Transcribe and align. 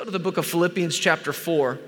go 0.00 0.04
to 0.06 0.10
the 0.10 0.18
book 0.18 0.38
of 0.38 0.46
Philippians, 0.46 0.98
chapter 0.98 1.30
4. 1.30 1.78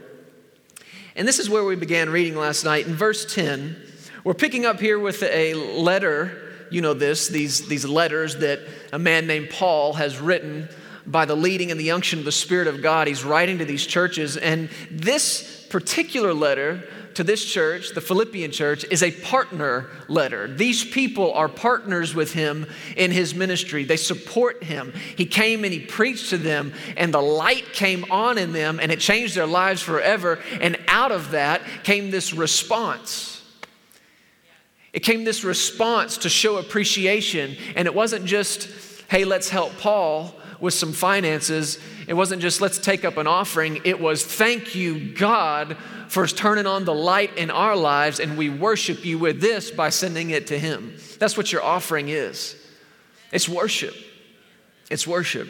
And 1.16 1.26
this 1.26 1.39
is 1.39 1.49
where 1.49 1.64
we 1.64 1.76
began 1.76 2.10
reading 2.10 2.36
last 2.36 2.62
night. 2.62 2.86
In 2.86 2.94
verse 2.94 3.34
10, 3.34 3.74
we're 4.22 4.34
picking 4.34 4.66
up 4.66 4.80
here 4.80 4.98
with 4.98 5.22
a 5.22 5.54
letter. 5.54 6.67
You 6.70 6.83
know 6.83 6.92
this, 6.92 7.28
these, 7.28 7.68
these 7.68 7.86
letters 7.86 8.37
that 8.37 8.61
a 8.93 8.98
man 8.98 9.27
named 9.27 9.48
Paul 9.48 9.95
has 9.95 10.21
written 10.21 10.69
by 11.06 11.25
the 11.25 11.35
leading 11.35 11.71
and 11.71 11.80
the 11.80 11.93
unction 11.93 12.19
of 12.19 12.27
the 12.27 12.33
Spirit 12.33 12.67
of 12.67 12.83
God. 12.83 13.09
He's 13.09 13.25
writing 13.25 13.56
to 13.59 13.64
these 13.64 13.87
churches. 13.87 14.37
And 14.37 14.69
this 14.91 15.67
particular 15.71 16.35
letter 16.35 16.87
to 17.15 17.25
this 17.25 17.45
church, 17.45 17.95
the 17.95 18.01
Philippian 18.01 18.51
church, 18.51 18.85
is 18.91 19.03
a 19.03 19.11
partner 19.11 19.89
letter. 20.09 20.49
These 20.49 20.85
people 20.85 21.33
are 21.33 21.49
partners 21.49 22.15
with 22.15 22.33
him 22.33 22.67
in 22.97 23.11
his 23.11 23.35
ministry. 23.35 23.85
They 23.85 23.97
support 23.97 24.65
him. 24.65 24.93
He 25.17 25.27
came 25.27 25.65
and 25.65 25.73
he 25.73 25.80
preached 25.80 26.30
to 26.30 26.39
them, 26.39 26.73
and 26.97 27.12
the 27.12 27.23
light 27.23 27.73
came 27.73 28.05
on 28.11 28.39
in 28.39 28.53
them, 28.53 28.80
and 28.80 28.91
it 28.91 29.01
changed 29.01 29.35
their 29.35 29.47
lives 29.47 29.83
forever. 29.83 30.39
And 30.61 30.79
out 30.89 31.12
of 31.12 31.33
that 31.33 31.62
came 31.84 32.11
this 32.11 32.33
response. 32.33 33.42
It 34.92 35.01
came 35.01 35.25
this 35.25 35.42
response 35.42 36.19
to 36.19 36.29
show 36.29 36.59
appreciation, 36.59 37.56
and 37.77 37.87
it 37.87 37.95
wasn't 37.95 38.27
just, 38.27 38.69
hey, 39.09 39.25
let's 39.25 39.48
help 39.48 39.79
Paul 39.79 40.34
with 40.62 40.75
some 40.75 40.92
finances. 40.92 41.79
It 42.06 42.15
wasn't 42.15 42.41
just 42.41 42.61
let's 42.61 42.79
take 42.79 43.05
up 43.05 43.17
an 43.17 43.27
offering. 43.27 43.81
It 43.84 44.01
was 44.01 44.25
thank 44.25 44.75
you, 44.75 45.12
God, 45.12 45.77
for 46.12 46.27
turning 46.27 46.66
on 46.66 46.84
the 46.84 46.93
light 46.93 47.39
in 47.39 47.51
our 47.51 47.75
lives, 47.75 48.20
and 48.20 48.37
we 48.37 48.51
worship 48.51 49.03
you 49.03 49.19
with 49.19 49.41
this 49.41 49.70
by 49.70 49.89
sending 49.89 50.29
it 50.29 50.48
to 50.48 50.59
Him. 50.59 50.95
That's 51.19 51.39
what 51.39 51.51
your 51.51 51.62
offering 51.62 52.11
is. 52.11 52.55
It's 53.33 53.48
worship. 53.48 53.95
It's 54.91 55.06
worship. 55.06 55.48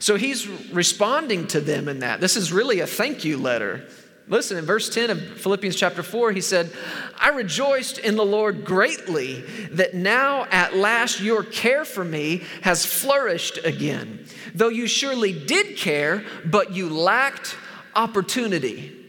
So 0.00 0.16
he's 0.16 0.48
responding 0.72 1.46
to 1.48 1.60
them 1.60 1.86
in 1.86 2.00
that. 2.00 2.20
This 2.20 2.36
is 2.36 2.52
really 2.52 2.80
a 2.80 2.88
thank 2.88 3.24
you 3.24 3.36
letter. 3.36 3.86
Listen, 4.26 4.56
in 4.56 4.64
verse 4.64 4.92
10 4.92 5.10
of 5.10 5.40
Philippians 5.40 5.76
chapter 5.76 6.02
4, 6.02 6.32
he 6.32 6.40
said, 6.40 6.72
I 7.16 7.28
rejoiced 7.28 7.98
in 7.98 8.16
the 8.16 8.24
Lord 8.24 8.64
greatly 8.64 9.42
that 9.70 9.94
now 9.94 10.44
at 10.50 10.74
last 10.74 11.20
your 11.20 11.44
care 11.44 11.84
for 11.84 12.04
me 12.04 12.42
has 12.62 12.84
flourished 12.84 13.60
again. 13.64 14.26
Though 14.56 14.70
you 14.70 14.88
surely 14.88 15.32
did 15.32 15.76
care, 15.76 16.24
but 16.44 16.72
you 16.72 16.88
lacked 16.90 17.56
opportunity. 17.94 18.99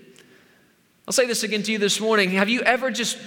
I'll 1.07 1.13
say 1.13 1.25
this 1.25 1.43
again 1.43 1.63
to 1.63 1.71
you 1.71 1.77
this 1.77 1.99
morning. 1.99 2.31
Have 2.31 2.49
you 2.49 2.61
ever 2.61 2.91
just, 2.91 3.17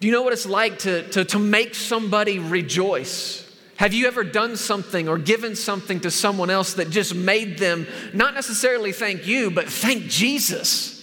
do 0.00 0.06
you 0.06 0.12
know 0.12 0.22
what 0.22 0.32
it's 0.32 0.46
like 0.46 0.78
to, 0.80 1.08
to, 1.10 1.24
to 1.24 1.38
make 1.38 1.74
somebody 1.74 2.38
rejoice? 2.38 3.42
Have 3.76 3.92
you 3.92 4.06
ever 4.06 4.24
done 4.24 4.56
something 4.56 5.08
or 5.08 5.18
given 5.18 5.54
something 5.54 6.00
to 6.00 6.10
someone 6.10 6.48
else 6.48 6.74
that 6.74 6.90
just 6.90 7.14
made 7.14 7.58
them 7.58 7.86
not 8.14 8.34
necessarily 8.34 8.92
thank 8.92 9.26
you, 9.26 9.50
but 9.50 9.68
thank 9.68 10.04
Jesus? 10.04 10.95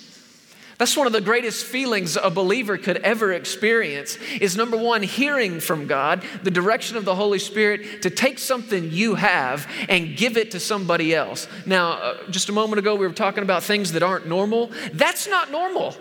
That's 0.83 0.97
one 0.97 1.07
of 1.07 1.13
the 1.13 1.21
greatest 1.21 1.65
feelings 1.65 2.17
a 2.17 2.29
believer 2.29 2.77
could 2.77 2.97
ever 2.97 3.31
experience 3.31 4.17
is 4.41 4.57
number 4.57 4.75
one, 4.75 5.01
hearing 5.01 5.61
from 5.61 5.87
God, 5.87 6.25
the 6.43 6.51
direction 6.51 6.97
of 6.97 7.05
the 7.05 7.15
Holy 7.15 7.39
Spirit 7.39 8.01
to 8.01 8.09
take 8.09 8.37
something 8.37 8.91
you 8.91 9.15
have 9.15 9.65
and 9.87 10.17
give 10.17 10.35
it 10.35 10.51
to 10.51 10.59
somebody 10.59 11.15
else. 11.15 11.47
Now, 11.65 11.93
uh, 11.93 12.29
just 12.29 12.49
a 12.49 12.51
moment 12.51 12.79
ago, 12.79 12.95
we 12.95 13.07
were 13.07 13.13
talking 13.13 13.43
about 13.43 13.63
things 13.63 13.93
that 13.93 14.03
aren't 14.03 14.27
normal. 14.27 14.71
That's 14.91 15.25
not 15.25 15.51
normal. 15.51 15.95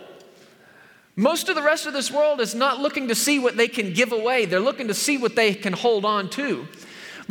Most 1.15 1.49
of 1.49 1.55
the 1.55 1.63
rest 1.63 1.87
of 1.87 1.93
this 1.93 2.11
world 2.11 2.41
is 2.41 2.53
not 2.53 2.81
looking 2.81 3.07
to 3.07 3.15
see 3.15 3.39
what 3.39 3.57
they 3.57 3.69
can 3.69 3.93
give 3.93 4.11
away, 4.11 4.47
they're 4.47 4.59
looking 4.59 4.89
to 4.89 4.95
see 4.95 5.17
what 5.17 5.37
they 5.37 5.55
can 5.55 5.75
hold 5.75 6.05
on 6.05 6.29
to. 6.31 6.67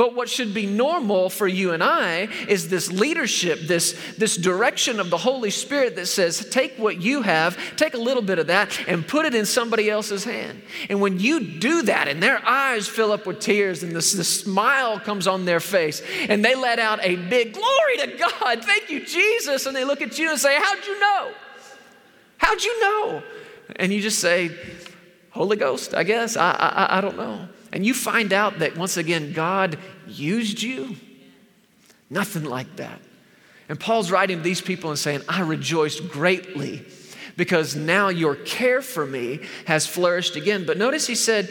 But 0.01 0.15
what 0.15 0.29
should 0.29 0.51
be 0.51 0.65
normal 0.65 1.29
for 1.29 1.47
you 1.47 1.73
and 1.73 1.83
I 1.83 2.21
is 2.47 2.69
this 2.69 2.91
leadership, 2.91 3.59
this, 3.59 3.95
this 4.17 4.35
direction 4.35 4.99
of 4.99 5.11
the 5.11 5.17
Holy 5.19 5.51
Spirit 5.51 5.95
that 5.97 6.07
says, 6.07 6.43
take 6.49 6.75
what 6.79 6.99
you 6.99 7.21
have, 7.21 7.55
take 7.75 7.93
a 7.93 7.99
little 7.99 8.23
bit 8.23 8.39
of 8.39 8.47
that, 8.47 8.83
and 8.87 9.07
put 9.07 9.27
it 9.27 9.35
in 9.35 9.45
somebody 9.45 9.91
else's 9.91 10.23
hand. 10.23 10.63
And 10.89 11.01
when 11.01 11.19
you 11.19 11.59
do 11.59 11.83
that, 11.83 12.07
and 12.07 12.23
their 12.23 12.43
eyes 12.43 12.87
fill 12.87 13.11
up 13.11 13.27
with 13.27 13.41
tears, 13.41 13.83
and 13.83 13.95
the, 13.95 14.01
smile 14.01 14.99
comes 14.99 15.27
on 15.27 15.45
their 15.45 15.59
face, 15.59 16.01
and 16.27 16.43
they 16.43 16.55
let 16.55 16.79
out 16.79 16.97
a 17.03 17.17
big 17.17 17.53
glory 17.53 17.97
to 17.97 18.17
God, 18.17 18.65
thank 18.65 18.89
you, 18.89 19.05
Jesus, 19.05 19.67
and 19.67 19.75
they 19.75 19.83
look 19.83 20.01
at 20.01 20.17
you 20.17 20.31
and 20.31 20.39
say, 20.39 20.57
How'd 20.59 20.83
you 20.83 20.99
know? 20.99 21.31
How'd 22.37 22.63
you 22.63 22.81
know? 22.81 23.23
And 23.75 23.93
you 23.93 24.01
just 24.01 24.17
say, 24.17 24.49
Holy 25.29 25.57
Ghost, 25.57 25.93
I 25.93 26.01
guess. 26.01 26.37
I, 26.37 26.53
I, 26.53 26.97
I 26.97 27.01
don't 27.01 27.17
know. 27.17 27.47
And 27.73 27.85
you 27.85 27.93
find 27.93 28.33
out 28.33 28.59
that 28.59 28.77
once 28.77 28.97
again, 28.97 29.33
God 29.33 29.79
used 30.11 30.61
you. 30.61 30.95
Nothing 32.09 32.43
like 32.43 32.75
that. 32.77 32.99
And 33.69 33.79
Paul's 33.79 34.11
writing 34.11 34.37
to 34.37 34.43
these 34.43 34.61
people 34.61 34.89
and 34.89 34.99
saying, 34.99 35.21
I 35.29 35.41
rejoiced 35.41 36.09
greatly 36.09 36.85
because 37.37 37.75
now 37.75 38.09
your 38.09 38.35
care 38.35 38.81
for 38.81 39.05
me 39.05 39.39
has 39.65 39.87
flourished 39.87 40.35
again. 40.35 40.65
But 40.65 40.77
notice 40.77 41.07
he 41.07 41.15
said, 41.15 41.49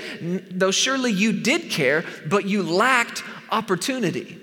though 0.50 0.70
surely 0.70 1.12
you 1.12 1.32
did 1.32 1.70
care, 1.70 2.04
but 2.26 2.44
you 2.44 2.62
lacked 2.62 3.22
opportunity. 3.50 4.38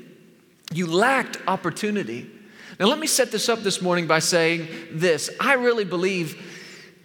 You 0.73 0.87
lacked 0.87 1.37
opportunity. 1.47 2.29
Now, 2.79 2.87
let 2.87 2.99
me 2.99 3.07
set 3.07 3.31
this 3.31 3.49
up 3.49 3.59
this 3.59 3.81
morning 3.81 4.05
by 4.05 4.19
saying 4.19 4.67
this. 4.91 5.29
I 5.39 5.53
really 5.53 5.85
believe 5.85 6.56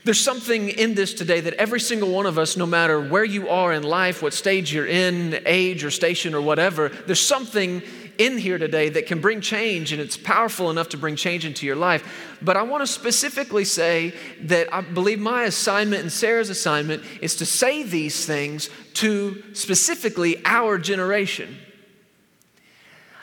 there's 0.05 0.21
something 0.21 0.69
in 0.69 0.95
this 0.95 1.15
today 1.15 1.41
that 1.41 1.55
every 1.55 1.81
single 1.81 2.11
one 2.11 2.27
of 2.27 2.39
us, 2.39 2.57
no 2.57 2.67
matter 2.67 3.01
where 3.01 3.25
you 3.25 3.49
are 3.49 3.73
in 3.73 3.85
life, 3.85 4.21
what 4.21 4.35
stage 4.35 4.73
you're 4.73 4.87
in, 4.87 5.41
age 5.47 5.85
or 5.85 5.91
station 5.91 6.35
or 6.35 6.41
whatever, 6.41 6.89
there's 6.89 7.21
something 7.21 7.83
in 8.19 8.37
here 8.37 8.59
today 8.59 8.89
that 8.89 9.07
can 9.07 9.21
bring 9.21 9.41
change 9.41 9.93
and 9.93 10.01
it's 10.01 10.17
powerful 10.17 10.71
enough 10.71 10.89
to 10.91 10.97
bring 10.97 11.17
change 11.17 11.45
into 11.45 11.67
your 11.67 11.77
life. 11.77 12.37
But 12.43 12.57
I 12.57 12.63
want 12.63 12.83
to 12.83 12.87
specifically 12.87 13.65
say 13.65 14.15
that 14.43 14.73
I 14.75 14.81
believe 14.81 15.21
my 15.21 15.45
assignment 15.45 16.03
and 16.03 16.13
Sarah's 16.13 16.51
assignment 16.51 17.05
is 17.21 17.37
to 17.37 17.47
say 17.47 17.83
these 17.83 18.27
things 18.27 18.71
to 18.95 19.43
specifically 19.55 20.43
our 20.45 20.79
generation. 20.79 21.57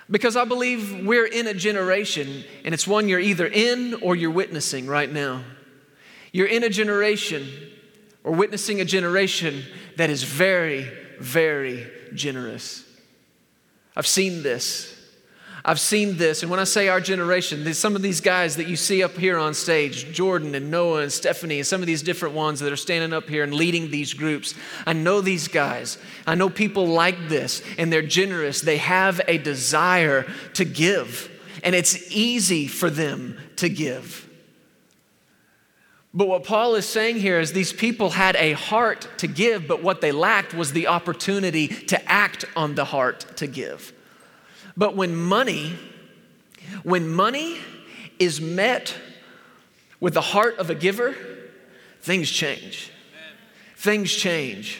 Because 0.10 0.36
I 0.36 0.46
believe 0.46 1.06
we're 1.06 1.28
in 1.28 1.46
a 1.46 1.54
generation 1.54 2.44
and 2.66 2.74
it's 2.74 2.88
one 2.88 3.08
you're 3.08 3.20
either 3.20 3.46
in 3.46 3.96
or 3.96 4.16
you're 4.16 4.32
witnessing 4.32 4.88
right 4.88 5.12
now. 5.12 5.44
You're 6.32 6.48
in 6.48 6.64
a 6.64 6.70
generation 6.70 7.48
or 8.24 8.34
witnessing 8.34 8.82
a 8.82 8.86
generation 8.86 9.64
that 9.98 10.10
is 10.10 10.24
very, 10.24 10.90
very 11.20 11.88
generous. 12.14 12.86
I've 13.96 14.08
seen 14.08 14.44
this. 14.44 14.96
I've 15.66 15.80
seen 15.80 16.18
this. 16.18 16.42
And 16.42 16.50
when 16.50 16.60
I 16.60 16.64
say 16.64 16.88
our 16.88 17.02
generation, 17.02 17.74
some 17.74 17.96
of 17.96 18.02
these 18.02 18.22
guys 18.22 18.56
that 18.56 18.68
you 18.68 18.76
see 18.76 19.04
up 19.04 19.18
here 19.18 19.38
on 19.38 19.54
stage, 19.54 20.14
Jordan 20.14 20.56
and 20.56 20.72
Noah 20.72 21.02
and 21.02 21.12
Stephanie, 21.12 21.58
and 21.58 21.68
some 21.68 21.82
of 21.82 21.88
these 21.88 22.02
different 22.02 22.34
ones 22.36 22.62
that 22.62 22.72
are 22.72 22.78
standing 22.78 23.12
up 23.12 23.28
here 23.28 23.44
and 23.44 23.54
leading 23.54 23.92
these 23.92 24.14
groups, 24.14 24.56
I 24.86 24.94
know 24.94 25.22
these 25.22 25.48
guys. 25.48 25.98
I 26.26 26.36
know 26.36 26.50
people 26.50 26.88
like 26.88 27.28
this, 27.28 27.62
and 27.78 27.92
they're 27.92 28.02
generous. 28.02 28.62
They 28.62 28.78
have 28.78 29.20
a 29.28 29.38
desire 29.38 30.26
to 30.54 30.64
give, 30.64 31.30
and 31.64 31.76
it's 31.76 32.10
easy 32.12 32.68
for 32.68 32.90
them 32.90 33.38
to 33.58 33.68
give. 33.68 34.29
But 36.14 36.28
what 36.28 36.44
Paul 36.44 36.76
is 36.76 36.88
saying 36.88 37.18
here 37.18 37.40
is 37.40 37.54
these 37.54 37.72
people 37.72 38.10
had 38.10 38.36
a 38.36 38.54
heart 38.54 39.08
to 39.20 39.28
give, 39.28 39.68
but 39.68 39.84
what 39.84 40.02
they 40.02 40.12
lacked 40.12 40.54
was 40.54 40.74
the 40.74 40.88
opportunity 40.88 41.68
to 41.68 42.12
act 42.12 42.46
on 42.56 42.76
the 42.76 42.86
heart 42.86 43.26
to 43.38 43.48
give. 43.48 43.94
But 44.76 44.96
when 44.96 45.16
money, 45.16 45.74
when 46.84 47.08
money 47.08 47.60
is 48.18 48.42
met 48.42 48.96
with 50.00 50.16
the 50.16 50.22
heart 50.22 50.58
of 50.58 50.70
a 50.70 50.76
giver, 50.76 51.16
things 52.02 52.30
change. 52.30 52.92
Things 53.76 54.12
change. 54.12 54.80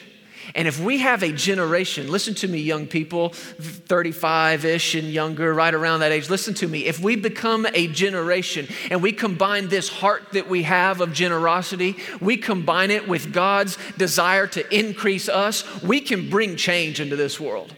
And 0.54 0.66
if 0.66 0.80
we 0.80 0.98
have 0.98 1.22
a 1.22 1.32
generation, 1.32 2.08
listen 2.08 2.34
to 2.36 2.48
me, 2.48 2.58
young 2.58 2.86
people, 2.86 3.30
35 3.30 4.64
ish 4.64 4.94
and 4.94 5.08
younger, 5.08 5.52
right 5.54 5.72
around 5.72 6.00
that 6.00 6.12
age, 6.12 6.30
listen 6.30 6.54
to 6.54 6.68
me. 6.68 6.86
If 6.86 7.00
we 7.00 7.16
become 7.16 7.66
a 7.72 7.86
generation 7.88 8.68
and 8.90 9.02
we 9.02 9.12
combine 9.12 9.68
this 9.68 9.88
heart 9.88 10.32
that 10.32 10.48
we 10.48 10.64
have 10.64 11.00
of 11.00 11.12
generosity, 11.12 11.96
we 12.20 12.36
combine 12.36 12.90
it 12.90 13.08
with 13.08 13.32
God's 13.32 13.78
desire 13.98 14.46
to 14.48 14.74
increase 14.76 15.28
us, 15.28 15.64
we 15.82 16.00
can 16.00 16.30
bring 16.30 16.56
change 16.56 17.00
into 17.00 17.16
this 17.16 17.38
world. 17.38 17.74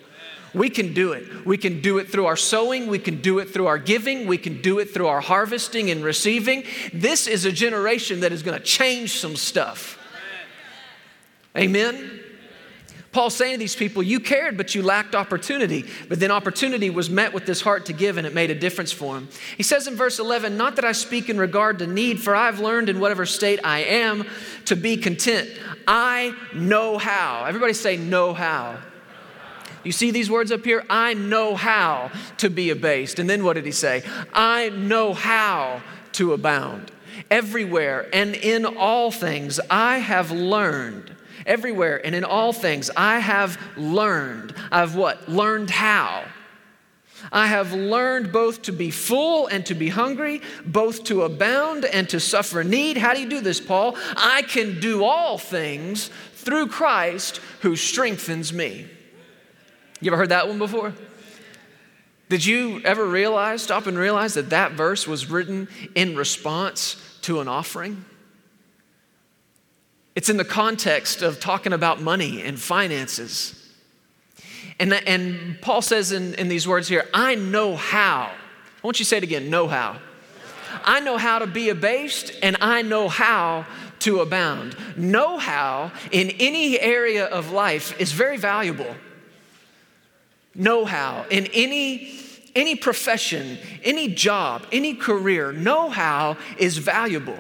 We 0.55 0.69
can 0.69 0.93
do 0.93 1.13
it. 1.13 1.47
We 1.47 1.57
can 1.57 1.81
do 1.81 1.99
it 1.99 2.11
through 2.11 2.27
our 2.27 2.37
sowing. 2.37 2.89
We 2.89 2.99
can 2.99 3.23
do 3.23 3.39
it 3.39 3.51
through 3.51 3.69
our 3.69 3.79
giving. 3.79 4.27
We 4.27 4.37
can 4.37 4.61
do 4.61 4.79
it 4.81 4.93
through 4.93 5.07
our 5.07 5.21
harvesting 5.21 5.91
and 5.91 6.05
receiving. 6.05 6.65
This 6.93 7.27
is 7.27 7.45
a 7.47 7.53
generation 7.53 8.21
that 8.21 8.33
is 8.33 8.43
going 8.43 8.59
to 8.59 8.65
change 8.65 9.19
some 9.19 9.37
stuff. 9.37 9.99
Amen? 11.57 12.22
Paul's 13.13 13.37
saying 13.37 13.55
to 13.55 13.59
these 13.59 13.77
people, 13.77 14.03
You 14.03 14.21
cared, 14.21 14.57
but 14.57 14.75
you 14.75 14.83
lacked 14.83 15.15
opportunity. 15.15 15.85
But 16.09 16.19
then 16.19 16.31
opportunity 16.31 16.89
was 16.89 17.11
met 17.11 17.35
with 17.35 17.45
this 17.45 17.61
heart 17.61 17.87
to 17.87 17.93
give, 17.93 18.17
and 18.17 18.27
it 18.27 18.35
made 18.35 18.51
a 18.51 18.55
difference 18.55 18.91
for 18.91 19.17
him. 19.17 19.29
He 19.57 19.63
says 19.63 19.87
in 19.87 19.97
verse 19.97 20.19
11, 20.19 20.57
Not 20.57 20.77
that 20.77 20.87
I 20.87 20.93
speak 20.93 21.29
in 21.29 21.37
regard 21.37 21.79
to 21.81 21.87
need, 21.87 22.21
for 22.21 22.35
I've 22.35 22.59
learned 22.59 22.89
in 22.89 23.01
whatever 23.01 23.27
state 23.27 23.61
I 23.63 23.81
am 23.81 24.25
to 24.65 24.77
be 24.77 24.97
content. 24.97 25.51
I 25.87 26.35
know 26.55 26.97
how. 26.97 27.45
Everybody 27.45 27.75
say, 27.75 27.99
Know 27.99 28.33
how. 28.33 28.79
You 29.85 29.93
see 29.93 30.11
these 30.11 30.31
words 30.31 30.51
up 30.51 30.65
here? 30.65 30.85
I 30.89 31.15
know 31.15 31.55
how 31.55 32.13
to 32.39 32.49
be 32.49 32.71
abased. 32.71 33.19
And 33.19 33.29
then 33.29 33.45
what 33.45 33.55
did 33.55 33.67
he 33.67 33.73
say? 33.73 34.05
I 34.33 34.71
know 34.71 35.13
how 35.13 35.83
to 36.13 36.33
abound. 36.33 36.93
Everywhere 37.31 38.09
and 38.13 38.35
in 38.35 38.65
all 38.65 39.11
things, 39.11 39.59
I 39.69 39.99
have 39.99 40.31
learned. 40.31 41.15
Everywhere 41.47 42.05
and 42.05 42.15
in 42.15 42.25
all 42.25 42.53
things, 42.53 42.91
I 42.97 43.19
have 43.19 43.61
learned. 43.77 44.55
I've 44.71 44.95
what? 44.95 45.29
Learned 45.29 45.71
how. 45.71 46.25
I 47.31 47.47
have 47.47 47.73
learned 47.73 48.33
both 48.33 48.63
to 48.63 48.73
be 48.73 48.91
full 48.91 49.47
and 49.47 49.65
to 49.67 49.75
be 49.75 49.89
hungry, 49.89 50.41
both 50.65 51.05
to 51.05 51.23
abound 51.23 51.85
and 51.85 52.09
to 52.09 52.19
suffer 52.19 52.65
need. 52.65 52.97
How 52.97 53.15
do 53.15 53.21
you 53.21 53.29
do 53.29 53.41
this, 53.41 53.61
Paul? 53.61 53.97
I 54.17 54.43
can 54.43 54.81
do 54.81 55.05
all 55.05 55.39
things 55.39 56.11
through 56.35 56.69
Christ 56.69 57.41
who 57.61 57.77
strengthens 57.77 58.53
me. 58.53 58.89
You 60.01 60.11
ever 60.11 60.17
heard 60.17 60.31
that 60.31 60.49
one 60.49 60.59
before? 60.59 60.93
Did 62.29 62.45
you 62.45 62.81
ever 62.85 63.07
realize, 63.07 63.63
stop 63.63 63.87
and 63.87 63.97
realize 63.97 64.35
that 64.35 64.51
that 64.51 64.73
verse 64.73 65.07
was 65.07 65.31
written 65.31 65.69
in 65.95 66.17
response 66.17 66.97
to 67.23 67.41
an 67.41 67.47
offering? 67.47 68.05
It's 70.15 70.29
in 70.29 70.37
the 70.37 70.45
context 70.45 71.23
of 71.23 71.41
talking 71.41 71.73
about 71.73 72.01
money 72.01 72.43
and 72.43 72.59
finances. 72.59 73.59
And, 74.79 74.93
and 74.93 75.61
Paul 75.61 75.83
says 75.83 76.13
in, 76.13 76.35
in 76.35 76.49
these 76.49 76.67
words 76.69 76.89
here, 76.89 77.09
I 77.15 77.35
know 77.35 77.77
how. 77.77 78.31
I 78.33 78.87
want 78.87 78.99
you 78.99 79.05
to 79.05 79.09
say 79.09 79.19
it 79.19 79.23
again 79.23 79.49
know 79.49 79.69
how. 79.69 79.99
I 80.85 81.01
know 81.01 81.19
how 81.19 81.39
to 81.39 81.47
be 81.47 81.69
abased 81.69 82.33
and 82.43 82.57
I 82.61 82.83
know 82.83 83.09
how 83.09 83.67
to 84.01 84.21
abound. 84.21 84.77
Know 84.97 85.39
how 85.39 85.93
in 86.11 86.31
any 86.41 86.81
area 86.81 87.27
of 87.27 87.53
life 87.53 87.99
is 88.01 88.13
very 88.13 88.37
valuable. 88.37 88.95
Know 90.55 90.85
how 90.85 91.25
in 91.31 91.47
any 91.53 92.19
any 92.55 92.75
profession, 92.75 93.57
any 93.83 94.09
job, 94.09 94.67
any 94.73 94.95
career, 94.95 95.53
know 95.53 95.89
how 95.89 96.37
is 96.59 96.77
valuable. 96.77 97.39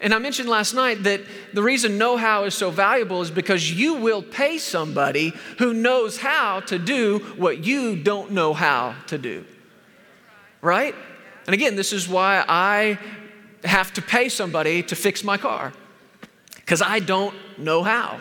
And 0.00 0.14
I 0.14 0.18
mentioned 0.18 0.48
last 0.48 0.74
night 0.74 1.02
that 1.04 1.22
the 1.52 1.62
reason 1.62 1.98
know 1.98 2.16
how 2.16 2.44
is 2.44 2.54
so 2.54 2.70
valuable 2.70 3.20
is 3.20 3.30
because 3.30 3.70
you 3.70 3.94
will 3.94 4.22
pay 4.22 4.58
somebody 4.58 5.32
who 5.58 5.74
knows 5.74 6.18
how 6.18 6.60
to 6.60 6.78
do 6.78 7.18
what 7.36 7.64
you 7.64 7.96
don't 7.96 8.30
know 8.30 8.54
how 8.54 8.94
to 9.08 9.18
do. 9.18 9.44
Right? 10.60 10.94
And 11.46 11.54
again, 11.54 11.74
this 11.74 11.92
is 11.92 12.08
why 12.08 12.44
I 12.48 12.98
have 13.64 13.92
to 13.94 14.02
pay 14.02 14.28
somebody 14.28 14.82
to 14.84 14.94
fix 14.94 15.24
my 15.24 15.36
car 15.36 15.72
because 16.56 16.82
I 16.82 17.00
don't 17.00 17.34
know 17.58 17.82
how. 17.82 18.20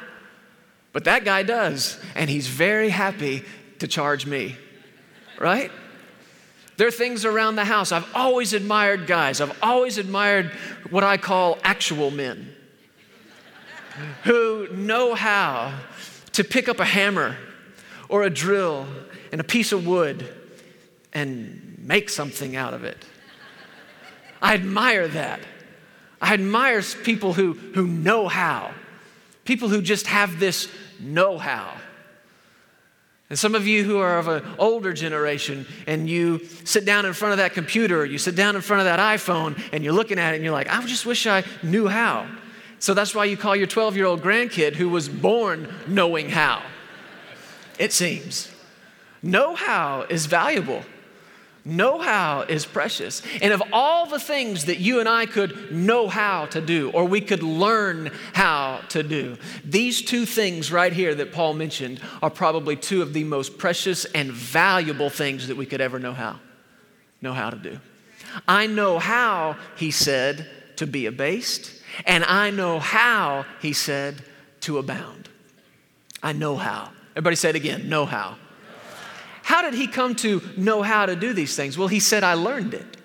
But 0.94 1.03
that 1.03 1.25
guy 1.25 1.44
does, 1.44 2.00
and 2.15 2.30
he's 2.30 2.47
very 2.47 2.89
happy 2.89 3.44
to 3.80 3.88
charge 3.88 4.25
me, 4.25 4.56
right? 5.38 5.69
There 6.77 6.88
are 6.88 6.91
things 6.91 7.25
around 7.25 7.56
the 7.56 7.65
house. 7.65 7.91
I've 7.91 8.07
always 8.15 8.53
admired 8.53 9.07
guys, 9.07 9.41
I've 9.41 9.57
always 9.62 9.97
admired 9.97 10.51
what 10.89 11.03
I 11.03 11.18
call 11.18 11.57
actual 11.63 12.12
men 12.12 12.53
who 14.24 14.68
know 14.71 15.15
how 15.15 15.74
to 16.33 16.44
pick 16.44 16.69
up 16.69 16.79
a 16.79 16.85
hammer 16.85 17.35
or 18.09 18.24
a 18.24 18.29
drill 18.29 18.85
and 19.31 19.41
a 19.41 19.44
piece 19.44 19.71
of 19.71 19.88
wood 19.88 20.33
and 21.13 21.77
make 21.79 22.09
something 22.09 22.56
out 22.56 22.75
of 22.75 22.83
it. 22.83 23.03
I 24.39 24.53
admire 24.53 25.07
that. 25.07 25.39
I 26.21 26.33
admire 26.33 26.81
people 27.03 27.33
who, 27.33 27.53
who 27.53 27.88
know 27.88 28.27
how, 28.27 28.71
people 29.45 29.69
who 29.69 29.81
just 29.81 30.07
have 30.07 30.39
this 30.39 30.69
know 31.00 31.38
how. 31.39 31.73
And 33.29 33.38
some 33.38 33.56
of 33.56 33.68
you 33.68 33.83
who 33.83 33.97
are 33.97 34.19
of 34.19 34.29
an 34.29 34.44
older 34.57 34.94
generation 34.94 35.65
and 35.85 36.09
you 36.09 36.45
sit 36.63 36.85
down 36.85 37.06
in 37.06 37.13
front 37.13 37.33
of 37.33 37.38
that 37.39 37.53
computer, 37.53 38.06
you 38.06 38.18
sit 38.18 38.35
down 38.35 38.56
in 38.56 38.62
front 38.62 38.79
of 38.79 38.85
that 38.85 39.00
iPhone 39.00 39.62
and 39.74 39.83
you're 39.83 39.94
looking 39.94 40.18
at 40.18 40.33
it 40.33 40.38
and 40.38 40.45
you're 40.45 40.53
like, 40.53 40.69
I 40.69 40.81
just 40.85 41.06
wish 41.06 41.27
I 41.27 41.44
knew 41.62 41.88
how. 41.88 42.25
So 42.79 42.94
that's 42.94 43.13
why 43.13 43.25
you 43.25 43.35
call 43.35 43.56
your 43.56 43.68
12 43.68 43.97
year 43.97 44.06
old 44.06 44.21
grandkid 44.21 44.75
who 44.75 44.88
was 44.88 45.09
born 45.09 45.68
knowing 45.88 46.29
how. 46.29 46.62
It 47.77 47.91
seems. 47.91 48.50
Know 49.21 49.56
how 49.56 50.06
is 50.09 50.25
valuable. 50.25 50.83
Know 51.68 52.00
how 52.00 52.44
is 52.44 52.66
precious. 52.66 53.22
And 53.42 53.52
of 53.52 53.62
all 53.74 54.06
the 54.06 54.22
things 54.22 54.66
that 54.66 54.80
you 54.80 55.02
and 55.02 55.10
I 55.10 55.25
could 55.25 55.69
know 55.69 56.08
how 56.08 56.46
to 56.46 56.62
do, 56.62 56.92
or 56.92 57.04
we 57.04 57.19
could 57.19 57.44
learn 57.44 58.10
how 58.31 58.80
to 58.90 59.04
do, 59.04 59.38
these 59.66 60.02
two 60.02 60.25
things 60.25 60.72
right 60.72 60.94
here 60.94 61.14
that 61.14 61.34
Paul 61.34 61.56
mentioned 61.56 62.00
are 62.24 62.30
probably 62.30 62.78
two 62.78 63.02
of 63.02 63.12
the 63.12 63.25
most 63.25 63.58
precious 63.58 64.06
and 64.06 64.31
valuable 64.31 65.10
things 65.10 65.50
that 65.50 65.58
we 65.58 65.66
could 65.66 65.81
ever 65.81 66.00
know 66.00 66.14
how. 66.14 66.40
Know 67.22 67.34
how 67.34 67.50
to 67.50 67.58
do. 67.58 67.81
I 68.48 68.68
know 68.68 68.98
how, 68.98 69.58
he 69.75 69.92
said, 69.92 70.48
to 70.78 70.88
be 70.88 71.06
abased, 71.06 71.69
and 72.06 72.24
I 72.24 72.50
know 72.50 72.80
how, 72.80 73.46
he 73.62 73.74
said, 73.74 74.24
to 74.62 74.78
abound. 74.78 75.28
I 76.24 76.31
know 76.31 76.56
how. 76.56 76.92
Everybody 77.12 77.36
say 77.36 77.50
it 77.50 77.56
again 77.58 77.90
know 77.90 78.06
how. 78.06 78.38
How 79.47 79.61
did 79.61 79.75
he 79.75 79.88
come 79.88 80.13
to 80.15 80.41
know 80.57 80.81
how 80.81 81.05
to 81.05 81.15
do 81.15 81.31
these 81.31 81.55
things? 81.55 81.77
Well, 81.77 81.88
he 81.88 82.01
said, 82.01 82.21
I 82.21 82.33
learned 82.33 82.73
it. 82.73 82.97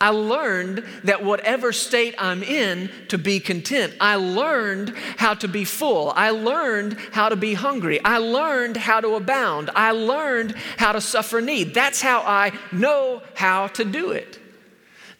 I 0.00 0.08
learned 0.08 0.84
that 1.04 1.22
whatever 1.22 1.70
state 1.70 2.16
I'm 2.18 2.42
in, 2.42 2.90
to 3.06 3.18
be 3.18 3.38
content. 3.38 3.94
I 4.00 4.16
learned 4.16 4.92
how 5.16 5.34
to 5.34 5.46
be 5.46 5.64
full. 5.64 6.12
I 6.16 6.30
learned 6.30 6.98
how 7.12 7.28
to 7.28 7.36
be 7.36 7.54
hungry. 7.54 8.00
I 8.04 8.18
learned 8.18 8.78
how 8.78 9.00
to 9.00 9.14
abound. 9.14 9.70
I 9.76 9.92
learned 9.92 10.56
how 10.76 10.90
to 10.90 11.00
suffer 11.00 11.40
need. 11.40 11.72
That's 11.72 12.00
how 12.00 12.22
I 12.22 12.50
know 12.72 13.22
how 13.36 13.68
to 13.68 13.84
do 13.84 14.10
it. 14.10 14.40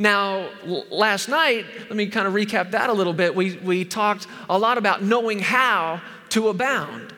Now, 0.01 0.51
last 0.91 1.29
night, 1.29 1.65
let 1.83 1.95
me 1.95 2.09
kind 2.09 2.27
of 2.27 2.35
recap 2.35 2.73
that 2.73 2.91
a 2.91 2.93
little 2.93 3.13
bit. 3.13 3.37
We, 3.37 3.57
we 3.59 3.85
talked 3.85 4.27
a 4.49 4.59
lot 4.59 4.79
about 4.79 5.01
knowing 5.01 5.39
how 5.39 6.03
to 6.31 6.49
abound. 6.49 7.15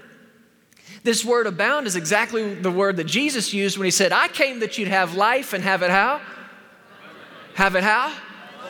This 1.05 1.25
word 1.25 1.47
abound 1.47 1.87
is 1.87 1.97
exactly 1.97 2.55
the 2.55 2.71
word 2.71 2.97
that 2.99 3.05
Jesus 3.05 3.53
used 3.53 3.77
when 3.77 3.87
he 3.87 3.91
said, 3.91 4.13
I 4.13 4.29
came 4.29 4.61
that 4.61 4.79
you'd 4.79 4.89
have 4.89 5.17
life 5.17 5.53
and 5.53 5.65
have 5.65 5.83
it 5.83 5.91
how? 5.91 6.21
Have 7.55 7.75
it 7.75 7.83
how? 7.83 8.15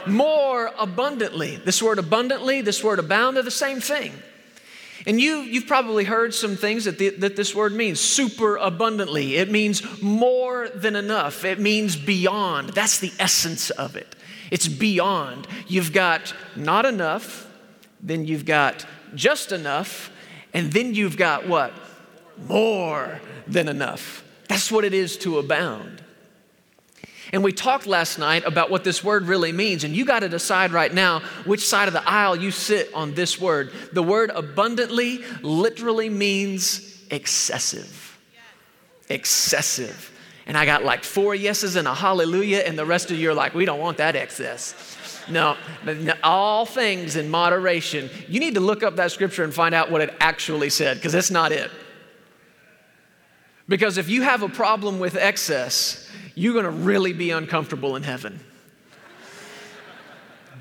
More 0.06 0.70
abundantly. 0.78 1.56
This 1.56 1.82
word 1.82 1.98
abundantly, 1.98 2.62
this 2.62 2.82
word 2.82 2.98
abound 2.98 3.36
are 3.36 3.42
the 3.42 3.50
same 3.50 3.80
thing. 3.80 4.12
And 5.06 5.20
you, 5.20 5.38
you've 5.38 5.66
probably 5.66 6.04
heard 6.04 6.32
some 6.32 6.56
things 6.56 6.84
that, 6.84 6.98
the, 6.98 7.10
that 7.10 7.36
this 7.36 7.54
word 7.54 7.72
means 7.72 8.00
super 8.00 8.56
abundantly. 8.56 9.36
It 9.36 9.50
means 9.50 10.00
more 10.00 10.68
than 10.68 10.96
enough, 10.96 11.44
it 11.44 11.58
means 11.58 11.96
beyond. 11.96 12.70
That's 12.70 12.98
the 12.98 13.12
essence 13.18 13.70
of 13.70 13.96
it. 13.96 14.14
It's 14.50 14.68
beyond. 14.68 15.48
You've 15.66 15.92
got 15.92 16.34
not 16.54 16.86
enough, 16.86 17.50
then 18.00 18.26
you've 18.26 18.44
got 18.44 18.86
just 19.14 19.50
enough, 19.50 20.10
and 20.54 20.72
then 20.72 20.94
you've 20.94 21.16
got 21.16 21.48
what? 21.48 21.72
More 22.46 23.20
than 23.46 23.68
enough. 23.68 24.24
That's 24.48 24.70
what 24.70 24.84
it 24.84 24.94
is 24.94 25.16
to 25.18 25.38
abound. 25.38 26.02
And 27.32 27.42
we 27.42 27.52
talked 27.52 27.86
last 27.86 28.18
night 28.18 28.44
about 28.44 28.70
what 28.70 28.84
this 28.84 29.02
word 29.02 29.26
really 29.26 29.52
means, 29.52 29.84
and 29.84 29.96
you 29.96 30.04
got 30.04 30.20
to 30.20 30.28
decide 30.28 30.70
right 30.70 30.92
now 30.92 31.20
which 31.46 31.66
side 31.66 31.88
of 31.88 31.94
the 31.94 32.06
aisle 32.06 32.36
you 32.36 32.50
sit 32.50 32.92
on 32.92 33.14
this 33.14 33.40
word. 33.40 33.72
The 33.92 34.02
word 34.02 34.30
abundantly 34.34 35.24
literally 35.40 36.10
means 36.10 37.02
excessive. 37.10 38.18
Excessive. 39.08 40.10
And 40.46 40.58
I 40.58 40.66
got 40.66 40.84
like 40.84 41.04
four 41.04 41.34
yeses 41.34 41.76
and 41.76 41.88
a 41.88 41.94
hallelujah, 41.94 42.58
and 42.58 42.78
the 42.78 42.84
rest 42.84 43.10
of 43.10 43.16
you 43.16 43.30
are 43.30 43.34
like, 43.34 43.54
we 43.54 43.64
don't 43.64 43.80
want 43.80 43.96
that 43.96 44.14
excess. 44.14 44.98
No, 45.30 45.56
all 46.22 46.66
things 46.66 47.16
in 47.16 47.30
moderation. 47.30 48.10
You 48.28 48.40
need 48.40 48.54
to 48.54 48.60
look 48.60 48.82
up 48.82 48.96
that 48.96 49.12
scripture 49.12 49.44
and 49.44 49.54
find 49.54 49.74
out 49.74 49.90
what 49.90 50.02
it 50.02 50.12
actually 50.20 50.68
said, 50.68 50.98
because 50.98 51.12
that's 51.12 51.30
not 51.30 51.52
it. 51.52 51.70
Because 53.68 53.98
if 53.98 54.08
you 54.08 54.22
have 54.22 54.42
a 54.42 54.48
problem 54.48 54.98
with 54.98 55.16
excess, 55.16 56.10
you're 56.34 56.52
going 56.52 56.64
to 56.64 56.70
really 56.70 57.12
be 57.12 57.30
uncomfortable 57.30 57.96
in 57.96 58.02
heaven. 58.02 58.40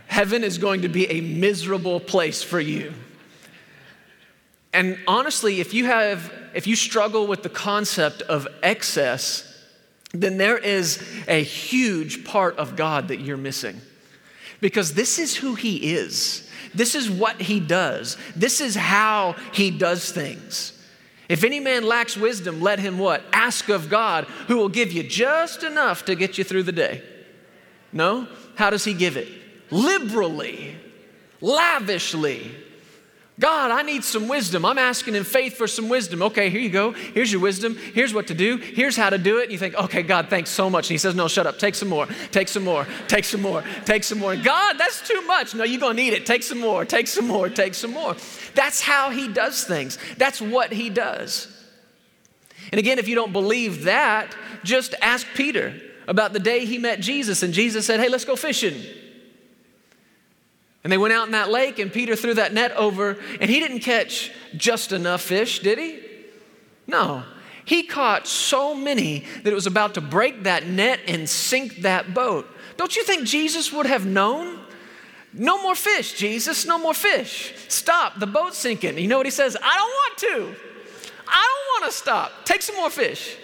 heaven 0.08 0.43
is 0.43 0.58
going 0.58 0.81
to 0.81 0.89
be 0.89 1.10
a 1.10 1.22
miserable 1.22 2.00
place 2.00 2.43
for 2.43 2.60
you. 2.60 2.93
And 4.74 4.98
honestly, 5.08 5.60
if 5.60 5.74
you 5.74 5.86
have 5.86 6.31
if 6.53 6.67
you 6.67 6.75
struggle 6.75 7.27
with 7.27 7.43
the 7.43 7.50
concept 7.50 8.22
of 8.24 8.48
excess, 8.62 9.48
then 10.12 10.38
there 10.38 10.58
is 10.58 11.01
a 11.27 11.41
huge 11.41 12.25
part 12.25 12.58
of 12.58 12.75
God 12.75 13.08
that 13.08 13.22
you're 13.22 13.38
missing. 13.38 13.79
Because 14.60 14.93
this 14.93 15.17
is 15.17 15.36
who 15.36 15.55
he 15.55 15.93
is. 15.93 16.50
This 16.74 16.93
is 16.93 17.10
what 17.10 17.41
he 17.41 17.60
does. 17.60 18.17
This 18.36 18.62
is 18.62 18.75
how 18.75 19.36
he 19.53 19.72
does 19.72 20.12
things. 20.12 20.74
If 21.32 21.46
any 21.46 21.62
man 21.62 21.86
lacks 21.86 22.18
wisdom, 22.18 22.60
let 22.60 22.78
him 22.78 23.00
what? 23.00 23.24
Ask 23.32 23.70
of 23.70 23.90
God, 23.90 24.26
who 24.50 24.58
will 24.58 24.68
give 24.68 24.92
you 24.92 25.02
just 25.02 25.64
enough 25.64 26.04
to 26.04 26.16
get 26.16 26.38
you 26.38 26.44
through 26.44 26.64
the 26.64 26.74
day. 26.74 27.02
No? 27.94 28.28
How 28.56 28.70
does 28.70 28.84
he 28.84 28.94
give 28.94 29.16
it? 29.16 29.30
Liberally, 29.72 30.76
lavishly. 31.40 32.54
God, 33.41 33.71
I 33.71 33.81
need 33.81 34.05
some 34.05 34.29
wisdom. 34.29 34.63
I'm 34.63 34.77
asking 34.77 35.15
in 35.15 35.25
faith 35.25 35.57
for 35.57 35.67
some 35.67 35.89
wisdom. 35.89 36.21
Okay, 36.21 36.50
here 36.50 36.62
you 36.62 36.69
go. 36.69 36.91
Here's 36.93 37.31
your 37.31 37.41
wisdom. 37.41 37.75
Here's 37.75 38.13
what 38.13 38.27
to 38.27 38.33
do. 38.33 38.57
Here's 38.57 38.95
how 38.95 39.10
to 39.10 39.17
do 39.17 39.39
it. 39.39 39.43
And 39.43 39.51
you 39.51 39.57
think, 39.57 39.75
okay, 39.75 40.03
God, 40.03 40.29
thanks 40.29 40.50
so 40.50 40.69
much. 40.69 40.86
And 40.86 40.91
He 40.93 40.98
says, 40.98 41.15
no, 41.15 41.27
shut 41.27 41.45
up. 41.45 41.60
Take 41.60 41.75
some 41.75 41.89
more. 41.89 42.07
Take 42.31 42.48
some 42.48 42.63
more. 42.63 42.88
Take 43.07 43.25
some 43.25 43.41
more. 43.41 43.63
Take 43.83 44.05
some 44.05 44.19
more. 44.19 44.36
God, 44.38 44.77
that's 44.77 45.05
too 45.05 45.21
much. 45.24 45.53
No, 45.53 45.65
you're 45.65 45.81
going 45.81 45.98
to 45.98 46.01
need 46.01 46.13
it. 46.13 46.25
Take 46.25 46.43
some 46.43 46.60
more. 46.60 46.86
Take 46.86 47.07
some 47.07 47.27
more. 47.27 47.50
Take 47.50 47.74
some 47.74 47.91
more. 47.91 48.15
That's 48.55 48.79
how 48.79 49.10
He 49.10 49.27
does 49.27 49.65
things. 49.65 49.98
That's 50.17 50.39
what 50.39 50.71
He 50.71 50.89
does. 50.89 51.48
And 52.71 52.79
again, 52.79 53.00
if 53.00 53.07
you 53.07 53.15
don't 53.15 53.33
believe 53.33 53.83
that, 53.83 54.33
just 54.63 54.95
ask 55.01 55.27
Peter 55.36 55.74
about 56.07 56.33
the 56.33 56.39
day 56.39 56.65
he 56.65 56.77
met 56.77 57.00
Jesus. 57.00 57.43
And 57.43 57.53
Jesus 57.53 57.86
said, 57.86 58.00
hey, 58.00 58.10
let's 58.10 58.25
go 58.25 58.36
fishing. 58.36 58.81
And 60.84 60.92
they 60.92 60.98
went 60.98 61.14
out 61.14 61.28
in 61.28 61.34
that 61.34 61.50
lake, 61.50 61.78
and 61.80 61.94
Peter 61.94 62.16
threw 62.16 62.34
that 62.34 62.54
net 62.54 62.72
over, 62.72 63.18
and 63.40 63.50
he 63.50 63.60
didn't 63.60 63.80
catch 63.82 64.32
just 64.56 64.92
enough 64.92 65.22
fish, 65.22 65.60
did 65.60 65.78
he? 65.78 66.00
No. 66.88 67.24
He 67.66 67.84
caught 67.84 68.28
so 68.28 68.74
many 68.74 69.26
that 69.44 69.52
it 69.52 69.54
was 69.54 69.68
about 69.68 69.94
to 69.94 70.02
break 70.02 70.44
that 70.44 70.66
net 70.66 71.00
and 71.08 71.30
sink 71.30 71.78
that 71.84 72.14
boat. 72.14 72.48
Don't 72.78 72.96
you 72.96 73.04
think 73.04 73.28
Jesus 73.28 73.72
would 73.72 73.86
have 73.86 74.06
known? 74.06 74.60
No 75.34 75.62
more 75.62 75.76
fish, 75.76 76.14
Jesus, 76.14 76.66
no 76.66 76.78
more 76.78 76.94
fish. 76.94 77.54
Stop, 77.70 78.20
the 78.20 78.28
boat's 78.28 78.58
sinking. 78.58 78.98
You 78.98 79.08
know 79.08 79.18
what 79.18 79.28
he 79.28 79.32
says? 79.32 79.56
I 79.62 79.76
don't 79.76 79.90
want 79.90 80.18
to. 80.18 80.62
I 81.28 81.48
don't 81.48 81.82
want 81.82 81.92
to 81.92 81.98
stop. 81.98 82.32
Take 82.44 82.62
some 82.62 82.76
more 82.76 82.90
fish. 82.90 83.38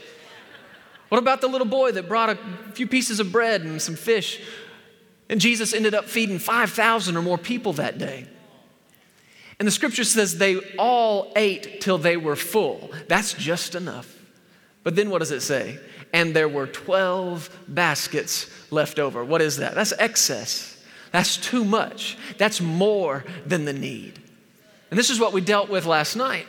What 1.09 1.19
about 1.19 1.39
the 1.39 1.47
little 1.47 1.67
boy 1.67 1.93
that 1.93 2.09
brought 2.09 2.31
a 2.31 2.37
few 2.73 2.87
pieces 2.87 3.21
of 3.21 3.31
bread 3.31 3.61
and 3.61 3.81
some 3.81 3.95
fish 3.95 4.41
and 5.29 5.41
Jesus 5.41 5.73
ended 5.73 5.93
up 5.93 6.05
feeding 6.05 6.39
5,000 6.39 7.17
or 7.17 7.21
more 7.21 7.37
people 7.37 7.73
that 7.73 7.97
day. 7.97 8.27
And 9.59 9.67
the 9.67 9.71
scripture 9.71 10.03
says 10.03 10.37
they 10.37 10.57
all 10.77 11.31
ate 11.35 11.81
till 11.81 11.97
they 11.97 12.15
were 12.15 12.35
full. 12.35 12.91
That's 13.07 13.33
just 13.33 13.75
enough. 13.75 14.13
But 14.83 14.95
then 14.95 15.09
what 15.09 15.19
does 15.19 15.31
it 15.31 15.41
say? 15.41 15.79
And 16.13 16.35
there 16.35 16.47
were 16.47 16.67
12 16.67 17.49
baskets 17.67 18.49
left 18.71 18.99
over. 18.99 19.25
What 19.25 19.41
is 19.41 19.57
that? 19.57 19.75
That's 19.75 19.93
excess. 19.93 20.81
That's 21.11 21.37
too 21.37 21.65
much. 21.65 22.17
That's 22.37 22.61
more 22.61 23.25
than 23.45 23.65
the 23.65 23.73
need. 23.73 24.19
And 24.89 24.97
this 24.97 25.09
is 25.09 25.19
what 25.19 25.33
we 25.33 25.41
dealt 25.41 25.69
with 25.69 25.85
last 25.85 26.15
night. 26.15 26.47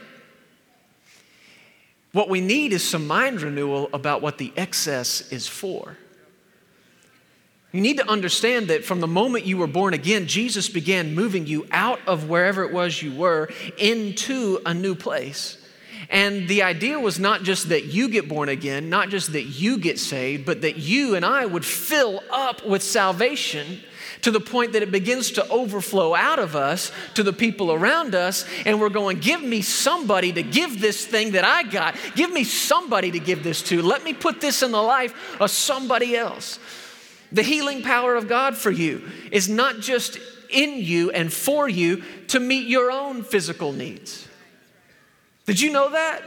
What 2.13 2.29
we 2.29 2.41
need 2.41 2.73
is 2.73 2.87
some 2.87 3.07
mind 3.07 3.43
renewal 3.43 3.89
about 3.93 4.23
what 4.23 4.39
the 4.39 4.53
excess 4.57 5.33
is 5.33 5.47
for. 5.47 5.97
You 7.73 7.83
need 7.83 7.99
to 7.99 8.09
understand 8.09 8.69
that 8.69 8.85
from 8.85 9.01
the 9.01 9.07
moment 9.07 9.45
you 9.45 9.59
were 9.59 9.67
born 9.67 9.93
again, 9.93 10.27
Jesus 10.27 10.71
began 10.71 11.15
moving 11.15 11.47
you 11.47 11.67
out 11.71 12.01
of 12.07 12.29
wherever 12.29 12.63
it 12.63 12.73
was 12.73 13.03
you 13.03 13.15
were 13.15 13.51
into 13.77 14.61
a 14.65 14.73
new 14.73 14.95
place. 14.95 15.59
And 16.11 16.49
the 16.49 16.63
idea 16.63 16.99
was 16.99 17.19
not 17.19 17.43
just 17.43 17.69
that 17.69 17.85
you 17.85 18.09
get 18.09 18.27
born 18.27 18.49
again, 18.49 18.89
not 18.89 19.11
just 19.11 19.33
that 19.33 19.43
you 19.43 19.77
get 19.77 19.99
saved, 19.99 20.47
but 20.47 20.63
that 20.63 20.79
you 20.79 21.15
and 21.15 21.25
I 21.25 21.45
would 21.45 21.65
fill 21.65 22.23
up 22.31 22.67
with 22.67 22.83
salvation 22.83 23.81
to 24.23 24.31
the 24.31 24.41
point 24.41 24.73
that 24.73 24.83
it 24.83 24.91
begins 24.91 25.33
to 25.33 25.47
overflow 25.51 26.15
out 26.15 26.39
of 26.39 26.57
us 26.57 26.91
to 27.15 27.23
the 27.23 27.35
people 27.35 27.71
around 27.71 28.15
us. 28.15 28.47
And 28.65 28.81
we're 28.81 28.89
going, 28.89 29.19
Give 29.19 29.43
me 29.43 29.61
somebody 29.61 30.33
to 30.33 30.43
give 30.43 30.81
this 30.81 31.07
thing 31.07 31.33
that 31.33 31.45
I 31.45 31.65
got. 31.65 31.95
Give 32.15 32.33
me 32.33 32.45
somebody 32.45 33.11
to 33.11 33.19
give 33.19 33.45
this 33.45 33.63
to. 33.65 33.83
Let 33.83 34.03
me 34.03 34.15
put 34.15 34.41
this 34.41 34.63
in 34.63 34.71
the 34.71 34.83
life 34.83 35.39
of 35.39 35.51
somebody 35.51 36.17
else. 36.17 36.59
The 37.33 37.43
healing 37.43 37.83
power 37.83 38.15
of 38.15 38.29
God 38.29 38.57
for 38.57 38.71
you 38.71 39.09
is 39.31 39.49
not 39.49 39.81
just 39.81 40.19
in 40.51 40.79
you 40.79 41.11
and 41.11 41.33
for 41.33 41.69
you 41.69 42.03
to 42.29 42.41
meet 42.41 42.69
your 42.69 42.91
own 42.91 43.23
physical 43.23 43.73
needs. 43.73 44.27
Did 45.47 45.61
you 45.61 45.73
know 45.73 45.91
that? 45.91 46.23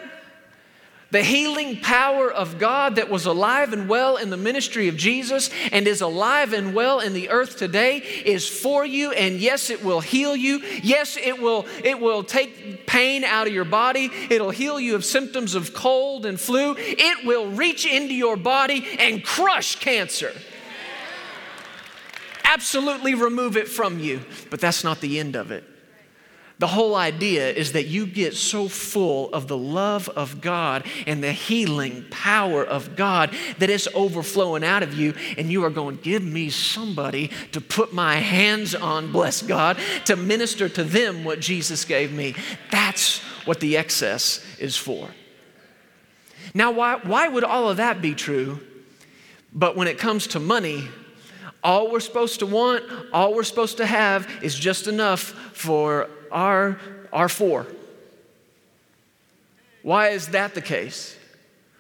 The 1.12 1.24
healing 1.24 1.82
power 1.82 2.32
of 2.32 2.58
God 2.58 2.96
that 2.96 3.10
was 3.10 3.26
alive 3.26 3.74
and 3.74 3.90
well 3.90 4.16
in 4.16 4.30
the 4.30 4.38
ministry 4.38 4.88
of 4.88 4.96
Jesus 4.96 5.50
and 5.74 5.86
is 5.86 6.00
alive 6.00 6.54
and 6.54 6.74
well 6.74 7.02
in 7.02 7.12
the 7.12 7.30
earth 7.30 7.58
today 7.58 7.98
is 7.98 8.48
for 8.48 8.86
you 8.86 9.12
and 9.12 9.36
yes 9.36 9.70
it 9.70 9.84
will 9.84 10.00
heal 10.00 10.38
you. 10.38 10.60
Yes 10.82 11.18
it 11.18 11.42
will 11.42 11.66
it 11.84 12.00
will 12.00 12.24
take 12.24 12.88
pain 12.88 13.26
out 13.26 13.46
of 13.46 13.54
your 13.54 13.66
body. 13.66 14.10
It'll 14.30 14.52
heal 14.52 14.80
you 14.80 14.96
of 14.96 15.04
symptoms 15.04 15.54
of 15.54 15.74
cold 15.74 16.26
and 16.26 16.40
flu. 16.40 16.76
It 16.78 17.26
will 17.26 17.52
reach 17.52 17.86
into 17.86 18.14
your 18.14 18.38
body 18.38 18.88
and 18.98 19.22
crush 19.22 19.76
cancer 19.76 20.32
absolutely 22.52 23.16
remove 23.16 23.58
it 23.58 23.68
from 23.68 24.00
you. 24.00 24.22
But 24.50 24.60
that's 24.60 24.84
not 24.84 25.02
the 25.02 25.20
end 25.20 25.36
of 25.36 25.52
it. 25.52 25.64
The 26.62 26.68
whole 26.68 26.94
idea 26.94 27.50
is 27.50 27.72
that 27.72 27.88
you 27.88 28.06
get 28.06 28.36
so 28.36 28.68
full 28.68 29.34
of 29.34 29.48
the 29.48 29.58
love 29.58 30.08
of 30.10 30.42
God 30.42 30.86
and 31.08 31.24
the 31.24 31.32
healing 31.32 32.06
power 32.12 32.64
of 32.64 32.96
God 32.96 33.34
that 33.58 33.72
it's 33.72 33.88
overflowing 33.96 34.64
out 34.64 34.84
of 34.84 34.94
you, 34.94 35.16
and 35.40 35.52
you 35.52 35.64
are 35.64 35.72
going, 35.72 35.96
Give 36.04 36.22
me 36.22 36.52
somebody 36.52 37.32
to 37.54 37.62
put 37.62 37.94
my 37.94 38.18
hands 38.18 38.76
on, 38.76 39.12
bless 39.12 39.42
God, 39.42 39.80
to 40.06 40.16
minister 40.16 40.70
to 40.70 40.84
them 40.84 41.24
what 41.24 41.40
Jesus 41.40 41.84
gave 41.84 42.14
me. 42.14 42.36
That's 42.70 43.22
what 43.46 43.60
the 43.60 43.76
excess 43.76 44.46
is 44.60 44.78
for. 44.78 45.10
Now, 46.54 46.70
why, 46.70 47.00
why 47.02 47.28
would 47.28 47.44
all 47.44 47.70
of 47.70 47.78
that 47.78 48.04
be 48.04 48.14
true? 48.14 48.60
But 49.52 49.76
when 49.76 49.88
it 49.88 49.98
comes 49.98 50.28
to 50.28 50.40
money, 50.40 50.90
all 51.64 51.92
we're 51.92 52.00
supposed 52.00 52.40
to 52.40 52.46
want, 52.46 52.84
all 53.14 53.34
we're 53.34 53.44
supposed 53.44 53.78
to 53.78 53.86
have 53.86 54.30
is 54.42 54.56
just 54.56 54.88
enough 54.88 55.22
for 55.22 56.10
our, 56.32 56.80
our 57.14 57.30
four. 57.30 57.68
Why 59.84 60.10
is 60.10 60.30
that 60.30 60.54
the 60.54 60.62
case? 60.62 61.16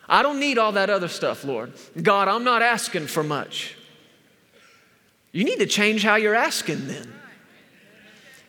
I 0.07 0.23
don't 0.23 0.39
need 0.39 0.57
all 0.57 0.73
that 0.73 0.89
other 0.89 1.07
stuff, 1.07 1.43
Lord. 1.43 1.73
God, 2.01 2.27
I'm 2.27 2.43
not 2.43 2.61
asking 2.61 3.07
for 3.07 3.23
much. 3.23 3.75
You 5.31 5.45
need 5.45 5.59
to 5.59 5.65
change 5.65 6.03
how 6.03 6.15
you're 6.15 6.35
asking 6.35 6.87
then. 6.87 7.13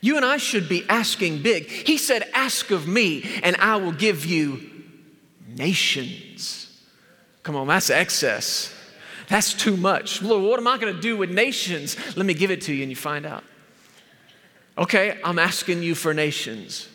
You 0.01 0.17
and 0.17 0.25
I 0.25 0.39
should 0.39 0.69
be 0.69 0.85
asking 0.89 1.43
big. 1.43 1.69
He 1.69 1.97
said, 1.97 2.29
Ask 2.35 2.73
of 2.73 2.89
me, 2.89 3.25
and 3.45 3.55
I 3.57 3.77
will 3.77 3.93
give 3.93 4.27
you 4.27 4.69
nations. 5.47 6.83
Come 7.45 7.55
on, 7.55 7.69
that's 7.69 7.91
excess. 7.91 8.72
That's 9.33 9.55
too 9.55 9.79
much. 9.79 10.21
Lord, 10.21 10.45
what 10.45 10.61
am 10.61 10.69
I 10.69 10.77
going 10.77 10.95
to 10.95 11.01
do 11.01 11.17
with 11.17 11.31
nations? 11.31 11.97
Let 12.19 12.27
me 12.27 12.35
give 12.35 12.51
it 12.51 12.61
to 12.63 12.75
you 12.75 12.83
and 12.83 12.91
you 12.91 12.97
find 12.97 13.25
out. 13.25 13.43
Okay, 14.77 15.19
I'm 15.25 15.39
asking 15.39 15.83
you 15.83 15.95
for 15.95 16.13
nations. 16.13 16.87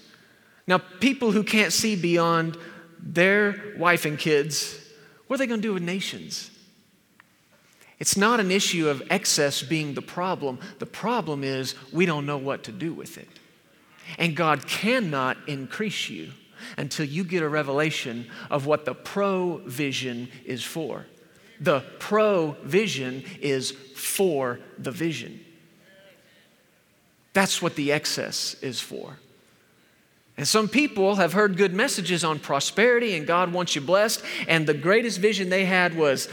Now, 0.67 0.77
people 0.77 1.31
who 1.31 1.41
can't 1.41 1.73
see 1.73 1.95
beyond 1.95 2.55
their 2.99 3.73
wife 3.79 4.05
and 4.05 4.19
kids, 4.19 4.79
what 5.25 5.37
are 5.37 5.37
they 5.39 5.47
going 5.47 5.63
to 5.63 5.67
do 5.67 5.73
with 5.73 5.81
nations? 5.81 6.51
It's 7.97 8.15
not 8.15 8.39
an 8.39 8.51
issue 8.51 8.87
of 8.87 9.01
excess 9.09 9.63
being 9.63 9.95
the 9.95 10.03
problem. 10.03 10.59
The 10.77 10.85
problem 10.85 11.43
is 11.43 11.73
we 11.91 12.05
don't 12.05 12.27
know 12.27 12.37
what 12.37 12.65
to 12.65 12.71
do 12.71 12.93
with 12.93 13.17
it. 13.17 13.29
And 14.19 14.35
God 14.35 14.67
cannot 14.67 15.37
increase 15.47 16.07
you 16.07 16.33
until 16.77 17.07
you 17.07 17.23
get 17.23 17.41
a 17.41 17.49
revelation 17.49 18.27
of 18.51 18.67
what 18.67 18.85
the 18.85 18.93
provision 18.93 20.29
is 20.45 20.63
for. 20.63 21.07
The 21.59 21.81
provision 21.99 23.23
is 23.41 23.71
for 23.71 24.59
the 24.77 24.91
vision. 24.91 25.43
That's 27.33 27.61
what 27.61 27.75
the 27.75 27.91
excess 27.91 28.55
is 28.61 28.79
for. 28.79 29.17
And 30.37 30.47
some 30.47 30.67
people 30.67 31.15
have 31.15 31.33
heard 31.33 31.57
good 31.57 31.73
messages 31.73 32.23
on 32.23 32.39
prosperity 32.39 33.15
and 33.15 33.25
God 33.25 33.51
wants 33.51 33.75
you 33.75 33.81
blessed. 33.81 34.23
And 34.47 34.67
the 34.67 34.73
greatest 34.73 35.19
vision 35.19 35.49
they 35.49 35.65
had 35.65 35.95
was 35.95 36.29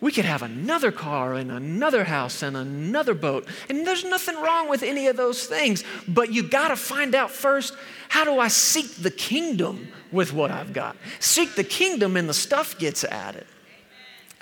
we 0.00 0.10
could 0.10 0.24
have 0.24 0.42
another 0.42 0.90
car 0.90 1.34
and 1.34 1.52
another 1.52 2.04
house 2.04 2.42
and 2.42 2.56
another 2.56 3.14
boat. 3.14 3.46
And 3.68 3.86
there's 3.86 4.04
nothing 4.04 4.36
wrong 4.40 4.68
with 4.68 4.82
any 4.82 5.06
of 5.06 5.16
those 5.16 5.46
things. 5.46 5.84
But 6.08 6.32
you 6.32 6.42
got 6.42 6.68
to 6.68 6.76
find 6.76 7.14
out 7.14 7.30
first 7.30 7.74
how 8.08 8.24
do 8.24 8.38
I 8.38 8.48
seek 8.48 8.96
the 8.96 9.10
kingdom 9.10 9.88
with 10.10 10.32
what 10.32 10.50
I've 10.50 10.72
got? 10.72 10.96
Seek 11.20 11.54
the 11.54 11.64
kingdom 11.64 12.16
and 12.16 12.28
the 12.28 12.34
stuff 12.34 12.78
gets 12.78 13.04
added. 13.04 13.46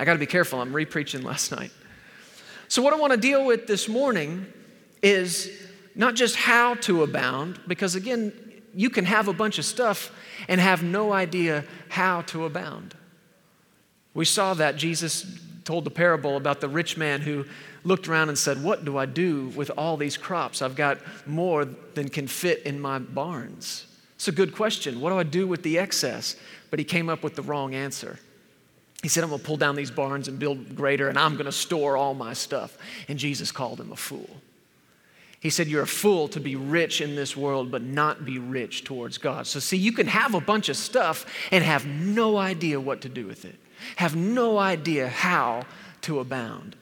I 0.01 0.05
got 0.07 0.15
to 0.15 0.19
be 0.19 0.25
careful. 0.25 0.63
I'm 0.63 0.73
repreaching 0.73 1.23
last 1.23 1.53
night. 1.53 1.71
So, 2.69 2.81
what 2.81 2.95
I 2.95 2.97
want 2.97 3.13
to 3.13 3.19
deal 3.19 3.45
with 3.45 3.67
this 3.67 3.87
morning 3.87 4.47
is 5.03 5.51
not 5.95 6.15
just 6.15 6.37
how 6.37 6.75
to 6.77 7.03
abound, 7.03 7.61
because 7.69 7.95
again, 7.97 8.33
you 8.75 8.89
can 8.89 9.05
have 9.05 9.29
a 9.29 9.35
bunch 9.35 9.59
of 9.59 9.67
stuff 9.67 10.11
and 10.49 10.59
have 10.59 10.83
no 10.83 11.13
idea 11.13 11.65
how 11.91 12.23
to 12.23 12.47
abound. 12.47 12.95
We 14.15 14.25
saw 14.25 14.55
that 14.55 14.77
Jesus 14.77 15.39
told 15.65 15.85
the 15.85 15.91
parable 15.91 16.39
about 16.39 16.63
the 16.63 16.69
rich 16.69 16.97
man 16.97 17.21
who 17.21 17.45
looked 17.85 18.09
around 18.09 18.31
and 18.31 18.39
said, 18.39 18.63
What 18.63 18.87
do 18.87 18.97
I 18.97 19.05
do 19.05 19.49
with 19.49 19.71
all 19.77 19.99
these 19.99 20.17
crops? 20.17 20.63
I've 20.63 20.77
got 20.77 20.97
more 21.27 21.67
than 21.67 22.09
can 22.09 22.27
fit 22.27 22.63
in 22.63 22.81
my 22.81 23.01
barns. 23.01 23.87
It's 24.15 24.29
a 24.29 24.33
good 24.33 24.55
question. 24.55 25.03
What 25.03 25.11
do 25.11 25.19
I 25.19 25.25
do 25.25 25.47
with 25.47 25.63
the 25.63 25.79
excess? 25.79 26.37
But 26.71 26.79
he 26.79 26.87
came 26.87 27.11
up 27.11 27.23
with 27.23 27.35
the 27.35 27.43
wrong 27.43 27.75
answer. 27.75 28.19
He 29.03 29.09
said, 29.09 29.25
I'm 29.25 29.31
going 29.31 29.41
to 29.41 29.47
pull 29.47 29.57
down 29.57 29.77
these 29.77 29.91
barns 29.91 30.29
and 30.29 30.39
build 30.39 30.77
greater, 30.77 31.09
and 31.09 31.19
I'm 31.19 31.35
going 31.35 31.47
to 31.47 31.53
store 31.53 31.97
all 31.97 32.15
my 32.15 32.35
stuff. 32.35 32.77
And 33.09 33.19
Jesus 33.19 33.51
called 33.51 33.81
him 33.81 33.93
a 33.93 33.97
fool. 33.97 34.29
He 35.41 35.49
said, 35.49 35.69
You're 35.69 35.83
a 35.83 35.87
fool 35.87 36.29
to 36.29 36.41
be 36.41 36.55
rich 36.55 37.01
in 37.01 37.17
this 37.17 37.35
world, 37.35 37.71
but 37.71 37.83
not 37.83 38.27
be 38.27 38.39
rich 38.39 38.85
towards 38.85 39.17
God. 39.17 39.47
So, 39.47 39.59
see, 39.59 39.79
you 39.79 39.93
can 39.93 40.07
have 40.07 40.35
a 40.35 40.41
bunch 40.41 40.69
of 40.69 40.77
stuff 40.77 41.25
and 41.51 41.65
have 41.65 41.87
no 41.87 42.37
idea 42.37 42.79
what 42.79 43.01
to 43.03 43.09
do 43.09 43.27
with 43.27 43.47
it, 43.47 43.59
have 43.97 44.15
no 44.15 44.59
idea 44.59 45.09
how 45.09 45.63
to 46.03 46.21
abound. 46.21 46.77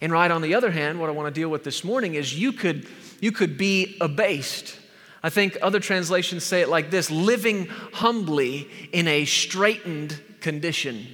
And 0.00 0.12
right 0.12 0.30
on 0.30 0.42
the 0.42 0.54
other 0.54 0.70
hand, 0.70 1.00
what 1.00 1.08
I 1.08 1.12
want 1.12 1.32
to 1.34 1.40
deal 1.40 1.48
with 1.48 1.64
this 1.64 1.84
morning 1.84 2.14
is 2.14 2.38
you 2.38 2.52
could, 2.52 2.86
you 3.20 3.32
could 3.32 3.58
be 3.58 3.96
abased. 4.00 4.78
I 5.22 5.30
think 5.30 5.56
other 5.60 5.80
translations 5.80 6.44
say 6.44 6.62
it 6.62 6.68
like 6.68 6.90
this 6.90 7.10
living 7.10 7.66
humbly 7.92 8.68
in 8.92 9.06
a 9.06 9.24
straitened 9.24 10.20
condition. 10.40 11.06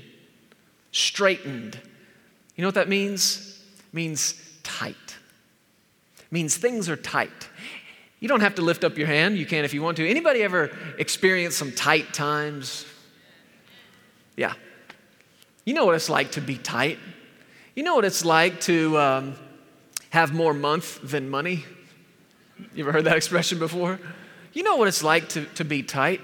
Straitened. 0.99 1.79
You 2.57 2.63
know 2.63 2.69
what 2.69 2.75
that 2.75 2.89
means? 2.89 3.63
It 3.79 3.95
means 3.95 4.35
tight 4.63 4.97
means 6.31 6.57
things 6.57 6.89
are 6.89 6.97
tight. 6.97 7.49
You 8.21 8.29
don't 8.29 8.41
have 8.41 8.57
to 8.57 8.63
lift 8.63 8.85
up 8.85 8.99
your 8.99 9.07
hand. 9.07 9.39
You 9.39 9.47
can 9.47 9.65
if 9.65 9.73
you 9.73 9.83
want 9.83 9.97
to. 9.99 10.09
Anybody 10.09 10.43
ever 10.43 10.77
experience 10.99 11.57
some 11.57 11.73
tight 11.73 12.13
times? 12.13 12.85
Yeah. 14.37 14.55
You 15.65 15.75
know 15.75 15.87
what 15.87 15.95
it's 15.95 16.11
like 16.11 16.33
to 16.33 16.41
be 16.41 16.57
tight. 16.57 16.99
You 17.75 17.83
know 17.83 17.95
what 17.95 18.05
it's 18.05 18.25
like 18.25 18.61
to 18.63 18.99
um, 18.99 19.35
have 20.11 20.35
more 20.35 20.53
month 20.53 21.01
than 21.03 21.29
money. 21.31 21.65
You 22.75 22.85
ever 22.85 22.93
heard 22.93 23.05
that 23.05 23.17
expression 23.23 23.59
before? 23.59 24.01
You 24.53 24.65
know 24.65 24.77
what 24.77 24.89
it's 24.89 25.05
like 25.05 25.29
to, 25.31 25.45
to 25.55 25.65
be 25.65 25.83
tight. 25.83 26.21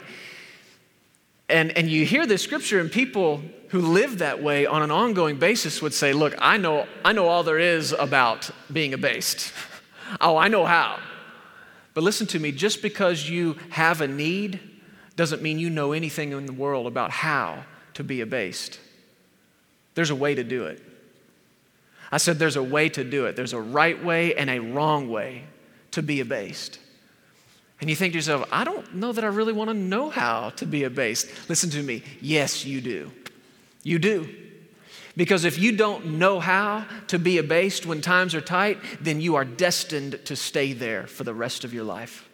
And, 1.48 1.76
and 1.76 1.88
you 1.88 2.04
hear 2.04 2.26
this 2.26 2.42
scripture, 2.42 2.80
and 2.80 2.90
people 2.90 3.42
who 3.68 3.80
live 3.80 4.18
that 4.18 4.42
way 4.42 4.66
on 4.66 4.82
an 4.82 4.90
ongoing 4.90 5.36
basis 5.38 5.82
would 5.82 5.92
say, 5.92 6.12
Look, 6.12 6.34
I 6.38 6.56
know, 6.56 6.86
I 7.04 7.12
know 7.12 7.26
all 7.28 7.42
there 7.42 7.58
is 7.58 7.92
about 7.92 8.50
being 8.72 8.94
abased. 8.94 9.52
Oh, 10.20 10.36
I 10.36 10.48
know 10.48 10.66
how. 10.66 11.00
But 11.94 12.04
listen 12.04 12.26
to 12.28 12.38
me 12.38 12.52
just 12.52 12.82
because 12.82 13.28
you 13.28 13.56
have 13.70 14.00
a 14.00 14.06
need 14.06 14.60
doesn't 15.16 15.42
mean 15.42 15.58
you 15.58 15.70
know 15.70 15.92
anything 15.92 16.32
in 16.32 16.46
the 16.46 16.52
world 16.52 16.86
about 16.86 17.10
how 17.10 17.64
to 17.94 18.04
be 18.04 18.20
abased. 18.20 18.78
There's 19.94 20.10
a 20.10 20.14
way 20.14 20.34
to 20.34 20.44
do 20.44 20.66
it. 20.66 20.82
I 22.12 22.18
said 22.18 22.38
there's 22.38 22.56
a 22.56 22.62
way 22.62 22.88
to 22.90 23.02
do 23.02 23.26
it. 23.26 23.34
There's 23.34 23.52
a 23.52 23.60
right 23.60 24.02
way 24.04 24.34
and 24.34 24.50
a 24.50 24.58
wrong 24.58 25.08
way 25.08 25.44
to 25.92 26.02
be 26.02 26.20
abased. 26.20 26.78
And 27.80 27.90
you 27.90 27.96
think 27.96 28.12
to 28.12 28.18
yourself, 28.18 28.48
I 28.52 28.64
don't 28.64 28.94
know 28.94 29.12
that 29.12 29.24
I 29.24 29.28
really 29.28 29.52
want 29.52 29.70
to 29.70 29.74
know 29.74 30.10
how 30.10 30.50
to 30.50 30.66
be 30.66 30.84
abased. 30.84 31.28
Listen 31.48 31.70
to 31.70 31.82
me. 31.82 32.02
Yes, 32.20 32.64
you 32.64 32.80
do. 32.80 33.10
You 33.82 33.98
do. 33.98 34.28
Because 35.16 35.44
if 35.44 35.58
you 35.58 35.76
don't 35.76 36.18
know 36.18 36.40
how 36.40 36.86
to 37.08 37.18
be 37.18 37.38
abased 37.38 37.86
when 37.86 38.00
times 38.00 38.34
are 38.34 38.40
tight, 38.40 38.78
then 39.00 39.20
you 39.20 39.36
are 39.36 39.44
destined 39.44 40.20
to 40.24 40.34
stay 40.34 40.72
there 40.72 41.06
for 41.06 41.24
the 41.24 41.34
rest 41.34 41.64
of 41.64 41.72
your 41.72 41.84
life. 41.84 42.28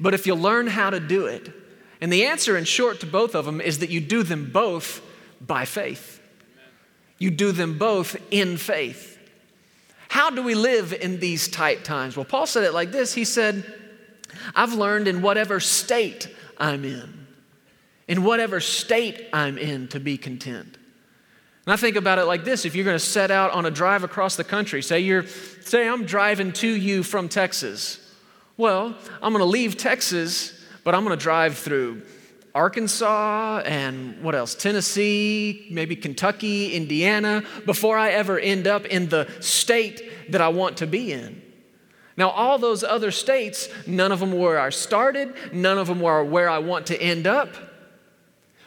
But 0.00 0.14
if 0.14 0.26
you 0.26 0.34
learn 0.34 0.66
how 0.66 0.90
to 0.90 0.98
do 0.98 1.26
it, 1.26 1.52
and 2.00 2.12
the 2.12 2.24
answer 2.26 2.56
in 2.56 2.64
short 2.64 3.00
to 3.00 3.06
both 3.06 3.34
of 3.34 3.44
them 3.44 3.60
is 3.60 3.78
that 3.78 3.90
you 3.90 4.00
do 4.00 4.22
them 4.22 4.50
both 4.50 5.02
by 5.40 5.64
faith. 5.64 6.20
You 7.18 7.30
do 7.30 7.52
them 7.52 7.78
both 7.78 8.16
in 8.30 8.56
faith. 8.56 9.18
How 10.08 10.30
do 10.30 10.42
we 10.42 10.54
live 10.54 10.92
in 10.92 11.20
these 11.20 11.48
tight 11.48 11.84
times? 11.84 12.16
Well, 12.16 12.24
Paul 12.24 12.46
said 12.46 12.64
it 12.64 12.74
like 12.74 12.92
this 12.92 13.14
He 13.14 13.24
said, 13.24 13.64
I've 14.54 14.72
learned 14.72 15.08
in 15.08 15.22
whatever 15.22 15.60
state 15.60 16.28
I'm 16.58 16.84
in, 16.84 17.26
in 18.08 18.24
whatever 18.24 18.60
state 18.60 19.28
I'm 19.32 19.58
in, 19.58 19.88
to 19.88 20.00
be 20.00 20.16
content. 20.16 20.78
And 21.66 21.72
I 21.72 21.76
think 21.76 21.96
about 21.96 22.18
it 22.18 22.24
like 22.24 22.44
this 22.44 22.64
if 22.64 22.74
you're 22.74 22.84
going 22.84 22.98
to 22.98 23.04
set 23.04 23.30
out 23.30 23.52
on 23.52 23.64
a 23.66 23.70
drive 23.70 24.04
across 24.04 24.36
the 24.36 24.44
country, 24.44 24.82
say, 24.82 25.00
you're, 25.00 25.26
say 25.26 25.88
I'm 25.88 26.04
driving 26.04 26.52
to 26.54 26.68
you 26.68 27.02
from 27.02 27.28
Texas. 27.28 28.00
Well, 28.56 28.96
I'm 29.22 29.32
going 29.32 29.44
to 29.44 29.50
leave 29.50 29.76
Texas, 29.76 30.52
but 30.84 30.94
I'm 30.94 31.04
going 31.04 31.16
to 31.16 31.22
drive 31.22 31.56
through 31.56 32.02
Arkansas 32.54 33.62
and 33.64 34.22
what 34.22 34.34
else? 34.36 34.54
Tennessee, 34.54 35.66
maybe 35.70 35.96
Kentucky, 35.96 36.74
Indiana, 36.74 37.42
before 37.66 37.98
I 37.98 38.10
ever 38.10 38.38
end 38.38 38.68
up 38.68 38.84
in 38.86 39.08
the 39.08 39.28
state 39.40 40.30
that 40.30 40.40
I 40.40 40.48
want 40.48 40.76
to 40.76 40.86
be 40.86 41.12
in. 41.12 41.42
Now, 42.16 42.30
all 42.30 42.58
those 42.58 42.84
other 42.84 43.10
states, 43.10 43.68
none 43.86 44.12
of 44.12 44.20
them 44.20 44.32
were 44.32 44.50
where 44.50 44.60
I 44.60 44.70
started, 44.70 45.34
none 45.52 45.78
of 45.78 45.88
them 45.88 46.00
were 46.00 46.22
where 46.22 46.48
I 46.48 46.58
want 46.58 46.86
to 46.86 47.00
end 47.00 47.26
up 47.26 47.56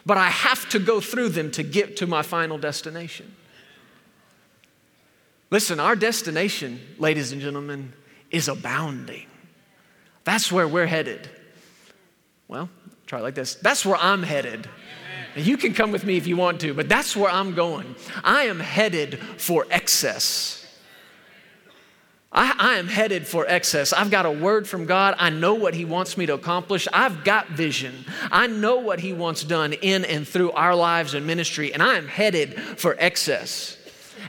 but 0.08 0.18
I 0.18 0.30
have 0.30 0.70
to 0.70 0.80
go 0.80 1.02
through 1.02 1.30
them 1.30 1.52
to 1.52 1.64
get 1.64 1.98
to 1.98 2.08
my 2.08 2.22
final 2.22 2.58
destination. 2.58 3.36
Listen, 5.52 5.82
our 5.82 5.98
destination, 5.98 6.80
ladies 6.98 7.34
and 7.34 7.42
gentlemen, 7.42 7.92
is 8.32 8.48
abounding. 8.48 9.26
That's 10.24 10.50
where 10.50 10.66
we're 10.66 10.86
headed. 10.86 11.30
Well, 12.48 12.70
try 13.06 13.20
like 13.20 13.36
this. 13.36 13.56
That's 13.56 13.86
where 13.86 13.98
I'm 13.98 14.24
headed. 14.24 14.70
You 15.36 15.58
can 15.58 15.74
come 15.74 15.92
with 15.92 16.06
me 16.06 16.16
if 16.16 16.26
you 16.26 16.38
want 16.38 16.62
to, 16.62 16.74
but 16.74 16.88
that's 16.88 17.14
where 17.14 17.30
I'm 17.30 17.54
going. 17.54 17.94
I 18.24 18.44
am 18.44 18.62
headed 18.62 19.20
for 19.38 19.68
excess. 19.70 20.66
I, 22.32 22.54
I, 22.58 22.76
am 22.76 22.88
headed 22.88 23.26
for 23.26 23.46
excess. 23.48 23.94
I've 23.94 24.12
got 24.12 24.26
a 24.26 24.32
word 24.32 24.68
from 24.68 24.86
God. 24.86 25.16
I 25.18 25.30
know 25.30 25.54
what 25.54 25.74
He 25.74 25.86
wants 25.86 26.18
me 26.18 26.26
to 26.26 26.34
accomplish. 26.34 26.88
I've 26.92 27.24
got 27.24 27.50
vision. 27.50 28.06
I 28.32 28.48
know 28.48 28.78
what 28.78 29.00
He 29.00 29.14
wants 29.14 29.44
done 29.44 29.74
in 29.74 30.04
and 30.04 30.28
through 30.28 30.52
our 30.52 30.76
lives 30.76 31.14
and 31.14 31.26
ministry, 31.26 31.74
and 31.74 31.82
I 31.82 31.96
am 31.96 32.08
headed 32.08 32.60
for 32.60 32.96
excess 33.00 33.78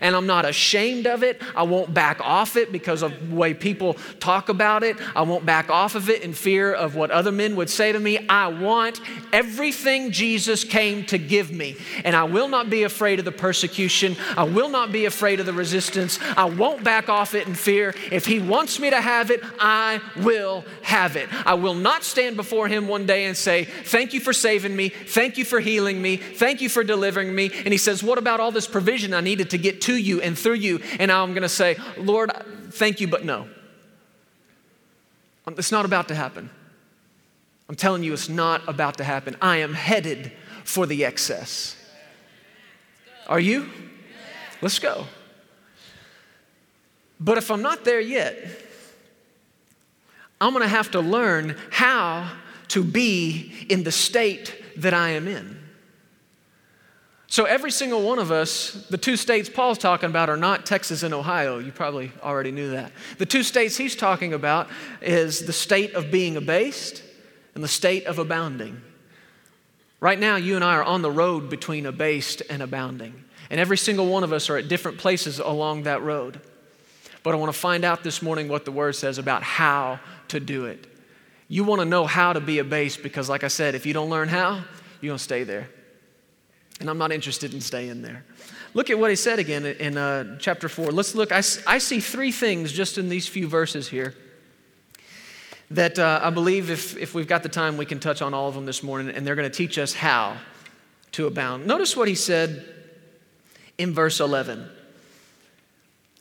and 0.00 0.14
I'm 0.14 0.26
not 0.26 0.44
ashamed 0.44 1.06
of 1.06 1.22
it. 1.22 1.40
I 1.54 1.62
won't 1.62 1.92
back 1.92 2.20
off 2.20 2.56
it 2.56 2.72
because 2.72 3.02
of 3.02 3.28
the 3.28 3.34
way 3.34 3.54
people 3.54 3.94
talk 4.20 4.48
about 4.48 4.82
it. 4.82 4.96
I 5.14 5.22
won't 5.22 5.46
back 5.46 5.70
off 5.70 5.94
of 5.94 6.08
it 6.08 6.22
in 6.22 6.32
fear 6.32 6.72
of 6.72 6.94
what 6.94 7.10
other 7.10 7.32
men 7.32 7.56
would 7.56 7.70
say 7.70 7.92
to 7.92 7.98
me. 7.98 8.26
I 8.28 8.48
want 8.48 9.00
everything 9.32 10.10
Jesus 10.10 10.64
came 10.64 11.04
to 11.06 11.18
give 11.18 11.50
me, 11.50 11.76
and 12.04 12.14
I 12.14 12.24
will 12.24 12.48
not 12.48 12.70
be 12.70 12.82
afraid 12.82 13.18
of 13.18 13.24
the 13.24 13.32
persecution. 13.32 14.16
I 14.36 14.44
will 14.44 14.68
not 14.68 14.92
be 14.92 15.06
afraid 15.06 15.40
of 15.40 15.46
the 15.46 15.52
resistance. 15.52 16.18
I 16.36 16.44
won't 16.44 16.84
back 16.84 17.08
off 17.08 17.34
it 17.34 17.46
in 17.46 17.54
fear. 17.54 17.94
If 18.10 18.26
He 18.26 18.38
wants 18.38 18.78
me 18.78 18.90
to 18.90 19.00
have 19.00 19.30
it, 19.30 19.40
I 19.58 20.00
will 20.16 20.64
have 20.82 21.16
it. 21.16 21.28
I 21.46 21.54
will 21.54 21.74
not 21.74 22.04
stand 22.04 22.36
before 22.36 22.68
Him 22.68 22.88
one 22.88 23.06
day 23.06 23.24
and 23.24 23.36
say, 23.36 23.64
Thank 23.64 24.12
you 24.12 24.20
for 24.20 24.32
saving 24.32 24.74
me. 24.74 24.88
Thank 24.88 25.38
you 25.38 25.44
for 25.44 25.60
healing 25.60 26.00
me. 26.00 26.16
Thank 26.16 26.60
you 26.60 26.68
for 26.68 26.84
delivering 26.84 27.34
me. 27.34 27.50
And 27.64 27.68
He 27.68 27.78
says, 27.78 28.02
What 28.02 28.18
about 28.18 28.40
all 28.40 28.52
this 28.52 28.66
provision 28.66 29.14
I 29.14 29.20
needed 29.20 29.50
to 29.50 29.58
get 29.58 29.80
to 29.82 29.87
you 29.94 30.20
and 30.20 30.38
through 30.38 30.54
you. 30.54 30.80
And 30.98 31.10
I'm 31.10 31.30
going 31.30 31.42
to 31.42 31.48
say, 31.48 31.76
Lord, 31.96 32.30
thank 32.70 33.00
you, 33.00 33.08
but 33.08 33.24
no. 33.24 33.48
Um, 35.46 35.54
it's 35.58 35.72
not 35.72 35.84
about 35.84 36.08
to 36.08 36.14
happen. 36.14 36.50
I'm 37.68 37.76
telling 37.76 38.02
you, 38.02 38.12
it's 38.12 38.28
not 38.28 38.66
about 38.68 38.98
to 38.98 39.04
happen. 39.04 39.36
I 39.40 39.58
am 39.58 39.74
headed 39.74 40.32
for 40.64 40.86
the 40.86 41.04
excess. 41.04 41.76
Are 43.26 43.40
you? 43.40 43.68
Let's 44.62 44.78
go. 44.78 45.06
But 47.20 47.38
if 47.38 47.50
I'm 47.50 47.62
not 47.62 47.84
there 47.84 48.00
yet, 48.00 48.36
I'm 50.40 50.52
going 50.52 50.62
to 50.62 50.68
have 50.68 50.90
to 50.92 51.00
learn 51.00 51.56
how 51.70 52.30
to 52.68 52.84
be 52.84 53.66
in 53.68 53.82
the 53.82 53.92
state 53.92 54.62
that 54.76 54.94
I 54.94 55.10
am 55.10 55.26
in. 55.26 55.57
So, 57.30 57.44
every 57.44 57.70
single 57.70 58.02
one 58.02 58.18
of 58.18 58.32
us, 58.32 58.72
the 58.88 58.96
two 58.96 59.16
states 59.18 59.50
Paul's 59.50 59.76
talking 59.76 60.08
about 60.08 60.30
are 60.30 60.36
not 60.36 60.64
Texas 60.64 61.02
and 61.02 61.12
Ohio. 61.12 61.58
You 61.58 61.70
probably 61.70 62.10
already 62.22 62.50
knew 62.50 62.70
that. 62.70 62.90
The 63.18 63.26
two 63.26 63.42
states 63.42 63.76
he's 63.76 63.94
talking 63.94 64.32
about 64.32 64.68
is 65.02 65.40
the 65.40 65.52
state 65.52 65.92
of 65.92 66.10
being 66.10 66.38
abased 66.38 67.02
and 67.54 67.62
the 67.62 67.68
state 67.68 68.06
of 68.06 68.18
abounding. 68.18 68.80
Right 70.00 70.18
now, 70.18 70.36
you 70.36 70.54
and 70.54 70.64
I 70.64 70.76
are 70.76 70.82
on 70.82 71.02
the 71.02 71.10
road 71.10 71.50
between 71.50 71.84
abased 71.84 72.42
and 72.48 72.62
abounding. 72.62 73.24
And 73.50 73.60
every 73.60 73.76
single 73.76 74.06
one 74.06 74.24
of 74.24 74.32
us 74.32 74.48
are 74.48 74.56
at 74.56 74.68
different 74.68 74.96
places 74.96 75.38
along 75.38 75.82
that 75.82 76.02
road. 76.02 76.40
But 77.22 77.34
I 77.34 77.36
want 77.36 77.52
to 77.52 77.58
find 77.58 77.84
out 77.84 78.04
this 78.04 78.22
morning 78.22 78.48
what 78.48 78.64
the 78.64 78.72
word 78.72 78.94
says 78.94 79.18
about 79.18 79.42
how 79.42 80.00
to 80.28 80.40
do 80.40 80.64
it. 80.64 80.86
You 81.48 81.64
want 81.64 81.80
to 81.80 81.84
know 81.84 82.06
how 82.06 82.32
to 82.32 82.40
be 82.40 82.58
abased 82.58 83.02
because, 83.02 83.28
like 83.28 83.44
I 83.44 83.48
said, 83.48 83.74
if 83.74 83.84
you 83.84 83.92
don't 83.92 84.08
learn 84.08 84.28
how, 84.28 84.64
you're 85.00 85.10
going 85.10 85.18
to 85.18 85.22
stay 85.22 85.44
there. 85.44 85.68
And 86.80 86.88
I'm 86.88 86.98
not 86.98 87.10
interested 87.10 87.54
in 87.54 87.60
staying 87.60 88.02
there. 88.02 88.24
Look 88.74 88.90
at 88.90 88.98
what 88.98 89.10
he 89.10 89.16
said 89.16 89.38
again 89.38 89.66
in 89.66 89.96
uh, 89.96 90.38
chapter 90.38 90.68
4. 90.68 90.92
Let's 90.92 91.14
look. 91.14 91.32
I, 91.32 91.38
I 91.66 91.78
see 91.78 92.00
three 92.00 92.30
things 92.30 92.72
just 92.72 92.98
in 92.98 93.08
these 93.08 93.26
few 93.26 93.48
verses 93.48 93.88
here 93.88 94.14
that 95.70 95.98
uh, 95.98 96.20
I 96.22 96.30
believe 96.30 96.70
if, 96.70 96.96
if 96.96 97.14
we've 97.14 97.26
got 97.26 97.42
the 97.42 97.48
time, 97.48 97.76
we 97.76 97.84
can 97.84 98.00
touch 98.00 98.22
on 98.22 98.32
all 98.32 98.48
of 98.48 98.54
them 98.54 98.64
this 98.64 98.82
morning, 98.82 99.14
and 99.14 99.26
they're 99.26 99.34
going 99.34 99.50
to 99.50 99.54
teach 99.54 99.78
us 99.78 99.92
how 99.92 100.36
to 101.12 101.26
abound. 101.26 101.66
Notice 101.66 101.96
what 101.96 102.08
he 102.08 102.14
said 102.14 102.64
in 103.76 103.92
verse 103.92 104.20
11. 104.20 104.68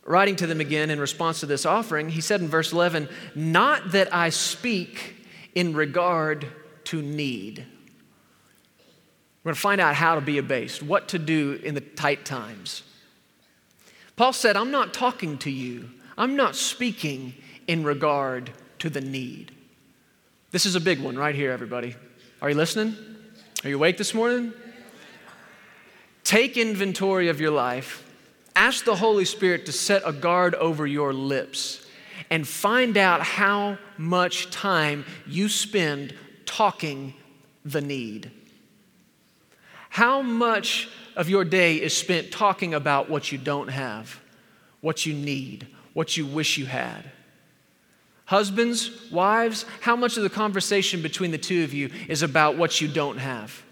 Writing 0.06 0.36
to 0.38 0.48
them 0.48 0.62
again 0.62 0.90
in 0.90 1.00
response 1.00 1.42
to 1.42 1.46
this 1.46 1.66
offering, 1.66 2.10
he 2.10 2.22
said 2.22 2.42
in 2.42 2.48
verse 2.48 2.72
11, 2.72 3.10
Not 3.36 3.92
that 3.92 4.14
I 4.14 4.30
speak 4.30 5.16
in 5.54 5.74
regard 5.74 6.48
to 6.86 7.02
need. 7.02 7.66
We're 9.48 9.52
going 9.52 9.56
to 9.56 9.62
find 9.62 9.80
out 9.80 9.96
how 9.96 10.16
to 10.16 10.20
be 10.20 10.40
abased, 10.40 10.84
what 10.84 11.08
to 11.08 11.18
do 11.18 11.58
in 11.64 11.74
the 11.74 11.80
tight 11.80 12.26
times. 12.26 12.84
Paul 14.18 14.34
said, 14.34 14.58
I'm 14.58 14.72
not 14.72 14.94
talking 14.94 15.38
to 15.38 15.50
you. 15.50 15.90
I'm 16.18 16.36
not 16.36 16.54
speaking 16.54 17.34
in 17.66 17.86
regard 17.86 18.52
to 18.80 18.90
the 18.90 19.00
need. 19.00 19.54
This 20.52 20.66
is 20.66 20.76
a 20.76 20.82
big 20.82 21.00
one 21.00 21.16
right 21.16 21.34
here, 21.34 21.54
everybody. 21.54 21.96
Are 22.42 22.50
you 22.50 22.58
listening? 22.58 22.98
Are 23.64 23.70
you 23.70 23.78
awake 23.78 23.96
this 23.96 24.14
morning? 24.14 24.52
Take 26.26 26.58
inventory 26.58 27.30
of 27.30 27.40
your 27.40 27.52
life. 27.52 28.06
Ask 28.54 28.84
the 28.84 28.98
Holy 28.98 29.24
Spirit 29.24 29.66
to 29.68 29.72
set 29.72 30.02
a 30.04 30.12
guard 30.12 30.56
over 30.56 30.86
your 30.86 31.14
lips 31.14 31.88
and 32.30 32.46
find 32.46 32.98
out 32.98 33.22
how 33.22 33.78
much 33.98 34.52
time 34.52 35.06
you 35.26 35.48
spend 35.48 36.14
talking 36.46 37.14
the 37.64 37.80
need. 37.80 38.30
How 39.98 40.22
much 40.22 40.90
of 41.16 41.28
your 41.28 41.44
day 41.44 41.78
is 41.78 41.92
spent 41.92 42.30
talking 42.30 42.76
about 42.76 43.10
what 43.10 43.32
you 43.32 43.40
don't 43.40 43.70
have, 43.70 44.22
what 44.80 45.08
you 45.08 45.14
need, 45.16 45.66
what 45.94 46.16
you 46.16 46.24
wish 46.28 46.60
you 46.60 46.68
had? 46.68 47.10
Husbands, 48.26 48.92
wives, 49.12 49.66
how 49.82 49.96
much 49.96 50.16
of 50.16 50.22
the 50.22 50.30
conversation 50.30 51.02
between 51.02 51.32
the 51.32 51.40
two 51.40 51.64
of 51.64 51.74
you 51.74 51.90
is 52.08 52.22
about 52.22 52.58
what 52.58 52.80
you 52.80 52.88
don't 52.88 53.18
have? 53.18 53.64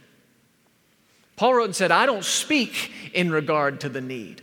Paul 1.36 1.54
wrote 1.54 1.66
and 1.66 1.76
said, 1.76 1.92
I 1.92 2.08
don't 2.08 2.26
speak 2.26 2.92
in 3.14 3.30
regard 3.30 3.82
to 3.82 3.90
the 3.90 4.02
need. 4.02 4.42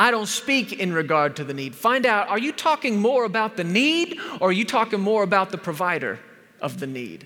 I 0.00 0.10
don't 0.10 0.26
speak 0.26 0.72
in 0.72 0.92
regard 0.92 1.36
to 1.36 1.44
the 1.44 1.54
need. 1.54 1.76
Find 1.76 2.04
out, 2.04 2.26
are 2.26 2.40
you 2.40 2.50
talking 2.50 2.98
more 2.98 3.24
about 3.24 3.56
the 3.56 3.62
need 3.62 4.18
or 4.40 4.48
are 4.48 4.52
you 4.52 4.64
talking 4.64 5.00
more 5.00 5.22
about 5.22 5.52
the 5.52 5.58
provider 5.58 6.18
of 6.60 6.80
the 6.80 6.88
need? 6.88 7.24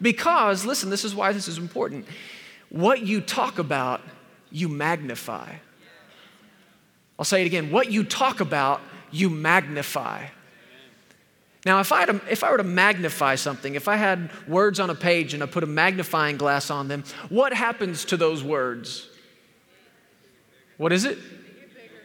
Because, 0.00 0.64
listen, 0.64 0.88
this 0.88 1.04
is 1.04 1.14
why 1.14 1.32
this 1.32 1.46
is 1.46 1.58
important. 1.58 2.06
What 2.70 3.02
you 3.02 3.20
talk 3.20 3.58
about, 3.58 4.00
you 4.50 4.68
magnify. 4.68 5.54
I'll 7.18 7.24
say 7.24 7.42
it 7.42 7.46
again. 7.46 7.70
What 7.70 7.90
you 7.90 8.04
talk 8.04 8.40
about, 8.40 8.80
you 9.10 9.30
magnify. 9.30 10.26
Now, 11.66 11.80
if 11.80 11.92
I, 11.92 12.04
if 12.30 12.44
I 12.44 12.50
were 12.50 12.58
to 12.58 12.64
magnify 12.64 13.34
something, 13.34 13.74
if 13.74 13.88
I 13.88 13.96
had 13.96 14.30
words 14.46 14.78
on 14.78 14.90
a 14.90 14.94
page 14.94 15.34
and 15.34 15.42
I 15.42 15.46
put 15.46 15.64
a 15.64 15.66
magnifying 15.66 16.36
glass 16.36 16.70
on 16.70 16.88
them, 16.88 17.04
what 17.28 17.52
happens 17.52 18.04
to 18.06 18.16
those 18.16 18.44
words? 18.44 19.08
What 20.76 20.92
is 20.92 21.04
it? 21.04 21.18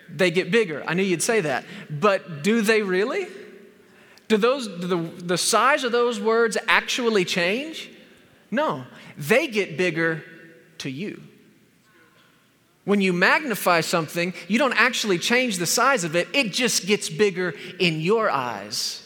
They 0.09 0.31
get 0.31 0.51
bigger. 0.51 0.83
I 0.87 0.95
knew 0.95 1.03
you'd 1.03 1.21
say 1.21 1.41
that. 1.41 1.65
But 1.89 2.43
do 2.43 2.61
they 2.61 2.81
really? 2.81 3.27
Do 4.27 4.37
those 4.37 4.67
do 4.67 4.87
the, 4.87 4.97
the 4.97 5.37
size 5.37 5.83
of 5.83 5.91
those 5.91 6.19
words 6.19 6.57
actually 6.67 7.23
change? 7.23 7.89
No. 8.49 8.85
They 9.17 9.47
get 9.47 9.77
bigger 9.77 10.23
to 10.83 10.89
you. 10.89 11.21
When 12.85 13.01
you 13.01 13.13
magnify 13.13 13.81
something, 13.81 14.33
you 14.47 14.59
don't 14.59 14.73
actually 14.73 15.17
change 15.17 15.57
the 15.57 15.65
size 15.65 16.03
of 16.03 16.15
it, 16.15 16.27
it 16.33 16.51
just 16.51 16.85
gets 16.85 17.09
bigger 17.09 17.53
in 17.79 18.01
your 18.01 18.29
eyes. 18.29 18.99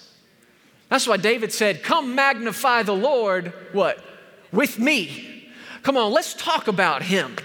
That's 0.89 1.07
why 1.07 1.17
David 1.17 1.51
said, 1.51 1.83
Come 1.83 2.15
magnify 2.15 2.83
the 2.83 2.95
Lord, 2.95 3.53
what? 3.73 4.03
With 4.51 4.79
me. 4.79 5.49
Come 5.83 5.97
on, 5.97 6.11
let's 6.11 6.33
talk 6.33 6.67
about 6.67 7.03
him. 7.03 7.35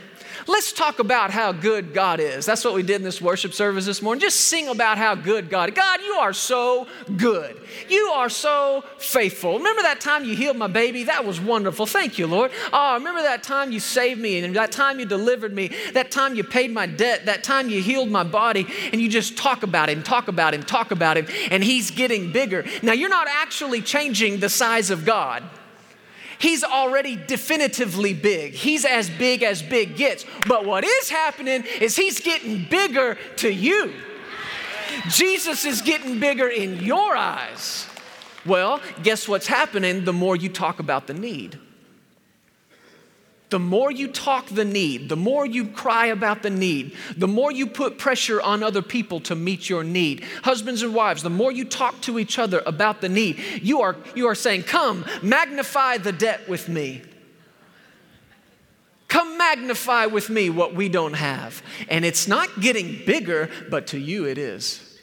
Let's 0.46 0.72
talk 0.72 0.98
about 0.98 1.30
how 1.30 1.52
good 1.52 1.94
God 1.94 2.20
is. 2.20 2.44
That's 2.46 2.64
what 2.64 2.74
we 2.74 2.82
did 2.82 2.96
in 2.96 3.02
this 3.02 3.20
worship 3.20 3.54
service 3.54 3.86
this 3.86 4.02
morning. 4.02 4.20
Just 4.20 4.40
sing 4.40 4.68
about 4.68 4.98
how 4.98 5.14
good 5.14 5.48
God 5.48 5.68
is. 5.68 5.74
God, 5.74 6.00
you 6.02 6.14
are 6.14 6.32
so 6.32 6.86
good. 7.16 7.60
You 7.88 8.08
are 8.14 8.28
so 8.28 8.84
faithful. 8.98 9.58
Remember 9.58 9.82
that 9.82 10.00
time 10.00 10.24
you 10.24 10.34
healed 10.34 10.56
my 10.56 10.66
baby? 10.66 11.04
That 11.04 11.24
was 11.24 11.40
wonderful. 11.40 11.86
Thank 11.86 12.18
you, 12.18 12.26
Lord. 12.26 12.50
Oh, 12.72 12.94
remember 12.94 13.22
that 13.22 13.42
time 13.42 13.72
you 13.72 13.80
saved 13.80 14.20
me 14.20 14.38
and 14.38 14.56
that 14.56 14.72
time 14.72 14.98
you 14.98 15.06
delivered 15.06 15.52
me, 15.52 15.70
that 15.92 16.10
time 16.10 16.34
you 16.34 16.44
paid 16.44 16.72
my 16.72 16.86
debt, 16.86 17.26
that 17.26 17.44
time 17.44 17.68
you 17.68 17.80
healed 17.80 18.10
my 18.10 18.24
body, 18.24 18.66
and 18.92 19.00
you 19.00 19.08
just 19.08 19.36
talk 19.36 19.62
about 19.62 19.88
him, 19.88 20.02
talk 20.02 20.28
about 20.28 20.54
him, 20.54 20.62
talk 20.62 20.90
about 20.90 21.16
him, 21.16 21.26
and 21.50 21.62
he's 21.62 21.90
getting 21.90 22.32
bigger. 22.32 22.64
Now, 22.82 22.92
you're 22.92 23.08
not 23.08 23.28
actually 23.28 23.80
changing 23.82 24.40
the 24.40 24.48
size 24.48 24.90
of 24.90 25.04
God. 25.04 25.42
He's 26.38 26.64
already 26.64 27.16
definitively 27.16 28.14
big. 28.14 28.52
He's 28.52 28.84
as 28.84 29.10
big 29.10 29.42
as 29.42 29.62
big 29.62 29.96
gets. 29.96 30.24
But 30.46 30.64
what 30.64 30.84
is 30.84 31.10
happening 31.10 31.64
is 31.80 31.96
he's 31.96 32.20
getting 32.20 32.64
bigger 32.68 33.16
to 33.36 33.52
you. 33.52 33.92
Jesus 35.08 35.64
is 35.64 35.80
getting 35.82 36.20
bigger 36.20 36.48
in 36.48 36.80
your 36.80 37.16
eyes. 37.16 37.86
Well, 38.44 38.80
guess 39.02 39.28
what's 39.28 39.46
happening 39.46 40.04
the 40.04 40.12
more 40.12 40.36
you 40.36 40.48
talk 40.48 40.80
about 40.80 41.06
the 41.06 41.14
need? 41.14 41.58
The 43.52 43.58
more 43.58 43.92
you 43.92 44.08
talk 44.08 44.46
the 44.46 44.64
need, 44.64 45.10
the 45.10 45.16
more 45.16 45.44
you 45.44 45.66
cry 45.66 46.06
about 46.06 46.42
the 46.42 46.48
need, 46.48 46.96
the 47.18 47.28
more 47.28 47.52
you 47.52 47.66
put 47.66 47.98
pressure 47.98 48.40
on 48.40 48.62
other 48.62 48.80
people 48.80 49.20
to 49.20 49.34
meet 49.34 49.68
your 49.68 49.84
need. 49.84 50.24
Husbands 50.42 50.82
and 50.82 50.94
wives, 50.94 51.22
the 51.22 51.28
more 51.28 51.52
you 51.52 51.66
talk 51.66 52.00
to 52.00 52.18
each 52.18 52.38
other 52.38 52.62
about 52.64 53.02
the 53.02 53.10
need, 53.10 53.38
you 53.60 53.82
are, 53.82 53.94
you 54.14 54.26
are 54.26 54.34
saying, 54.34 54.62
Come, 54.62 55.04
magnify 55.22 55.98
the 55.98 56.12
debt 56.12 56.48
with 56.48 56.70
me. 56.70 57.02
Come 59.08 59.36
magnify 59.36 60.06
with 60.06 60.30
me 60.30 60.48
what 60.48 60.74
we 60.74 60.88
don't 60.88 61.12
have. 61.12 61.62
And 61.90 62.06
it's 62.06 62.26
not 62.26 62.62
getting 62.62 63.04
bigger, 63.04 63.50
but 63.68 63.88
to 63.88 63.98
you 63.98 64.24
it 64.24 64.38
is. 64.38 64.98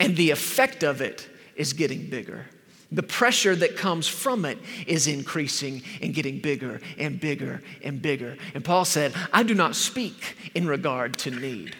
And 0.00 0.16
the 0.16 0.32
effect 0.32 0.82
of 0.82 1.00
it 1.00 1.28
is 1.54 1.74
getting 1.74 2.10
bigger. 2.10 2.46
The 2.92 3.02
pressure 3.02 3.56
that 3.56 3.76
comes 3.76 4.06
from 4.06 4.44
it 4.44 4.58
is 4.86 5.08
increasing 5.08 5.82
and 6.00 6.14
getting 6.14 6.38
bigger 6.38 6.80
and 6.98 7.20
bigger 7.20 7.62
and 7.82 8.00
bigger. 8.00 8.36
And 8.54 8.64
Paul 8.64 8.84
said, 8.84 9.12
I 9.32 9.42
do 9.42 9.54
not 9.54 9.74
speak 9.74 10.36
in 10.54 10.68
regard 10.68 11.18
to 11.18 11.30
need. 11.30 11.74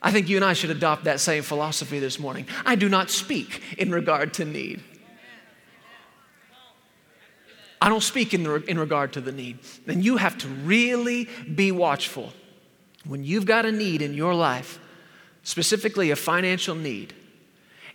I 0.00 0.10
think 0.10 0.28
you 0.28 0.36
and 0.36 0.44
I 0.44 0.54
should 0.54 0.70
adopt 0.70 1.04
that 1.04 1.20
same 1.20 1.42
philosophy 1.42 1.98
this 1.98 2.18
morning. 2.18 2.46
I 2.64 2.74
do 2.74 2.88
not 2.88 3.10
speak 3.10 3.62
in 3.78 3.92
regard 3.92 4.34
to 4.34 4.44
need. 4.44 4.82
I 7.80 7.88
don't 7.88 8.02
speak 8.02 8.32
in, 8.32 8.44
the, 8.44 8.54
in 8.64 8.78
regard 8.78 9.12
to 9.14 9.20
the 9.20 9.32
need. 9.32 9.58
Then 9.86 10.02
you 10.02 10.16
have 10.16 10.38
to 10.38 10.48
really 10.48 11.28
be 11.54 11.70
watchful 11.70 12.32
when 13.04 13.24
you've 13.24 13.44
got 13.44 13.66
a 13.66 13.72
need 13.72 14.02
in 14.02 14.14
your 14.14 14.34
life, 14.34 14.78
specifically 15.42 16.12
a 16.12 16.16
financial 16.16 16.76
need, 16.76 17.12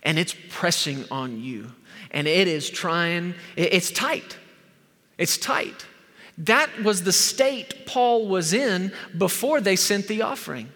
and 0.02 0.18
it's 0.18 0.34
pressing 0.50 1.04
on 1.10 1.42
you 1.42 1.72
and 2.10 2.26
it 2.26 2.48
is 2.48 2.70
trying, 2.70 3.34
it's 3.56 3.90
tight. 3.90 4.36
It's 5.18 5.36
tight. 5.36 5.86
That 6.38 6.82
was 6.82 7.02
the 7.02 7.12
state 7.12 7.86
Paul 7.86 8.28
was 8.28 8.52
in 8.52 8.92
before 9.16 9.60
they 9.60 9.74
sent 9.74 10.06
the 10.06 10.22
offering. 10.22 10.68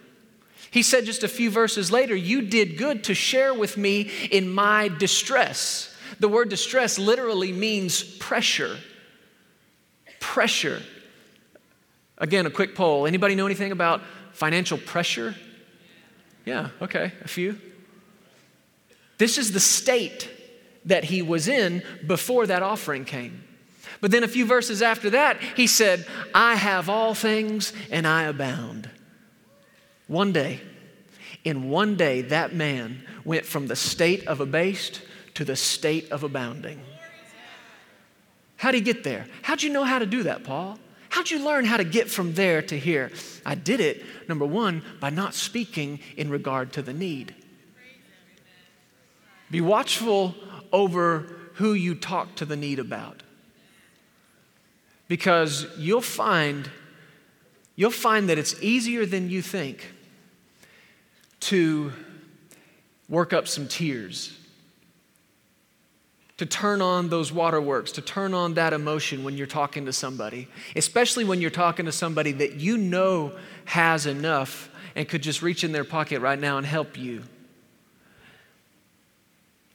He 0.73 0.83
said 0.83 1.05
just 1.05 1.23
a 1.23 1.29
few 1.29 1.51
verses 1.51 1.93
later, 1.93 2.17
You 2.17 2.43
did 2.43 2.77
good 2.77 3.05
to 3.05 3.15
share 3.15 3.55
with 3.55 3.77
me 3.77 4.11
in 4.31 4.49
my 4.49 4.89
distress. 4.89 5.95
The 6.19 6.29
word 6.29 6.49
distress 6.49 6.99
literally 6.99 7.53
means 7.53 8.03
pressure. 8.03 8.79
Pressure. 10.19 10.83
Again, 12.19 12.47
a 12.47 12.51
quick 12.51 12.75
poll. 12.75 13.07
Anybody 13.07 13.35
know 13.35 13.47
anything 13.47 13.73
about 13.73 14.01
financial 14.33 14.79
pressure? 14.79 15.35
Yeah, 16.45 16.71
okay, 16.81 17.13
a 17.23 17.29
few. 17.29 17.59
This 19.19 19.39
is 19.39 19.53
the 19.53 19.61
state 19.61 20.29
that 20.85 21.05
he 21.05 21.23
was 21.23 21.49
in 21.49 21.83
before 22.07 22.47
that 22.47 22.63
offering 22.63 23.05
came. 23.05 23.45
But 24.01 24.11
then 24.11 24.25
a 24.25 24.29
few 24.29 24.47
verses 24.47 24.83
after 24.83 25.11
that, 25.11 25.41
he 25.41 25.67
said, 25.67 26.07
I 26.35 26.57
have 26.57 26.89
all 26.89 27.15
things 27.15 27.73
and 27.91 28.07
I 28.07 28.25
abound. 28.25 28.91
One 30.09 30.33
day, 30.33 30.61
in 31.45 31.71
one 31.71 31.97
day, 31.97 32.23
that 32.23 32.55
man 32.55 33.05
went 33.25 33.47
from 33.47 33.67
the 33.67 33.77
state 33.77 34.27
of 34.27 34.41
abased 34.41 35.03
to 35.35 35.45
the 35.45 35.57
state 35.57 36.11
of 36.11 36.23
abounding. 36.23 36.81
How'd 38.57 38.75
he 38.75 38.81
get 38.81 39.05
there? 39.05 39.27
How'd 39.43 39.63
you 39.63 39.71
know 39.71 39.85
how 39.85 39.99
to 39.99 40.07
do 40.07 40.25
that, 40.25 40.45
Paul? 40.45 40.79
How'd 41.09 41.31
you 41.31 41.45
learn 41.45 41.65
how 41.65 41.77
to 41.77 41.85
get 41.85 42.09
from 42.11 42.35
there 42.35 42.63
to 42.63 42.79
here? 42.79 43.11
I 43.45 43.55
did 43.55 43.81
it, 43.81 44.05
number 44.29 44.47
one, 44.47 44.83
by 45.01 45.11
not 45.11 45.35
speaking 45.35 46.01
in 46.17 46.31
regard 46.31 46.73
to 46.75 46.83
the 46.83 46.93
need. 46.93 47.35
Be 49.51 49.61
watchful 49.61 50.35
over 50.73 51.27
who 51.55 51.75
you 51.75 51.95
talk 51.95 52.35
to 52.37 52.45
the 52.45 52.57
need 52.57 52.79
about. 52.79 53.23
Because 55.09 55.67
you'll 55.77 56.01
find 56.01 56.71
you'll 57.77 57.91
find 57.91 58.29
that 58.29 58.39
it's 58.39 58.61
easier 58.63 59.07
than 59.07 59.31
you 59.31 59.43
think 59.43 59.93
to 61.41 61.93
work 63.09 63.33
up 63.33 63.49
some 63.49 63.67
tears, 63.67 64.39
to 66.39 66.47
turn 66.47 66.81
on 66.81 67.09
those 67.09 67.33
waterworks, 67.33 67.93
to 67.93 68.01
turn 68.01 68.33
on 68.33 68.55
that 68.55 68.73
emotion 68.73 69.25
when 69.25 69.37
you're 69.37 69.47
talking 69.47 69.87
to 69.87 69.93
somebody, 69.93 70.49
especially 70.77 71.25
when 71.25 71.41
you're 71.41 71.51
talking 71.51 71.87
to 71.87 71.93
somebody 71.93 72.33
that 72.33 72.55
you 72.57 72.79
know 72.79 73.33
has 73.65 74.07
enough 74.07 74.71
and 74.95 75.09
could 75.09 75.23
just 75.23 75.43
reach 75.43 75.65
in 75.65 75.73
their 75.73 75.85
pocket 75.85 76.21
right 76.21 76.39
now 76.39 76.59
and 76.59 76.67
help 76.67 76.97
you. 76.97 77.23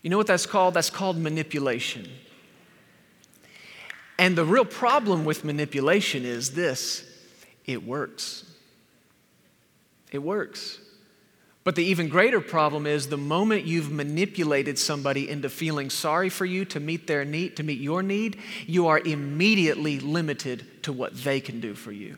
You 0.08 0.12
know 0.12 0.18
what 0.18 0.28
that's 0.28 0.46
called? 0.46 0.74
That's 0.74 0.90
called 0.90 1.18
manipulation. 1.18 2.08
And 4.18 4.38
the 4.38 4.46
real 4.46 4.64
problem 4.64 5.26
with 5.26 5.44
manipulation 5.44 6.24
is 6.24 6.52
this 6.52 7.04
it 7.66 7.86
works. 7.86 8.46
It 10.14 10.20
works. 10.20 10.80
But 11.66 11.76
the 11.76 11.84
even 11.84 12.08
greater 12.08 12.40
problem 12.40 12.88
is 12.88 13.10
the 13.10 13.18
moment 13.18 13.66
you've 13.66 13.92
manipulated 13.92 14.80
somebody 14.80 15.28
into 15.28 15.50
feeling 15.50 15.90
sorry 15.90 16.30
for 16.30 16.46
you 16.46 16.64
to 16.64 16.80
meet 16.80 17.06
their 17.06 17.26
need, 17.26 17.58
to 17.58 17.64
meet 17.64 17.82
your 17.82 18.02
need, 18.02 18.38
you 18.66 18.88
are 18.88 19.00
immediately 19.00 20.00
limited 20.00 20.84
to 20.84 20.94
what 20.94 21.22
they 21.26 21.42
can 21.42 21.60
do 21.60 21.74
for 21.74 21.92
you. 21.92 22.16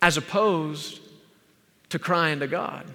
As 0.00 0.16
opposed 0.16 0.98
to 1.90 1.98
crying 1.98 2.40
to 2.40 2.46
God, 2.46 2.86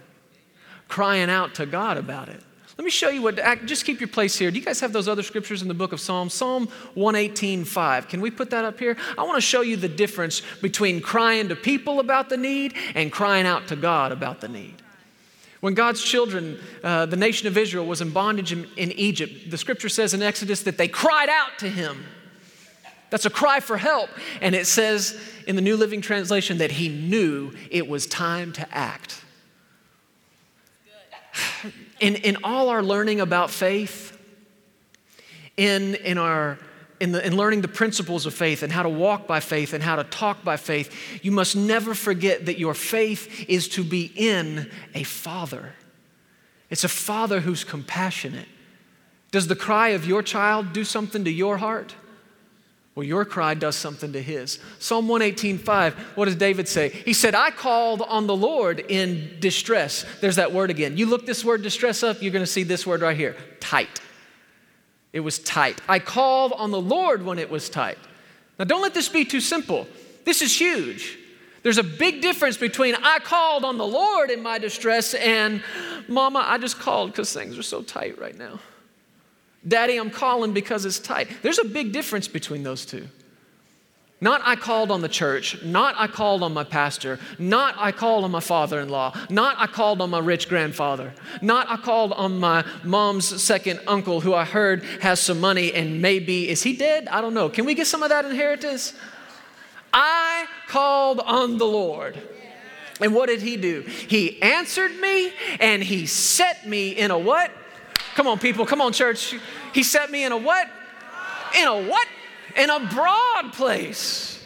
crying 0.87 1.29
out 1.29 1.55
to 1.55 1.65
God 1.65 1.97
about 1.97 2.29
it. 2.29 2.41
Let 2.77 2.85
me 2.85 2.91
show 2.91 3.09
you 3.09 3.23
what, 3.23 3.37
just 3.65 3.85
keep 3.85 3.99
your 3.99 4.07
place 4.07 4.37
here. 4.37 4.51
Do 4.51 4.59
you 4.59 4.63
guys 4.63 4.79
have 4.81 4.93
those 4.93 5.07
other 5.07 5.23
scriptures 5.23 5.63
in 5.63 5.67
the 5.67 5.73
book 5.73 5.93
of 5.93 5.99
Psalms? 5.99 6.35
Psalm 6.35 6.67
118, 6.93 7.65
5. 7.65 8.07
Can 8.07 8.21
we 8.21 8.29
put 8.29 8.51
that 8.51 8.65
up 8.65 8.77
here? 8.77 8.95
I 9.17 9.23
want 9.23 9.35
to 9.35 9.41
show 9.41 9.61
you 9.61 9.77
the 9.77 9.89
difference 9.89 10.43
between 10.61 11.01
crying 11.01 11.49
to 11.49 11.55
people 11.55 11.99
about 11.99 12.29
the 12.29 12.37
need 12.37 12.75
and 12.93 13.11
crying 13.11 13.47
out 13.47 13.67
to 13.69 13.75
God 13.75 14.11
about 14.11 14.41
the 14.41 14.47
need. 14.47 14.75
When 15.59 15.73
God's 15.73 16.03
children, 16.03 16.59
uh, 16.83 17.07
the 17.07 17.15
nation 17.15 17.47
of 17.47 17.57
Israel, 17.57 17.87
was 17.87 17.99
in 17.99 18.11
bondage 18.11 18.51
in, 18.51 18.67
in 18.77 18.91
Egypt, 18.91 19.49
the 19.49 19.57
scripture 19.57 19.89
says 19.89 20.13
in 20.13 20.21
Exodus 20.21 20.61
that 20.61 20.77
they 20.77 20.87
cried 20.87 21.29
out 21.29 21.57
to 21.59 21.69
him. 21.69 22.05
That's 23.09 23.25
a 23.25 23.31
cry 23.31 23.59
for 23.59 23.77
help. 23.77 24.11
And 24.39 24.53
it 24.53 24.67
says 24.67 25.19
in 25.47 25.55
the 25.55 25.63
New 25.63 25.77
Living 25.77 26.01
Translation 26.01 26.59
that 26.59 26.73
he 26.73 26.89
knew 26.89 27.53
it 27.71 27.87
was 27.87 28.05
time 28.05 28.51
to 28.53 28.67
act 28.71 29.23
in, 31.99 32.15
in 32.15 32.37
all 32.43 32.69
our 32.69 32.83
learning 32.83 33.19
about 33.21 33.49
faith, 33.49 34.17
in, 35.55 35.95
in, 35.95 36.17
our, 36.17 36.57
in, 36.99 37.11
the, 37.11 37.25
in 37.25 37.35
learning 37.35 37.61
the 37.61 37.67
principles 37.67 38.25
of 38.25 38.33
faith 38.33 38.63
and 38.63 38.71
how 38.71 38.83
to 38.83 38.89
walk 38.89 39.27
by 39.27 39.39
faith 39.39 39.73
and 39.73 39.83
how 39.83 39.95
to 39.95 40.03
talk 40.03 40.43
by 40.43 40.57
faith, 40.57 41.23
you 41.23 41.31
must 41.31 41.55
never 41.55 41.93
forget 41.93 42.45
that 42.45 42.59
your 42.59 42.73
faith 42.73 43.49
is 43.49 43.67
to 43.69 43.83
be 43.83 44.11
in 44.15 44.69
a 44.93 45.03
father. 45.03 45.73
It's 46.69 46.83
a 46.83 46.89
father 46.89 47.39
who's 47.39 47.63
compassionate. 47.63 48.47
Does 49.31 49.47
the 49.47 49.55
cry 49.55 49.89
of 49.89 50.05
your 50.05 50.21
child 50.21 50.73
do 50.73 50.83
something 50.83 51.23
to 51.23 51.31
your 51.31 51.57
heart? 51.57 51.95
Well, 52.97 53.05
your 53.05 53.25
cry 53.25 53.53
does 53.53 53.75
something 53.75 54.13
to 54.13 54.21
his. 54.23 54.57
Psalm 54.79 55.07
118:5, 55.07 55.93
what 56.15 56.25
does 56.25 56.35
David 56.35 56.67
say? 56.67 56.89
He 56.89 57.13
said, 57.13 57.35
I 57.35 57.51
called 57.51 58.01
on 58.01 58.25
the 58.25 58.35
Lord 58.35 58.79
in 58.79 59.37
distress. 59.39 60.03
There's 60.19 60.37
that 60.37 60.51
word 60.51 60.71
again. 60.71 60.97
You 60.97 61.05
look 61.05 61.27
this 61.27 61.45
word 61.45 61.61
distress 61.61 62.01
up, 62.01 62.23
you're 62.23 62.31
going 62.31 62.43
to 62.43 62.51
see 62.51 62.63
this 62.63 62.87
word 62.87 63.01
right 63.01 63.15
here 63.15 63.35
tight. 63.59 64.01
It 65.13 65.19
was 65.19 65.37
tight. 65.37 65.79
I 65.87 65.99
called 65.99 66.53
on 66.53 66.71
the 66.71 66.81
Lord 66.81 67.23
when 67.23 67.37
it 67.37 67.51
was 67.51 67.69
tight. 67.69 67.99
Now, 68.57 68.65
don't 68.65 68.81
let 68.81 68.95
this 68.95 69.09
be 69.09 69.25
too 69.25 69.41
simple. 69.41 69.87
This 70.25 70.41
is 70.41 70.59
huge. 70.59 71.19
There's 71.61 71.77
a 71.77 71.83
big 71.83 72.23
difference 72.23 72.57
between 72.57 72.95
I 72.95 73.19
called 73.19 73.63
on 73.63 73.77
the 73.77 73.85
Lord 73.85 74.31
in 74.31 74.41
my 74.41 74.57
distress 74.57 75.13
and, 75.13 75.63
Mama, 76.07 76.43
I 76.47 76.57
just 76.57 76.79
called 76.79 77.11
because 77.11 77.31
things 77.31 77.59
are 77.59 77.63
so 77.63 77.83
tight 77.83 78.17
right 78.17 78.35
now. 78.35 78.59
Daddy, 79.65 79.97
I'm 79.97 80.09
calling 80.09 80.53
because 80.53 80.85
it's 80.85 80.99
tight. 80.99 81.29
There's 81.41 81.59
a 81.59 81.65
big 81.65 81.91
difference 81.91 82.27
between 82.27 82.63
those 82.63 82.85
two. 82.85 83.07
Not 84.19 84.41
I 84.43 84.55
called 84.55 84.89
on 84.89 85.01
the 85.01 85.09
church, 85.09 85.61
not 85.63 85.93
I 85.95 86.07
called 86.07 86.41
on 86.41 86.51
my 86.51 86.63
pastor, 86.63 87.19
not 87.37 87.75
I 87.77 87.91
called 87.91 88.23
on 88.23 88.31
my 88.31 88.39
father 88.39 88.79
in 88.79 88.89
law, 88.89 89.15
not 89.29 89.57
I 89.59 89.67
called 89.67 90.01
on 90.01 90.09
my 90.09 90.17
rich 90.17 90.49
grandfather, 90.49 91.13
not 91.43 91.69
I 91.69 91.77
called 91.77 92.13
on 92.13 92.39
my 92.39 92.65
mom's 92.83 93.43
second 93.43 93.79
uncle 93.85 94.21
who 94.21 94.33
I 94.33 94.43
heard 94.43 94.83
has 95.01 95.19
some 95.19 95.39
money 95.39 95.71
and 95.71 96.01
maybe, 96.01 96.49
is 96.49 96.63
he 96.63 96.75
dead? 96.75 97.07
I 97.09 97.21
don't 97.21 97.35
know. 97.35 97.47
Can 97.47 97.65
we 97.65 97.75
get 97.75 97.85
some 97.85 98.01
of 98.01 98.09
that 98.09 98.25
inheritance? 98.25 98.93
I 99.93 100.47
called 100.67 101.19
on 101.19 101.59
the 101.59 101.67
Lord. 101.67 102.19
And 102.99 103.13
what 103.13 103.27
did 103.27 103.43
he 103.43 103.55
do? 103.55 103.81
He 103.81 104.41
answered 104.41 104.99
me 104.99 105.31
and 105.59 105.83
he 105.83 106.07
set 106.07 106.67
me 106.67 106.89
in 106.89 107.11
a 107.11 107.19
what? 107.19 107.51
Come 108.17 108.25
on, 108.25 108.39
people. 108.39 108.65
Come 108.65 108.81
on, 108.81 108.93
church. 108.93 109.35
He 109.75 109.83
set 109.83 110.09
me 110.09 110.25
in 110.25 110.31
a 110.31 110.37
what? 110.37 110.67
In 111.55 111.67
a 111.67 111.87
what? 111.87 112.07
In 112.55 112.71
a 112.71 112.79
broad 112.91 113.53
place. 113.53 114.43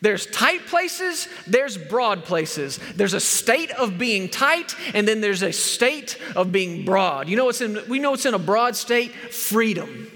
There's 0.00 0.26
tight 0.26 0.66
places, 0.66 1.28
there's 1.46 1.78
broad 1.78 2.24
places. 2.24 2.80
There's 2.96 3.14
a 3.14 3.20
state 3.20 3.70
of 3.70 3.96
being 3.96 4.28
tight, 4.28 4.74
and 4.92 5.06
then 5.06 5.20
there's 5.20 5.42
a 5.42 5.52
state 5.52 6.18
of 6.34 6.50
being 6.50 6.84
broad. 6.84 7.28
You 7.28 7.36
know 7.36 7.44
what's 7.44 7.60
in 7.60 7.78
we 7.88 8.00
know 8.00 8.10
what's 8.10 8.26
in 8.26 8.34
a 8.34 8.40
broad 8.40 8.74
state? 8.74 9.12
Freedom. 9.12 10.10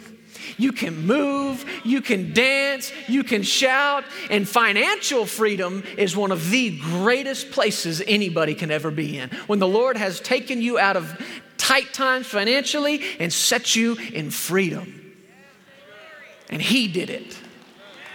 You 0.57 0.73
can 0.73 1.07
move, 1.07 1.65
you 1.85 2.01
can 2.01 2.33
dance, 2.33 2.93
you 3.09 3.25
can 3.25 3.43
shout, 3.43 4.05
and 4.31 4.49
financial 4.49 5.27
freedom 5.27 5.83
is 5.97 6.17
one 6.17 6.33
of 6.33 6.51
the 6.51 6.79
greatest 6.79 7.51
places 7.51 8.03
anybody 8.07 8.55
can 8.55 8.71
ever 8.71 8.91
be 8.91 9.19
in. 9.19 9.31
When 9.47 9.59
the 9.59 9.69
Lord 9.69 9.97
has 9.97 10.21
taken 10.21 10.63
you 10.63 10.79
out 10.79 10.97
of 10.97 11.21
tight 11.65 11.95
times 11.95 12.27
financially 12.27 13.01
and 13.19 13.33
set 13.33 13.75
you 13.75 13.97
in 14.13 14.31
freedom. 14.31 15.01
And 16.51 16.61
He 16.61 16.89
did 16.89 17.09
it. 17.09 17.39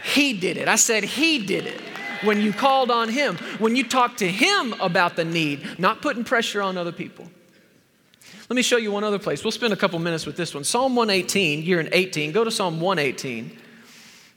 He 0.04 0.34
did 0.34 0.58
it. 0.58 0.68
I 0.68 0.76
said, 0.76 1.04
He 1.04 1.46
did 1.46 1.66
it 1.66 1.82
when 2.24 2.42
you 2.42 2.54
called 2.54 2.92
on 2.92 3.10
Him, 3.10 3.38
when 3.58 3.76
you 3.76 3.84
talked 3.84 4.20
to 4.20 4.30
Him 4.30 4.74
about 4.80 5.16
the 5.16 5.26
need, 5.26 5.80
not 5.80 6.02
putting 6.02 6.24
pressure 6.24 6.62
on 6.62 6.78
other 6.78 6.92
people. 6.92 7.26
Let 8.50 8.56
me 8.56 8.62
show 8.62 8.78
you 8.78 8.92
one 8.92 9.04
other 9.04 9.20
place. 9.20 9.44
We'll 9.44 9.52
spend 9.52 9.74
a 9.74 9.78
couple 9.78 9.98
minutes 10.00 10.26
with 10.26 10.38
this 10.38 10.54
one. 10.54 10.64
Psalm 10.64 10.96
118, 10.96 11.64
you're 11.64 11.80
in 11.80 11.90
18. 11.92 12.32
Go 12.32 12.44
to 12.44 12.52
Psalm 12.52 12.80
118. 12.80 13.58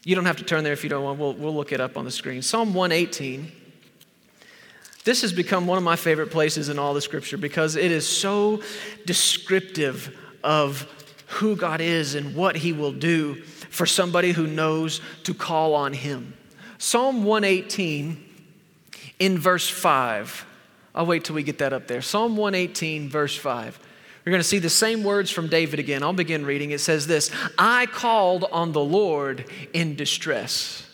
You 0.04 0.14
don't 0.14 0.26
have 0.26 0.36
to 0.38 0.44
turn 0.44 0.64
there 0.64 0.72
if 0.72 0.82
you 0.84 0.90
don't 0.90 1.04
want. 1.04 1.18
We'll, 1.18 1.34
we'll 1.34 1.54
look 1.54 1.72
it 1.72 1.80
up 1.80 1.96
on 1.96 2.04
the 2.04 2.10
screen. 2.10 2.42
Psalm 2.42 2.74
118. 2.74 3.52
This 5.04 5.22
has 5.22 5.32
become 5.32 5.66
one 5.66 5.78
of 5.78 5.84
my 5.84 5.96
favorite 5.96 6.30
places 6.30 6.68
in 6.68 6.78
all 6.78 6.94
the 6.94 7.00
scripture 7.00 7.36
because 7.36 7.74
it 7.74 7.90
is 7.90 8.06
so 8.06 8.62
descriptive 9.04 10.16
of 10.44 10.86
who 11.26 11.56
God 11.56 11.80
is 11.80 12.14
and 12.14 12.34
what 12.34 12.56
He 12.56 12.72
will 12.72 12.92
do 12.92 13.42
for 13.70 13.86
somebody 13.86 14.32
who 14.32 14.46
knows 14.46 15.00
to 15.24 15.34
call 15.34 15.74
on 15.74 15.92
Him. 15.92 16.34
Psalm 16.78 17.24
118 17.24 18.22
in 19.18 19.38
verse 19.38 19.68
5. 19.68 20.46
I'll 20.94 21.06
wait 21.06 21.24
till 21.24 21.34
we 21.34 21.42
get 21.42 21.58
that 21.58 21.72
up 21.72 21.88
there. 21.88 22.02
Psalm 22.02 22.36
118, 22.36 23.08
verse 23.08 23.36
5. 23.36 23.78
We're 24.24 24.30
going 24.30 24.40
to 24.40 24.48
see 24.48 24.58
the 24.58 24.70
same 24.70 25.02
words 25.02 25.30
from 25.30 25.48
David 25.48 25.80
again. 25.80 26.02
I'll 26.02 26.12
begin 26.12 26.46
reading. 26.46 26.70
It 26.70 26.80
says 26.80 27.06
this 27.06 27.30
I 27.58 27.86
called 27.86 28.44
on 28.52 28.72
the 28.72 28.84
Lord 28.84 29.46
in 29.72 29.96
distress. 29.96 30.86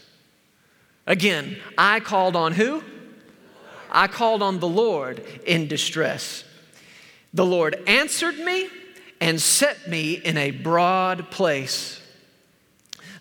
Again, 1.07 1.59
I 1.77 2.01
called 2.01 2.37
on 2.37 2.53
who? 2.53 2.83
I 3.91 4.07
called 4.07 4.43
on 4.43 4.61
the 4.61 4.69
Lord 4.69 5.23
in 5.47 5.69
distress. 5.69 6.45
The 7.33 7.47
Lord 7.47 7.83
answered 7.87 8.39
me 8.39 8.69
and 9.21 9.41
set 9.41 9.89
me 9.89 10.15
in 10.15 10.37
a 10.37 10.51
broad 10.51 11.31
place. 11.31 12.01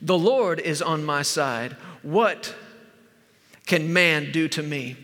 The 0.02 0.18
Lord 0.18 0.60
is 0.60 0.82
on 0.82 1.04
my 1.04 1.22
side. 1.22 1.76
What 2.04 2.54
can 3.66 3.92
man 3.92 4.32
do 4.32 4.48
to 4.50 4.64
me? 4.64 4.96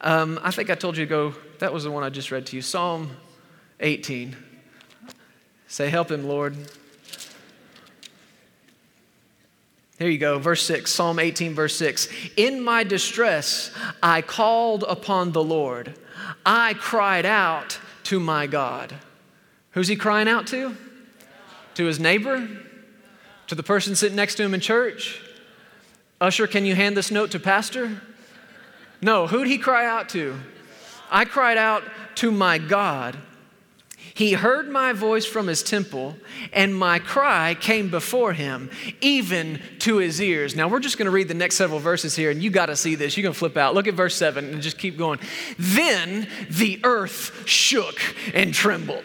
Um, 0.00 0.38
I 0.42 0.50
think 0.50 0.70
I 0.70 0.74
told 0.74 0.96
you 0.96 1.04
to 1.04 1.08
go, 1.08 1.34
that 1.58 1.72
was 1.72 1.84
the 1.84 1.90
one 1.90 2.02
I 2.02 2.10
just 2.10 2.30
read 2.30 2.46
to 2.46 2.56
you 2.56 2.62
Psalm 2.62 3.10
18. 3.80 4.36
Say, 5.68 5.88
Help 5.88 6.10
him, 6.10 6.26
Lord. 6.26 6.56
Here 10.02 10.10
you 10.10 10.18
go, 10.18 10.40
verse 10.40 10.64
6, 10.64 10.90
Psalm 10.90 11.20
18, 11.20 11.54
verse 11.54 11.76
6. 11.76 12.08
In 12.36 12.60
my 12.60 12.82
distress, 12.82 13.70
I 14.02 14.20
called 14.20 14.84
upon 14.88 15.30
the 15.30 15.44
Lord. 15.44 15.94
I 16.44 16.74
cried 16.74 17.24
out 17.24 17.78
to 18.04 18.18
my 18.18 18.48
God. 18.48 18.96
Who's 19.70 19.86
he 19.86 19.94
crying 19.94 20.26
out 20.26 20.48
to? 20.48 20.76
To 21.74 21.84
his 21.84 22.00
neighbor? 22.00 22.48
To 23.46 23.54
the 23.54 23.62
person 23.62 23.94
sitting 23.94 24.16
next 24.16 24.34
to 24.34 24.42
him 24.42 24.54
in 24.54 24.60
church? 24.60 25.22
Usher, 26.20 26.48
can 26.48 26.64
you 26.64 26.74
hand 26.74 26.96
this 26.96 27.12
note 27.12 27.30
to 27.30 27.38
Pastor? 27.38 28.02
No, 29.00 29.28
who'd 29.28 29.46
he 29.46 29.56
cry 29.56 29.86
out 29.86 30.08
to? 30.08 30.34
I 31.12 31.26
cried 31.26 31.58
out 31.58 31.84
to 32.16 32.32
my 32.32 32.58
God. 32.58 33.16
He 34.14 34.34
heard 34.34 34.68
my 34.68 34.92
voice 34.92 35.24
from 35.24 35.46
his 35.46 35.62
temple, 35.62 36.16
and 36.52 36.74
my 36.74 36.98
cry 36.98 37.54
came 37.54 37.90
before 37.90 38.34
him, 38.34 38.70
even 39.00 39.60
to 39.80 39.96
his 39.96 40.20
ears. 40.20 40.54
Now, 40.54 40.68
we're 40.68 40.80
just 40.80 40.98
going 40.98 41.06
to 41.06 41.12
read 41.12 41.28
the 41.28 41.34
next 41.34 41.54
several 41.54 41.80
verses 41.80 42.14
here, 42.14 42.30
and 42.30 42.42
you 42.42 42.50
got 42.50 42.66
to 42.66 42.76
see 42.76 42.94
this. 42.94 43.16
You 43.16 43.22
can 43.22 43.32
flip 43.32 43.56
out. 43.56 43.74
Look 43.74 43.88
at 43.88 43.94
verse 43.94 44.14
7 44.14 44.52
and 44.52 44.60
just 44.60 44.76
keep 44.76 44.98
going. 44.98 45.18
Then 45.58 46.28
the 46.50 46.80
earth 46.84 47.46
shook 47.46 47.98
and 48.34 48.52
trembled. 48.52 49.04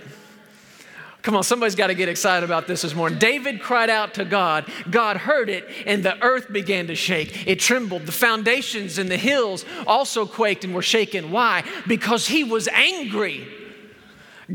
Come 1.21 1.35
on, 1.35 1.43
somebody's 1.43 1.75
got 1.75 1.87
to 1.87 1.95
get 1.95 2.07
excited 2.07 2.45
about 2.45 2.67
this 2.67 2.83
this 2.83 2.95
morning. 2.95 3.19
David 3.19 3.61
cried 3.61 3.89
out 3.89 4.13
to 4.13 4.23
God. 4.25 4.65
God 4.89 5.17
heard 5.17 5.49
it, 5.49 5.67
and 5.85 6.03
the 6.03 6.21
earth 6.23 6.51
began 6.51 6.87
to 6.87 6.95
shake. 6.95 7.47
It 7.47 7.59
trembled. 7.59 8.05
The 8.05 8.13
foundations 8.13 8.97
and 8.97 9.09
the 9.09 9.17
hills 9.17 9.65
also 9.85 10.25
quaked 10.25 10.63
and 10.63 10.73
were 10.73 10.81
shaken. 10.81 11.31
Why? 11.31 11.63
Because 11.85 12.27
he 12.27 12.43
was 12.45 12.67
angry. 12.69 13.45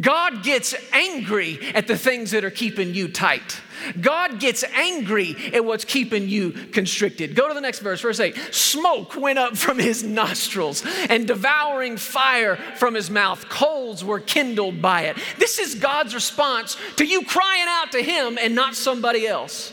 God 0.00 0.42
gets 0.42 0.74
angry 0.92 1.58
at 1.74 1.86
the 1.86 1.98
things 1.98 2.30
that 2.30 2.44
are 2.44 2.50
keeping 2.50 2.94
you 2.94 3.08
tight. 3.08 3.60
God 4.00 4.40
gets 4.40 4.64
angry 4.64 5.36
at 5.52 5.64
what's 5.64 5.84
keeping 5.84 6.28
you 6.28 6.52
constricted. 6.52 7.34
Go 7.34 7.48
to 7.48 7.54
the 7.54 7.60
next 7.60 7.80
verse, 7.80 8.00
verse 8.00 8.18
8. 8.18 8.36
Smoke 8.52 9.16
went 9.16 9.38
up 9.38 9.56
from 9.56 9.78
his 9.78 10.02
nostrils, 10.02 10.82
and 11.10 11.26
devouring 11.26 11.98
fire 11.98 12.56
from 12.76 12.94
his 12.94 13.10
mouth. 13.10 13.48
Coals 13.48 14.02
were 14.02 14.20
kindled 14.20 14.80
by 14.80 15.02
it. 15.02 15.18
This 15.38 15.58
is 15.58 15.74
God's 15.74 16.14
response 16.14 16.76
to 16.96 17.04
you 17.04 17.24
crying 17.24 17.66
out 17.68 17.92
to 17.92 18.02
him 18.02 18.38
and 18.40 18.54
not 18.54 18.74
somebody 18.74 19.26
else. 19.26 19.72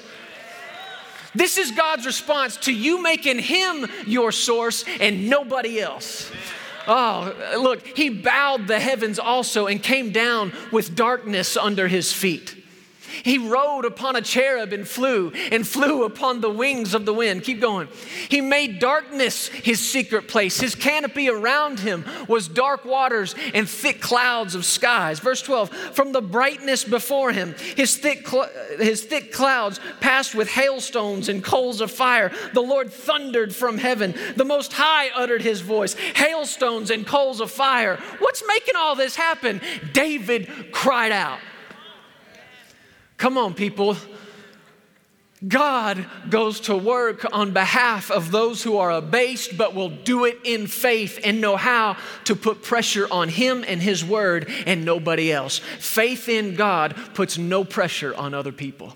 This 1.35 1.57
is 1.57 1.71
God's 1.71 2.05
response 2.05 2.57
to 2.57 2.73
you 2.73 3.01
making 3.01 3.39
him 3.39 3.85
your 4.07 4.31
source 4.31 4.83
and 4.99 5.29
nobody 5.29 5.79
else. 5.79 6.29
Oh, 6.91 7.35
look, 7.61 7.85
he 7.85 8.09
bowed 8.09 8.67
the 8.67 8.79
heavens 8.79 9.19
also 9.19 9.67
and 9.67 9.81
came 9.81 10.11
down 10.11 10.51
with 10.71 10.95
darkness 10.95 11.55
under 11.55 11.87
his 11.87 12.11
feet. 12.11 12.55
He 13.23 13.37
rode 13.37 13.85
upon 13.85 14.15
a 14.15 14.21
cherub 14.21 14.73
and 14.73 14.87
flew, 14.87 15.31
and 15.51 15.67
flew 15.67 16.03
upon 16.03 16.41
the 16.41 16.49
wings 16.49 16.93
of 16.93 17.05
the 17.05 17.13
wind. 17.13 17.43
Keep 17.43 17.61
going. 17.61 17.87
He 18.29 18.41
made 18.41 18.79
darkness 18.79 19.47
his 19.47 19.79
secret 19.79 20.27
place. 20.27 20.59
His 20.59 20.75
canopy 20.75 21.29
around 21.29 21.79
him 21.79 22.05
was 22.27 22.47
dark 22.47 22.85
waters 22.85 23.35
and 23.53 23.69
thick 23.69 24.01
clouds 24.01 24.55
of 24.55 24.65
skies. 24.65 25.19
Verse 25.19 25.41
12 25.41 25.69
From 25.69 26.11
the 26.11 26.21
brightness 26.21 26.83
before 26.83 27.31
him, 27.31 27.55
his 27.75 27.97
thick, 27.97 28.27
cl- 28.27 28.49
his 28.77 29.03
thick 29.03 29.33
clouds 29.33 29.79
passed 29.99 30.35
with 30.35 30.49
hailstones 30.49 31.29
and 31.29 31.43
coals 31.43 31.81
of 31.81 31.91
fire. 31.91 32.31
The 32.53 32.61
Lord 32.61 32.91
thundered 32.91 33.55
from 33.55 33.77
heaven. 33.77 34.13
The 34.35 34.45
Most 34.45 34.73
High 34.73 35.09
uttered 35.15 35.41
his 35.41 35.61
voice. 35.61 35.93
Hailstones 35.93 36.91
and 36.91 37.05
coals 37.05 37.41
of 37.41 37.51
fire. 37.51 37.97
What's 38.19 38.43
making 38.47 38.75
all 38.75 38.95
this 38.95 39.15
happen? 39.15 39.61
David 39.93 40.71
cried 40.71 41.11
out. 41.11 41.39
Come 43.19 43.37
on, 43.37 43.53
people. 43.53 43.97
God 45.45 46.05
goes 46.29 46.61
to 46.61 46.75
work 46.75 47.25
on 47.31 47.51
behalf 47.51 48.11
of 48.11 48.31
those 48.31 48.63
who 48.63 48.77
are 48.77 48.91
abased, 48.91 49.57
but 49.57 49.75
will 49.75 49.89
do 49.89 50.25
it 50.25 50.39
in 50.43 50.67
faith 50.67 51.19
and 51.23 51.39
know 51.39 51.55
how 51.55 51.97
to 52.25 52.35
put 52.35 52.63
pressure 52.63 53.07
on 53.11 53.29
Him 53.29 53.63
and 53.67 53.81
His 53.81 54.03
Word 54.03 54.51
and 54.65 54.83
nobody 54.83 55.31
else. 55.31 55.59
Faith 55.59 56.27
in 56.27 56.55
God 56.55 56.95
puts 57.13 57.37
no 57.37 57.63
pressure 57.63 58.15
on 58.15 58.33
other 58.33 58.51
people. 58.51 58.95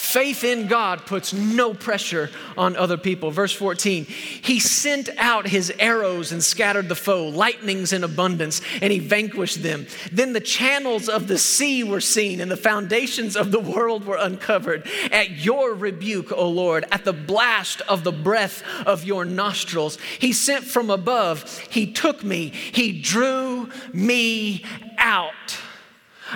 Faith 0.00 0.44
in 0.44 0.66
God 0.66 1.04
puts 1.04 1.34
no 1.34 1.74
pressure 1.74 2.30
on 2.56 2.74
other 2.74 2.96
people. 2.96 3.30
Verse 3.30 3.52
14, 3.52 4.06
he 4.06 4.58
sent 4.58 5.10
out 5.18 5.46
his 5.46 5.70
arrows 5.78 6.32
and 6.32 6.42
scattered 6.42 6.88
the 6.88 6.96
foe, 6.96 7.28
lightnings 7.28 7.92
in 7.92 8.02
abundance, 8.02 8.62
and 8.80 8.92
he 8.92 8.98
vanquished 8.98 9.62
them. 9.62 9.86
Then 10.10 10.32
the 10.32 10.40
channels 10.40 11.08
of 11.08 11.28
the 11.28 11.36
sea 11.36 11.84
were 11.84 12.00
seen, 12.00 12.40
and 12.40 12.50
the 12.50 12.56
foundations 12.56 13.36
of 13.36 13.52
the 13.52 13.60
world 13.60 14.04
were 14.04 14.16
uncovered. 14.16 14.88
At 15.12 15.32
your 15.32 15.74
rebuke, 15.74 16.32
O 16.32 16.48
Lord, 16.48 16.86
at 16.90 17.04
the 17.04 17.12
blast 17.12 17.82
of 17.82 18.02
the 18.02 18.10
breath 18.10 18.64
of 18.86 19.04
your 19.04 19.26
nostrils, 19.26 19.98
he 20.18 20.32
sent 20.32 20.64
from 20.64 20.88
above, 20.88 21.58
he 21.70 21.92
took 21.92 22.24
me, 22.24 22.48
he 22.48 23.00
drew 23.00 23.68
me 23.92 24.64
out. 24.96 25.58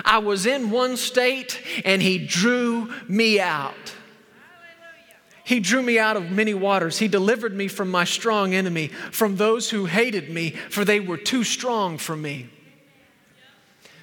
I 0.03 0.17
was 0.17 0.45
in 0.45 0.71
one 0.71 0.97
state 0.97 1.61
and 1.85 2.01
He 2.01 2.17
drew 2.17 2.91
me 3.07 3.39
out. 3.39 3.93
He 5.45 5.59
drew 5.59 5.83
me 5.83 5.99
out 5.99 6.17
of 6.17 6.31
many 6.31 6.55
waters. 6.55 6.97
He 6.97 7.07
delivered 7.07 7.55
me 7.55 7.67
from 7.67 7.91
my 7.91 8.03
strong 8.03 8.55
enemy, 8.55 8.87
from 8.87 9.35
those 9.35 9.69
who 9.69 9.85
hated 9.85 10.31
me, 10.31 10.49
for 10.49 10.83
they 10.83 10.99
were 10.99 11.17
too 11.17 11.43
strong 11.43 11.99
for 11.99 12.15
me. 12.15 12.49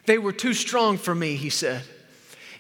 They 0.07 0.19
were 0.19 0.33
too 0.33 0.55
strong 0.55 0.99
for 0.99 1.15
me, 1.17 1.35
he 1.35 1.51
said. 1.51 1.83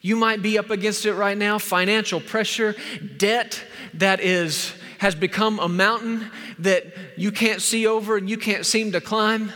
You 0.00 0.16
might 0.16 0.42
be 0.42 0.58
up 0.58 0.70
against 0.70 1.06
it 1.06 1.14
right 1.14 1.38
now 1.38 1.60
financial 1.60 2.20
pressure, 2.20 2.74
debt 3.18 3.62
that 3.94 4.18
is, 4.18 4.72
has 4.98 5.14
become 5.14 5.60
a 5.60 5.68
mountain 5.68 6.28
that 6.58 6.86
you 7.16 7.30
can't 7.30 7.62
see 7.62 7.86
over 7.86 8.16
and 8.16 8.28
you 8.28 8.36
can't 8.36 8.66
seem 8.66 8.90
to 8.92 9.00
climb 9.00 9.52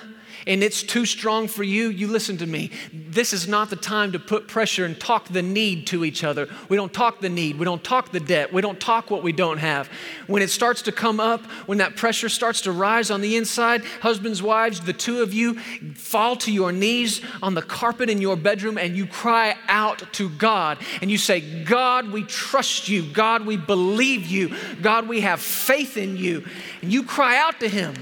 and 0.46 0.62
it's 0.62 0.82
too 0.82 1.04
strong 1.04 1.48
for 1.48 1.64
you, 1.64 1.88
you 1.88 2.06
listen 2.06 2.36
to 2.38 2.46
me. 2.46 2.70
This 2.92 3.32
is 3.32 3.48
not 3.48 3.68
the 3.68 3.76
time 3.76 4.12
to 4.12 4.18
put 4.18 4.46
pressure 4.46 4.84
and 4.84 4.98
talk 4.98 5.28
the 5.28 5.42
need 5.42 5.86
to 5.88 6.04
each 6.04 6.22
other. 6.22 6.48
We 6.68 6.76
don't 6.76 6.92
talk 6.92 7.20
the 7.20 7.28
need, 7.28 7.58
we 7.58 7.64
don't 7.64 7.82
talk 7.82 8.12
the 8.12 8.20
debt, 8.20 8.52
we 8.52 8.62
don't 8.62 8.78
talk 8.78 9.10
what 9.10 9.22
we 9.22 9.32
don't 9.32 9.58
have. 9.58 9.88
When 10.26 10.42
it 10.42 10.50
starts 10.50 10.82
to 10.82 10.92
come 10.92 11.18
up, 11.18 11.44
when 11.66 11.78
that 11.78 11.96
pressure 11.96 12.28
starts 12.28 12.60
to 12.62 12.72
rise 12.72 13.10
on 13.10 13.20
the 13.20 13.36
inside, 13.36 13.84
husbands, 14.00 14.42
wives, 14.42 14.80
the 14.80 14.92
two 14.92 15.22
of 15.22 15.34
you 15.34 15.58
fall 15.94 16.36
to 16.36 16.52
your 16.52 16.70
knees 16.70 17.20
on 17.42 17.54
the 17.54 17.62
carpet 17.62 18.08
in 18.08 18.20
your 18.20 18.36
bedroom 18.36 18.78
and 18.78 18.96
you 18.96 19.06
cry 19.06 19.56
out 19.68 20.12
to 20.12 20.28
God 20.30 20.78
and 21.02 21.10
you 21.10 21.18
say, 21.18 21.64
God, 21.64 22.12
we 22.12 22.22
trust 22.22 22.88
you. 22.88 23.02
God, 23.02 23.46
we 23.46 23.56
believe 23.56 24.26
you. 24.26 24.54
God, 24.80 25.08
we 25.08 25.22
have 25.22 25.40
faith 25.40 25.96
in 25.96 26.16
you. 26.16 26.44
And 26.82 26.92
you 26.92 27.02
cry 27.02 27.36
out 27.38 27.60
to 27.60 27.68
Him 27.68 27.94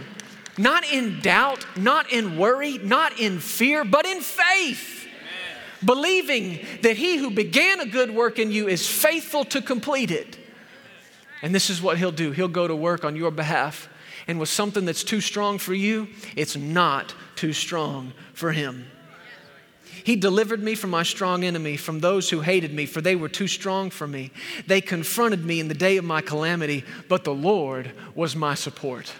not 0.58 0.84
in 0.84 1.20
doubt, 1.20 1.66
not 1.76 2.10
in 2.12 2.36
worry, 2.38 2.78
not 2.78 3.18
in 3.18 3.40
fear, 3.40 3.84
but 3.84 4.06
in 4.06 4.20
faith. 4.20 5.06
Amen. 5.06 5.62
Believing 5.84 6.64
that 6.82 6.96
he 6.96 7.16
who 7.16 7.30
began 7.30 7.80
a 7.80 7.86
good 7.86 8.10
work 8.10 8.38
in 8.38 8.50
you 8.50 8.68
is 8.68 8.88
faithful 8.88 9.44
to 9.46 9.60
complete 9.60 10.10
it. 10.10 10.38
And 11.42 11.54
this 11.54 11.68
is 11.68 11.82
what 11.82 11.98
he'll 11.98 12.12
do 12.12 12.32
he'll 12.32 12.48
go 12.48 12.66
to 12.66 12.76
work 12.76 13.04
on 13.04 13.16
your 13.16 13.30
behalf. 13.30 13.88
And 14.26 14.40
with 14.40 14.48
something 14.48 14.86
that's 14.86 15.04
too 15.04 15.20
strong 15.20 15.58
for 15.58 15.74
you, 15.74 16.08
it's 16.34 16.56
not 16.56 17.14
too 17.36 17.52
strong 17.52 18.14
for 18.32 18.52
him. 18.52 18.86
He 20.04 20.16
delivered 20.16 20.62
me 20.62 20.74
from 20.74 20.90
my 20.90 21.02
strong 21.02 21.44
enemy, 21.44 21.76
from 21.76 22.00
those 22.00 22.28
who 22.28 22.40
hated 22.40 22.74
me, 22.74 22.84
for 22.84 23.00
they 23.00 23.16
were 23.16 23.28
too 23.28 23.46
strong 23.46 23.90
for 23.90 24.06
me. 24.06 24.30
They 24.66 24.80
confronted 24.80 25.44
me 25.44 25.60
in 25.60 25.68
the 25.68 25.74
day 25.74 25.96
of 25.96 26.04
my 26.04 26.20
calamity, 26.20 26.84
but 27.08 27.24
the 27.24 27.34
Lord 27.34 27.92
was 28.14 28.36
my 28.36 28.54
support. 28.54 29.12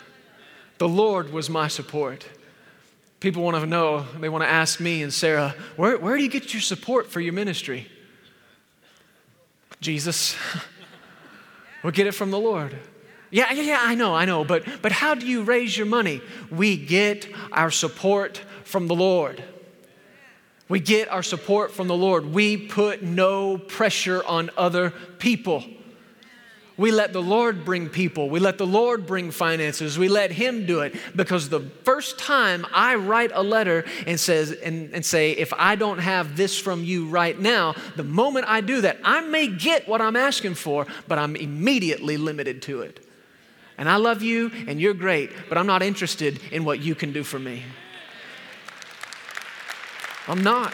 The 0.79 0.89
Lord 0.89 1.33
was 1.33 1.49
my 1.49 1.69
support. 1.69 2.27
People 3.21 3.43
want 3.43 3.57
to 3.57 3.67
know, 3.67 4.07
they 4.21 4.29
want 4.29 4.45
to 4.45 4.49
ask 4.49 4.81
me 4.81 5.03
and 5.03 5.13
Sarah, 5.13 5.55
where, 5.77 5.97
where 5.99 6.17
do 6.17 6.23
you 6.23 6.29
get 6.29 6.53
your 6.53 6.61
support 6.61 7.11
for 7.11 7.21
your 7.21 7.33
ministry? 7.33 7.89
Jesus. 9.81 10.37
we 11.85 11.93
get 11.93 12.07
it 12.07 12.13
from 12.13 12.31
the 12.31 12.39
Lord. 12.39 12.77
Yeah, 13.31 13.53
yeah, 13.53 13.63
yeah, 13.63 13.79
I 13.81 13.95
know, 13.95 14.15
I 14.15 14.27
know. 14.27 14.45
But, 14.45 14.65
but 14.83 14.93
how 14.93 15.15
do 15.15 15.27
you 15.27 15.43
raise 15.43 15.77
your 15.77 15.87
money? 15.87 16.21
We 16.51 16.77
get 16.77 17.27
our 17.51 17.71
support 17.71 18.41
from 18.65 18.87
the 18.87 18.95
Lord. 18.95 19.43
We 20.69 20.81
get 20.81 21.09
our 21.09 21.23
support 21.23 21.73
from 21.73 21.89
the 21.89 21.97
Lord. 21.97 22.27
We 22.27 22.57
put 22.57 23.03
no 23.03 23.59
pressure 23.59 24.25
on 24.25 24.51
other 24.57 24.91
people. 25.19 25.65
We 26.77 26.91
let 26.91 27.13
the 27.13 27.23
Lord 27.23 27.65
bring 27.65 27.89
people. 27.89 28.29
We 28.29 28.41
let 28.41 28.59
the 28.59 28.67
Lord 28.67 29.07
bring 29.07 29.31
finances. 29.31 29.97
We 29.97 30.09
let 30.09 30.33
Him 30.33 30.67
do 30.67 30.81
it. 30.81 30.95
Because 31.15 31.49
the 31.49 31.61
first 31.85 32.19
time 32.19 32.67
I 32.73 32.97
write 32.97 33.31
a 33.33 33.43
letter 33.43 33.85
and 34.07 34.19
says 34.19 34.51
and, 34.51 34.93
and 34.93 35.07
say, 35.07 35.33
if 35.33 35.53
I 35.53 35.77
don't 35.77 35.99
have 35.99 36.37
this 36.37 36.59
from 36.59 36.83
you 36.83 37.07
right 37.07 37.39
now, 37.39 37.77
the 37.95 38.03
moment 38.03 38.47
I 38.49 38.61
do 38.61 38.81
that, 38.81 38.99
I 39.05 39.21
may 39.21 39.47
get 39.47 39.87
what 39.87 40.01
I'm 40.01 40.17
asking 40.17 40.57
for, 40.57 40.87
but 41.07 41.19
I'm 41.19 41.37
immediately 41.37 42.17
limited 42.17 42.63
to 42.63 42.81
it. 42.81 43.07
And 43.79 43.89
I 43.89 43.97
love 43.97 44.23
you 44.23 44.51
and 44.67 44.81
you're 44.81 44.95
great, 44.95 45.31
but 45.49 45.59
I'm 45.59 45.67
not 45.67 45.83
interested 45.83 46.41
in 46.51 46.65
what 46.65 46.81
you 46.81 46.97
can 46.97 47.13
do 47.13 47.23
for 47.23 47.39
me. 47.39 47.63
I'm 50.27 50.43
not. 50.43 50.73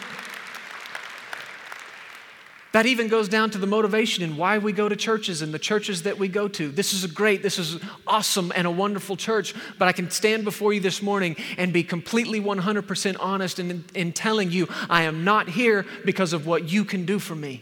That 2.71 2.85
even 2.85 3.09
goes 3.09 3.27
down 3.27 3.49
to 3.51 3.57
the 3.57 3.67
motivation 3.67 4.23
and 4.23 4.37
why 4.37 4.57
we 4.57 4.71
go 4.71 4.87
to 4.87 4.95
churches 4.95 5.41
and 5.41 5.53
the 5.53 5.59
churches 5.59 6.03
that 6.03 6.17
we 6.17 6.29
go 6.29 6.47
to. 6.47 6.69
This 6.69 6.93
is 6.93 7.03
a 7.03 7.09
great, 7.09 7.43
this 7.43 7.59
is 7.59 7.81
awesome 8.07 8.53
and 8.55 8.65
a 8.65 8.71
wonderful 8.71 9.17
church, 9.17 9.53
but 9.77 9.89
I 9.89 9.91
can 9.91 10.09
stand 10.09 10.45
before 10.45 10.71
you 10.71 10.79
this 10.79 11.01
morning 11.01 11.35
and 11.57 11.73
be 11.73 11.83
completely 11.83 12.39
100% 12.39 13.17
honest 13.19 13.59
in, 13.59 13.83
in 13.93 14.13
telling 14.13 14.51
you 14.51 14.69
I 14.89 15.03
am 15.03 15.25
not 15.25 15.49
here 15.49 15.85
because 16.05 16.31
of 16.31 16.47
what 16.47 16.71
you 16.71 16.85
can 16.85 17.05
do 17.05 17.19
for 17.19 17.35
me. 17.35 17.61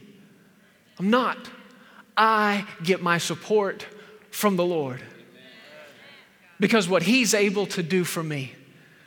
I'm 0.98 1.10
not. 1.10 1.38
I 2.16 2.66
get 2.84 3.02
my 3.02 3.18
support 3.18 3.86
from 4.30 4.56
the 4.56 4.64
Lord 4.64 5.02
because 6.60 6.88
what 6.88 7.02
He's 7.02 7.34
able 7.34 7.66
to 7.66 7.82
do 7.82 8.04
for 8.04 8.22
me 8.22 8.54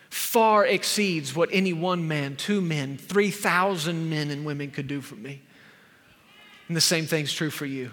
far 0.10 0.66
exceeds 0.66 1.36
what 1.36 1.50
any 1.52 1.72
one 1.72 2.08
man, 2.08 2.36
two 2.36 2.62
men, 2.62 2.98
3,000 2.98 4.10
men 4.10 4.32
and 4.32 4.46
women 4.46 4.70
could 4.70 4.88
do 4.88 5.00
for 5.00 5.16
me. 5.16 5.42
And 6.67 6.78
the 6.78 6.82
same 6.82 7.06
thing's 7.06 7.34
true 7.34 7.49
for 7.49 7.65
you. 7.65 7.91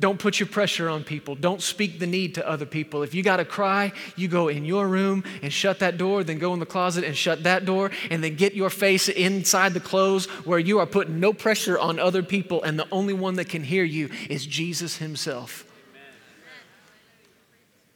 Don't 0.00 0.20
put 0.20 0.38
your 0.38 0.46
pressure 0.46 0.88
on 0.88 1.02
people. 1.02 1.34
Don't 1.34 1.60
speak 1.60 1.98
the 1.98 2.06
need 2.06 2.36
to 2.36 2.48
other 2.48 2.66
people. 2.66 3.02
If 3.02 3.14
you 3.14 3.24
got 3.24 3.38
to 3.38 3.44
cry, 3.44 3.92
you 4.14 4.28
go 4.28 4.46
in 4.46 4.64
your 4.64 4.86
room 4.86 5.24
and 5.42 5.52
shut 5.52 5.80
that 5.80 5.98
door, 5.98 6.22
then 6.22 6.38
go 6.38 6.54
in 6.54 6.60
the 6.60 6.66
closet 6.66 7.02
and 7.02 7.16
shut 7.16 7.42
that 7.42 7.64
door, 7.64 7.90
and 8.08 8.22
then 8.22 8.36
get 8.36 8.54
your 8.54 8.70
face 8.70 9.08
inside 9.08 9.74
the 9.74 9.80
clothes 9.80 10.26
where 10.44 10.60
you 10.60 10.78
are 10.78 10.86
putting 10.86 11.18
no 11.18 11.32
pressure 11.32 11.76
on 11.76 11.98
other 11.98 12.22
people, 12.22 12.62
and 12.62 12.78
the 12.78 12.86
only 12.92 13.12
one 13.12 13.34
that 13.34 13.48
can 13.48 13.64
hear 13.64 13.82
you 13.82 14.08
is 14.30 14.46
Jesus 14.46 14.98
Himself. 14.98 15.64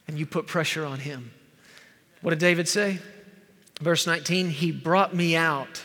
And 0.09 0.19
you 0.19 0.27
put 0.27 0.49
pressure 0.49 0.85
on 0.85 0.99
Him. 0.99 1.31
What 2.21 2.31
did 2.31 2.41
David 2.41 2.67
say? 2.67 2.99
Verse 3.81 4.09
19, 4.09 4.51
He 4.51 4.73
brought 4.73 5.15
me 5.15 5.37
out 5.37 5.85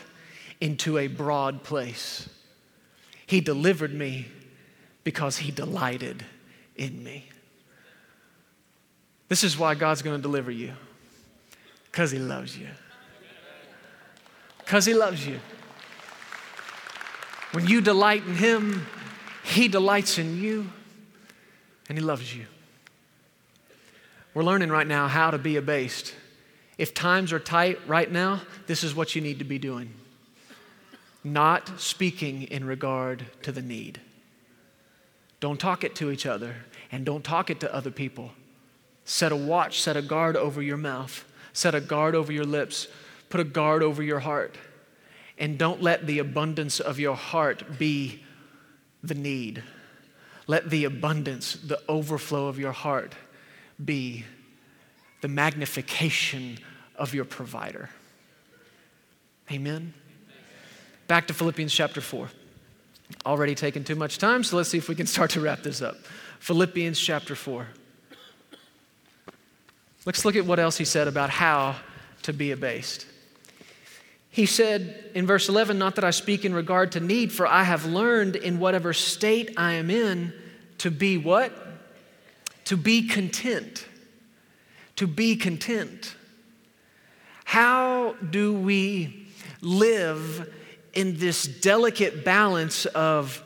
into 0.60 0.98
a 0.98 1.06
broad 1.06 1.62
place. 1.62 2.28
He 3.28 3.42
delivered 3.42 3.92
me 3.92 4.26
because 5.04 5.36
He 5.36 5.52
delighted 5.52 6.24
in 6.76 7.04
me. 7.04 7.28
This 9.28 9.44
is 9.44 9.58
why 9.58 9.74
God's 9.74 10.00
going 10.00 10.16
to 10.16 10.22
deliver 10.22 10.50
you 10.50 10.72
because 11.92 12.10
He 12.10 12.18
loves 12.18 12.56
you. 12.56 12.68
Because 14.60 14.86
He 14.86 14.94
loves 14.94 15.26
you. 15.26 15.38
When 17.52 17.66
you 17.66 17.82
delight 17.82 18.24
in 18.26 18.34
Him, 18.34 18.86
He 19.44 19.68
delights 19.68 20.16
in 20.16 20.40
you 20.40 20.70
and 21.90 21.98
He 21.98 22.02
loves 22.02 22.34
you. 22.34 22.46
We're 24.32 24.42
learning 24.42 24.70
right 24.70 24.86
now 24.86 25.06
how 25.06 25.30
to 25.30 25.38
be 25.38 25.56
abased. 25.56 26.14
If 26.78 26.94
times 26.94 27.34
are 27.34 27.38
tight 27.38 27.78
right 27.86 28.10
now, 28.10 28.40
this 28.66 28.82
is 28.82 28.94
what 28.94 29.14
you 29.14 29.20
need 29.20 29.40
to 29.40 29.44
be 29.44 29.58
doing. 29.58 29.92
Not 31.24 31.80
speaking 31.80 32.42
in 32.42 32.64
regard 32.64 33.26
to 33.42 33.52
the 33.52 33.62
need. 33.62 34.00
Don't 35.40 35.60
talk 35.60 35.84
it 35.84 35.94
to 35.96 36.10
each 36.10 36.26
other 36.26 36.56
and 36.90 37.04
don't 37.04 37.24
talk 37.24 37.50
it 37.50 37.60
to 37.60 37.74
other 37.74 37.90
people. 37.90 38.32
Set 39.04 39.32
a 39.32 39.36
watch, 39.36 39.80
set 39.80 39.96
a 39.96 40.02
guard 40.02 40.36
over 40.36 40.60
your 40.60 40.76
mouth, 40.76 41.24
set 41.52 41.74
a 41.74 41.80
guard 41.80 42.14
over 42.14 42.32
your 42.32 42.44
lips, 42.44 42.88
put 43.28 43.40
a 43.40 43.44
guard 43.44 43.82
over 43.82 44.02
your 44.02 44.20
heart. 44.20 44.56
And 45.38 45.56
don't 45.56 45.82
let 45.82 46.06
the 46.06 46.18
abundance 46.18 46.80
of 46.80 46.98
your 46.98 47.14
heart 47.14 47.78
be 47.78 48.22
the 49.02 49.14
need. 49.14 49.62
Let 50.46 50.70
the 50.70 50.84
abundance, 50.84 51.54
the 51.54 51.80
overflow 51.88 52.48
of 52.48 52.58
your 52.58 52.72
heart 52.72 53.14
be 53.82 54.24
the 55.20 55.28
magnification 55.28 56.58
of 56.96 57.14
your 57.14 57.24
provider. 57.24 57.90
Amen. 59.50 59.94
Back 61.08 61.26
to 61.28 61.34
Philippians 61.34 61.72
chapter 61.74 62.02
4. 62.02 62.28
Already 63.24 63.54
taken 63.54 63.82
too 63.82 63.96
much 63.96 64.18
time, 64.18 64.44
so 64.44 64.58
let's 64.58 64.68
see 64.68 64.76
if 64.76 64.90
we 64.90 64.94
can 64.94 65.06
start 65.06 65.30
to 65.30 65.40
wrap 65.40 65.62
this 65.62 65.80
up. 65.80 65.96
Philippians 66.40 67.00
chapter 67.00 67.34
4. 67.34 67.66
Let's 70.04 70.26
look 70.26 70.36
at 70.36 70.44
what 70.44 70.58
else 70.58 70.76
he 70.76 70.84
said 70.84 71.08
about 71.08 71.30
how 71.30 71.76
to 72.22 72.34
be 72.34 72.50
abased. 72.50 73.06
He 74.30 74.44
said 74.44 75.10
in 75.14 75.26
verse 75.26 75.48
11, 75.48 75.78
Not 75.78 75.94
that 75.94 76.04
I 76.04 76.10
speak 76.10 76.44
in 76.44 76.52
regard 76.52 76.92
to 76.92 77.00
need, 77.00 77.32
for 77.32 77.46
I 77.46 77.62
have 77.62 77.86
learned 77.86 78.36
in 78.36 78.58
whatever 78.58 78.92
state 78.92 79.54
I 79.56 79.72
am 79.72 79.90
in 79.90 80.34
to 80.78 80.90
be 80.90 81.16
what? 81.16 81.52
To 82.66 82.76
be 82.76 83.08
content. 83.08 83.86
To 84.96 85.06
be 85.06 85.36
content. 85.36 86.14
How 87.44 88.12
do 88.30 88.52
we 88.52 89.26
live 89.62 90.52
in 90.98 91.16
this 91.16 91.44
delicate 91.46 92.24
balance 92.24 92.84
of 92.86 93.44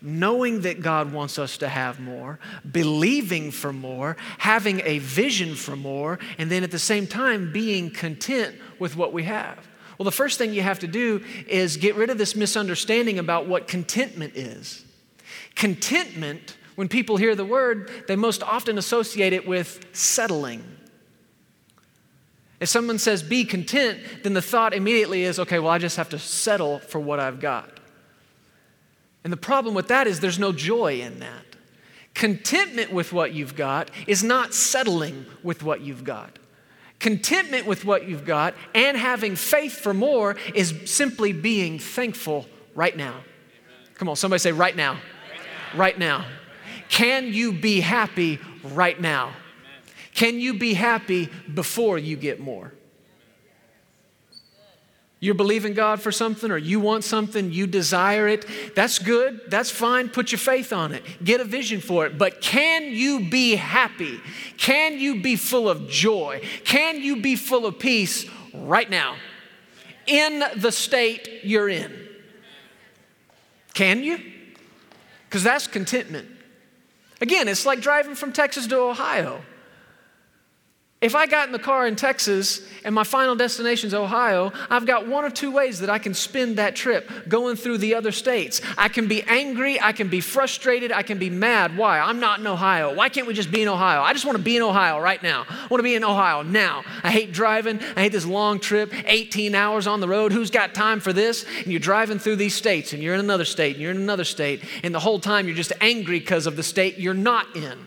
knowing 0.00 0.62
that 0.62 0.80
God 0.80 1.12
wants 1.12 1.38
us 1.38 1.58
to 1.58 1.68
have 1.68 2.00
more, 2.00 2.38
believing 2.72 3.50
for 3.50 3.70
more, 3.70 4.16
having 4.38 4.80
a 4.82 4.98
vision 5.00 5.54
for 5.54 5.76
more, 5.76 6.18
and 6.38 6.50
then 6.50 6.62
at 6.62 6.70
the 6.70 6.78
same 6.78 7.06
time 7.06 7.52
being 7.52 7.90
content 7.90 8.56
with 8.78 8.96
what 8.96 9.12
we 9.12 9.24
have? 9.24 9.58
Well, 9.98 10.04
the 10.04 10.10
first 10.10 10.38
thing 10.38 10.54
you 10.54 10.62
have 10.62 10.78
to 10.78 10.86
do 10.86 11.22
is 11.46 11.76
get 11.76 11.96
rid 11.96 12.08
of 12.08 12.16
this 12.16 12.34
misunderstanding 12.34 13.18
about 13.18 13.46
what 13.46 13.68
contentment 13.68 14.34
is. 14.34 14.82
Contentment, 15.54 16.56
when 16.76 16.88
people 16.88 17.18
hear 17.18 17.34
the 17.34 17.44
word, 17.44 17.90
they 18.08 18.16
most 18.16 18.42
often 18.42 18.78
associate 18.78 19.34
it 19.34 19.46
with 19.46 19.84
settling 19.92 20.64
if 22.66 22.70
someone 22.70 22.98
says 22.98 23.22
be 23.22 23.44
content, 23.44 24.00
then 24.24 24.32
the 24.32 24.42
thought 24.42 24.74
immediately 24.74 25.22
is 25.22 25.38
okay, 25.38 25.60
well, 25.60 25.70
I 25.70 25.78
just 25.78 25.96
have 25.98 26.08
to 26.08 26.18
settle 26.18 26.80
for 26.80 26.98
what 26.98 27.20
I've 27.20 27.38
got. 27.38 27.70
And 29.22 29.32
the 29.32 29.36
problem 29.36 29.72
with 29.72 29.86
that 29.86 30.08
is 30.08 30.18
there's 30.18 30.40
no 30.40 30.50
joy 30.50 31.00
in 31.00 31.20
that. 31.20 31.44
Contentment 32.12 32.92
with 32.92 33.12
what 33.12 33.32
you've 33.32 33.54
got 33.54 33.92
is 34.08 34.24
not 34.24 34.52
settling 34.52 35.26
with 35.44 35.62
what 35.62 35.80
you've 35.80 36.02
got. 36.02 36.40
Contentment 36.98 37.66
with 37.66 37.84
what 37.84 38.08
you've 38.08 38.24
got 38.24 38.52
and 38.74 38.96
having 38.96 39.36
faith 39.36 39.78
for 39.78 39.94
more 39.94 40.34
is 40.52 40.74
simply 40.86 41.32
being 41.32 41.78
thankful 41.78 42.46
right 42.74 42.96
now. 42.96 43.20
Come 43.94 44.08
on, 44.08 44.16
somebody 44.16 44.40
say 44.40 44.50
right 44.50 44.74
now. 44.74 44.94
Right 44.94 44.98
now. 45.70 45.78
Right 45.78 45.98
now. 46.00 46.26
Can 46.88 47.32
you 47.32 47.52
be 47.52 47.78
happy 47.78 48.40
right 48.64 49.00
now? 49.00 49.34
Can 50.16 50.40
you 50.40 50.54
be 50.54 50.72
happy 50.72 51.28
before 51.52 51.98
you 51.98 52.16
get 52.16 52.40
more? 52.40 52.72
You're 55.20 55.34
believing 55.34 55.74
God 55.74 56.00
for 56.00 56.10
something 56.10 56.50
or 56.50 56.56
you 56.56 56.80
want 56.80 57.04
something, 57.04 57.52
you 57.52 57.66
desire 57.66 58.26
it. 58.26 58.46
That's 58.74 58.98
good. 58.98 59.42
That's 59.48 59.70
fine. 59.70 60.08
Put 60.08 60.32
your 60.32 60.38
faith 60.38 60.72
on 60.72 60.92
it. 60.92 61.04
Get 61.22 61.40
a 61.40 61.44
vision 61.44 61.80
for 61.80 62.06
it. 62.06 62.16
But 62.16 62.40
can 62.40 62.84
you 62.84 63.28
be 63.28 63.56
happy? 63.56 64.20
Can 64.56 64.98
you 64.98 65.20
be 65.20 65.36
full 65.36 65.68
of 65.68 65.88
joy? 65.88 66.40
Can 66.64 67.00
you 67.02 67.20
be 67.20 67.36
full 67.36 67.66
of 67.66 67.78
peace 67.78 68.26
right 68.54 68.88
now 68.88 69.16
in 70.06 70.42
the 70.56 70.72
state 70.72 71.44
you're 71.44 71.68
in? 71.68 71.92
Can 73.74 74.02
you? 74.02 74.18
Because 75.28 75.42
that's 75.42 75.66
contentment. 75.66 76.28
Again, 77.20 77.48
it's 77.48 77.66
like 77.66 77.80
driving 77.80 78.14
from 78.14 78.32
Texas 78.32 78.66
to 78.68 78.78
Ohio. 78.78 79.42
If 81.06 81.14
I 81.14 81.26
got 81.26 81.46
in 81.46 81.52
the 81.52 81.60
car 81.60 81.86
in 81.86 81.94
Texas 81.94 82.66
and 82.82 82.92
my 82.92 83.04
final 83.04 83.36
destination 83.36 83.86
is 83.86 83.94
Ohio, 83.94 84.52
I've 84.68 84.86
got 84.86 85.06
one 85.06 85.24
of 85.24 85.34
two 85.34 85.52
ways 85.52 85.78
that 85.78 85.88
I 85.88 86.00
can 86.00 86.14
spend 86.14 86.58
that 86.58 86.74
trip 86.74 87.08
going 87.28 87.54
through 87.54 87.78
the 87.78 87.94
other 87.94 88.10
states. 88.10 88.60
I 88.76 88.88
can 88.88 89.06
be 89.06 89.22
angry, 89.22 89.80
I 89.80 89.92
can 89.92 90.08
be 90.08 90.20
frustrated, 90.20 90.90
I 90.90 91.04
can 91.04 91.18
be 91.18 91.30
mad. 91.30 91.76
Why? 91.76 92.00
I'm 92.00 92.18
not 92.18 92.40
in 92.40 92.46
Ohio. 92.48 92.92
Why 92.92 93.08
can't 93.08 93.28
we 93.28 93.34
just 93.34 93.52
be 93.52 93.62
in 93.62 93.68
Ohio? 93.68 94.02
I 94.02 94.14
just 94.14 94.24
want 94.24 94.36
to 94.36 94.42
be 94.42 94.56
in 94.56 94.64
Ohio 94.64 94.98
right 94.98 95.22
now. 95.22 95.46
I 95.48 95.68
want 95.70 95.78
to 95.78 95.84
be 95.84 95.94
in 95.94 96.02
Ohio 96.02 96.42
now. 96.42 96.82
I 97.04 97.12
hate 97.12 97.30
driving. 97.30 97.78
I 97.94 98.02
hate 98.02 98.12
this 98.12 98.26
long 98.26 98.58
trip, 98.58 98.92
18 98.92 99.54
hours 99.54 99.86
on 99.86 100.00
the 100.00 100.08
road. 100.08 100.32
Who's 100.32 100.50
got 100.50 100.74
time 100.74 100.98
for 100.98 101.12
this? 101.12 101.46
And 101.58 101.68
you're 101.68 101.78
driving 101.78 102.18
through 102.18 102.36
these 102.36 102.56
states 102.56 102.92
and 102.92 103.00
you're 103.00 103.14
in 103.14 103.20
another 103.20 103.44
state 103.44 103.76
and 103.76 103.80
you're 103.80 103.92
in 103.92 103.98
another 103.98 104.24
state, 104.24 104.64
and 104.82 104.92
the 104.92 104.98
whole 104.98 105.20
time 105.20 105.46
you're 105.46 105.54
just 105.54 105.72
angry 105.80 106.18
because 106.18 106.48
of 106.48 106.56
the 106.56 106.64
state 106.64 106.98
you're 106.98 107.14
not 107.14 107.54
in. 107.54 107.78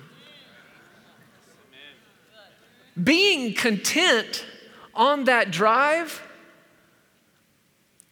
Being 3.04 3.54
content 3.54 4.45
on 4.93 5.26
that 5.26 5.52
drive 5.52 6.22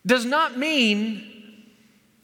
does 0.05 0.25
not 0.25 0.57
mean 0.57 1.23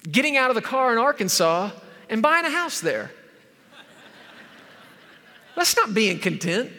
getting 0.09 0.37
out 0.37 0.49
of 0.49 0.55
the 0.55 0.61
car 0.61 0.91
in 0.91 0.97
Arkansas 0.97 1.71
and 2.09 2.21
buying 2.21 2.45
a 2.45 2.49
house 2.49 2.79
there. 2.79 3.11
That's 5.55 5.75
not 5.75 5.93
being 5.93 6.19
content. 6.19 6.71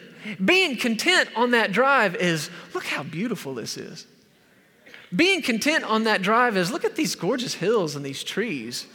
Being 0.43 0.77
content 0.77 1.29
on 1.35 1.51
that 1.51 1.71
drive 1.71 2.15
is 2.15 2.49
look 2.73 2.85
how 2.85 3.03
beautiful 3.03 3.53
this 3.53 3.77
is. 3.77 4.07
Being 5.15 5.41
content 5.41 5.83
on 5.83 6.03
that 6.05 6.21
drive 6.21 6.57
is 6.57 6.71
look 6.71 6.83
at 6.83 6.95
these 6.95 7.15
gorgeous 7.15 7.53
hills 7.53 7.95
and 7.95 8.03
these 8.03 8.23
trees. 8.23 8.87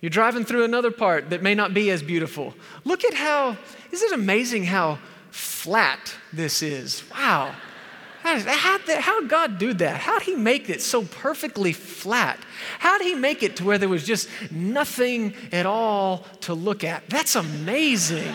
You're 0.00 0.10
driving 0.10 0.44
through 0.44 0.64
another 0.64 0.90
part 0.90 1.30
that 1.30 1.42
may 1.42 1.54
not 1.54 1.72
be 1.72 1.90
as 1.90 2.02
beautiful. 2.02 2.54
Look 2.84 3.04
at 3.04 3.14
how, 3.14 3.56
is 3.92 4.02
it 4.02 4.12
amazing 4.12 4.64
how 4.64 4.98
flat 5.32 6.14
this 6.32 6.62
is. 6.62 7.02
Wow. 7.10 7.54
How, 8.20 8.38
how 8.38 9.20
did 9.20 9.28
God 9.28 9.58
do 9.58 9.72
that? 9.74 9.96
How 10.00 10.20
did 10.20 10.26
He 10.26 10.36
make 10.36 10.70
it 10.70 10.80
so 10.80 11.02
perfectly 11.02 11.72
flat? 11.72 12.38
How 12.78 12.98
did 12.98 13.08
He 13.08 13.14
make 13.14 13.42
it 13.42 13.56
to 13.56 13.64
where 13.64 13.78
there 13.78 13.88
was 13.88 14.06
just 14.06 14.28
nothing 14.52 15.34
at 15.50 15.66
all 15.66 16.18
to 16.42 16.54
look 16.54 16.84
at? 16.84 17.08
That's 17.08 17.34
amazing. 17.34 18.32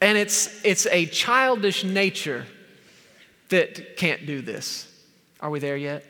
and 0.00 0.16
it's, 0.16 0.64
it's 0.64 0.86
a 0.86 1.06
childish 1.06 1.82
nature 1.82 2.46
that 3.48 3.96
can't 3.96 4.26
do 4.26 4.42
this. 4.42 4.88
Are 5.40 5.50
we 5.50 5.58
there 5.58 5.76
yet? 5.76 6.04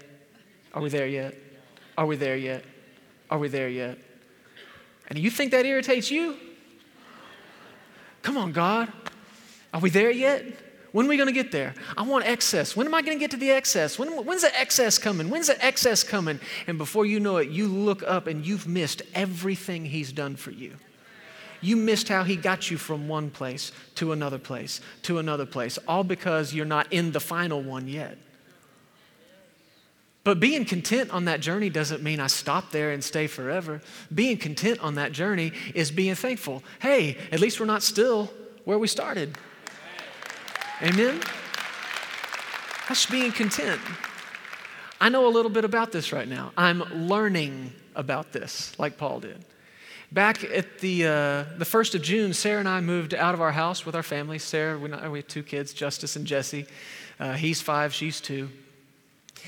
Are 0.74 0.82
we 0.82 0.90
there 0.90 1.06
yet? 1.06 1.34
Are 1.96 2.06
we 2.06 2.16
there 2.16 2.36
yet? 2.36 2.64
Are 3.30 3.38
we 3.38 3.48
there 3.48 3.68
yet? 3.68 3.96
And 5.12 5.18
you 5.18 5.30
think 5.30 5.50
that 5.50 5.66
irritates 5.66 6.10
you? 6.10 6.36
Come 8.22 8.38
on, 8.38 8.52
God. 8.52 8.90
Are 9.74 9.80
we 9.80 9.90
there 9.90 10.10
yet? 10.10 10.42
When 10.92 11.04
are 11.04 11.08
we 11.10 11.18
going 11.18 11.26
to 11.26 11.34
get 11.34 11.52
there? 11.52 11.74
I 11.98 12.02
want 12.02 12.24
excess. 12.24 12.74
When 12.74 12.86
am 12.86 12.94
I 12.94 13.02
going 13.02 13.18
to 13.18 13.20
get 13.20 13.30
to 13.32 13.36
the 13.36 13.50
excess? 13.50 13.98
When, 13.98 14.08
when's 14.24 14.40
the 14.40 14.58
excess 14.58 14.96
coming? 14.96 15.28
When's 15.28 15.48
the 15.48 15.62
excess 15.62 16.02
coming? 16.02 16.40
And 16.66 16.78
before 16.78 17.04
you 17.04 17.20
know 17.20 17.36
it, 17.36 17.50
you 17.50 17.68
look 17.68 18.02
up 18.04 18.26
and 18.26 18.46
you've 18.46 18.66
missed 18.66 19.02
everything 19.14 19.84
He's 19.84 20.12
done 20.12 20.34
for 20.34 20.50
you. 20.50 20.76
You 21.60 21.76
missed 21.76 22.08
how 22.08 22.24
He 22.24 22.36
got 22.36 22.70
you 22.70 22.78
from 22.78 23.06
one 23.06 23.28
place 23.28 23.70
to 23.96 24.12
another 24.12 24.38
place 24.38 24.80
to 25.02 25.18
another 25.18 25.44
place, 25.44 25.78
all 25.86 26.04
because 26.04 26.54
you're 26.54 26.64
not 26.64 26.90
in 26.90 27.12
the 27.12 27.20
final 27.20 27.62
one 27.62 27.86
yet. 27.86 28.16
But 30.24 30.38
being 30.38 30.64
content 30.64 31.10
on 31.10 31.24
that 31.24 31.40
journey 31.40 31.68
doesn't 31.68 32.02
mean 32.02 32.20
I 32.20 32.28
stop 32.28 32.70
there 32.70 32.92
and 32.92 33.02
stay 33.02 33.26
forever. 33.26 33.80
Being 34.14 34.36
content 34.36 34.78
on 34.80 34.94
that 34.94 35.12
journey 35.12 35.52
is 35.74 35.90
being 35.90 36.14
thankful. 36.14 36.62
Hey, 36.80 37.16
at 37.32 37.40
least 37.40 37.58
we're 37.58 37.66
not 37.66 37.82
still. 37.82 38.30
where 38.64 38.78
we 38.78 38.86
started. 38.86 39.36
Amen? 40.80 41.20
That's 42.88 43.06
being 43.06 43.32
content. 43.32 43.80
I 45.00 45.08
know 45.08 45.26
a 45.26 45.32
little 45.32 45.50
bit 45.50 45.64
about 45.64 45.90
this 45.90 46.12
right 46.12 46.28
now. 46.28 46.52
I'm 46.56 47.08
learning 47.08 47.72
about 47.96 48.32
this, 48.32 48.78
like 48.78 48.96
Paul 48.96 49.18
did. 49.18 49.44
Back 50.12 50.44
at 50.44 50.78
the, 50.78 51.06
uh, 51.06 51.08
the 51.58 51.64
1st 51.64 51.96
of 51.96 52.02
June, 52.02 52.32
Sarah 52.34 52.60
and 52.60 52.68
I 52.68 52.80
moved 52.80 53.14
out 53.14 53.34
of 53.34 53.40
our 53.40 53.50
house 53.50 53.84
with 53.84 53.96
our 53.96 54.02
family. 54.02 54.38
Sarah, 54.38 54.78
we, 54.78 54.90
we 55.08 55.18
have 55.18 55.26
two 55.26 55.42
kids, 55.42 55.72
Justice 55.72 56.14
and 56.14 56.26
Jesse. 56.26 56.66
Uh, 57.18 57.32
he's 57.32 57.60
five, 57.60 57.92
she's 57.92 58.20
two. 58.20 58.48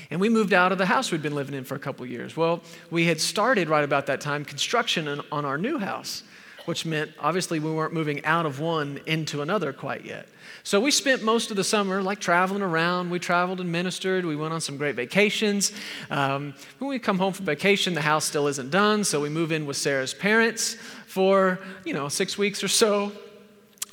And 0.09 0.19
we 0.19 0.29
moved 0.29 0.53
out 0.53 0.71
of 0.71 0.77
the 0.77 0.85
house 0.85 1.11
we'd 1.11 1.21
been 1.21 1.35
living 1.35 1.55
in 1.55 1.63
for 1.63 1.75
a 1.75 1.79
couple 1.79 2.05
years. 2.05 2.37
Well, 2.37 2.61
we 2.91 3.05
had 3.05 3.19
started 3.19 3.69
right 3.69 3.83
about 3.83 4.05
that 4.07 4.21
time 4.21 4.45
construction 4.45 5.07
on, 5.07 5.21
on 5.31 5.45
our 5.45 5.57
new 5.57 5.79
house, 5.79 6.23
which 6.65 6.85
meant 6.85 7.11
obviously 7.19 7.59
we 7.59 7.71
weren't 7.71 7.93
moving 7.93 8.23
out 8.25 8.45
of 8.45 8.59
one 8.59 8.99
into 9.05 9.41
another 9.41 9.73
quite 9.73 10.05
yet. 10.05 10.27
So 10.63 10.79
we 10.79 10.89
spent 10.89 11.21
most 11.21 11.51
of 11.51 11.57
the 11.57 11.63
summer 11.63 12.01
like 12.01 12.19
traveling 12.19 12.63
around. 12.63 13.11
We 13.11 13.19
traveled 13.19 13.61
and 13.61 13.71
ministered. 13.71 14.25
We 14.25 14.35
went 14.35 14.51
on 14.51 14.61
some 14.61 14.77
great 14.77 14.95
vacations. 14.95 15.71
Um, 16.09 16.55
when 16.79 16.89
we 16.89 16.97
come 16.97 17.19
home 17.19 17.33
from 17.33 17.45
vacation, 17.45 17.93
the 17.93 18.01
house 18.01 18.25
still 18.25 18.47
isn't 18.47 18.71
done, 18.71 19.03
so 19.03 19.21
we 19.21 19.29
move 19.29 19.51
in 19.51 19.67
with 19.67 19.77
Sarah's 19.77 20.13
parents 20.13 20.75
for 21.05 21.59
you 21.83 21.93
know 21.93 22.09
six 22.09 22.37
weeks 22.37 22.63
or 22.63 22.67
so. 22.67 23.11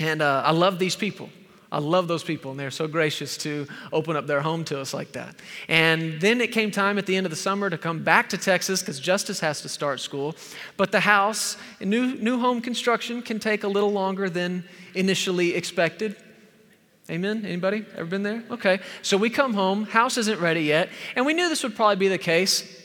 And 0.01 0.23
uh, 0.23 0.43
I 0.45 0.53
love 0.53 0.79
these 0.79 0.97
people. 0.97 1.29
I 1.73 1.79
love 1.79 2.07
those 2.07 2.23
people, 2.23 2.51
and 2.51 2.61
they're 2.61 2.71
so 2.71 2.87
gracious 2.87 3.39
to 3.39 3.67
open 3.95 4.15
up 4.15 4.27
their 4.27 4.43
home 4.43 4.63
to 4.67 4.79
us 4.79 4.93
like 4.93 5.13
that. 5.13 5.37
And 5.69 6.21
then 6.21 6.43
it 6.43 6.53
came 6.53 6.71
time 6.71 6.99
at 6.99 7.07
the 7.07 7.17
end 7.17 7.25
of 7.25 7.31
the 7.31 7.37
summer 7.37 7.71
to 7.71 7.79
come 7.79 8.05
back 8.05 8.29
to 8.29 8.37
Texas 8.37 8.83
because 8.83 9.01
Justice 9.01 9.41
has 9.41 9.63
to 9.63 9.71
start 9.71 9.99
school. 9.99 10.37
But 10.77 10.93
the 10.93 11.01
house, 11.01 11.57
new, 11.81 12.15
new 12.17 12.39
home 12.39 12.61
construction, 12.61 13.23
can 13.23 13.39
take 13.39 13.65
a 13.65 13.69
little 13.69 13.91
longer 13.91 14.29
than 14.29 14.65
initially 14.95 15.55
expected. 15.55 16.15
Amen? 17.09 17.47
Anybody 17.47 17.87
ever 17.97 18.05
been 18.05 18.23
there? 18.23 18.45
Okay. 18.51 18.81
So 19.01 19.17
we 19.17 19.31
come 19.31 19.55
home, 19.55 19.85
house 19.85 20.19
isn't 20.19 20.41
ready 20.41 20.65
yet, 20.65 20.91
and 21.17 21.25
we 21.25 21.33
knew 21.33 21.49
this 21.49 21.63
would 21.63 21.75
probably 21.75 21.97
be 21.97 22.09
the 22.09 22.19
case. 22.19 22.81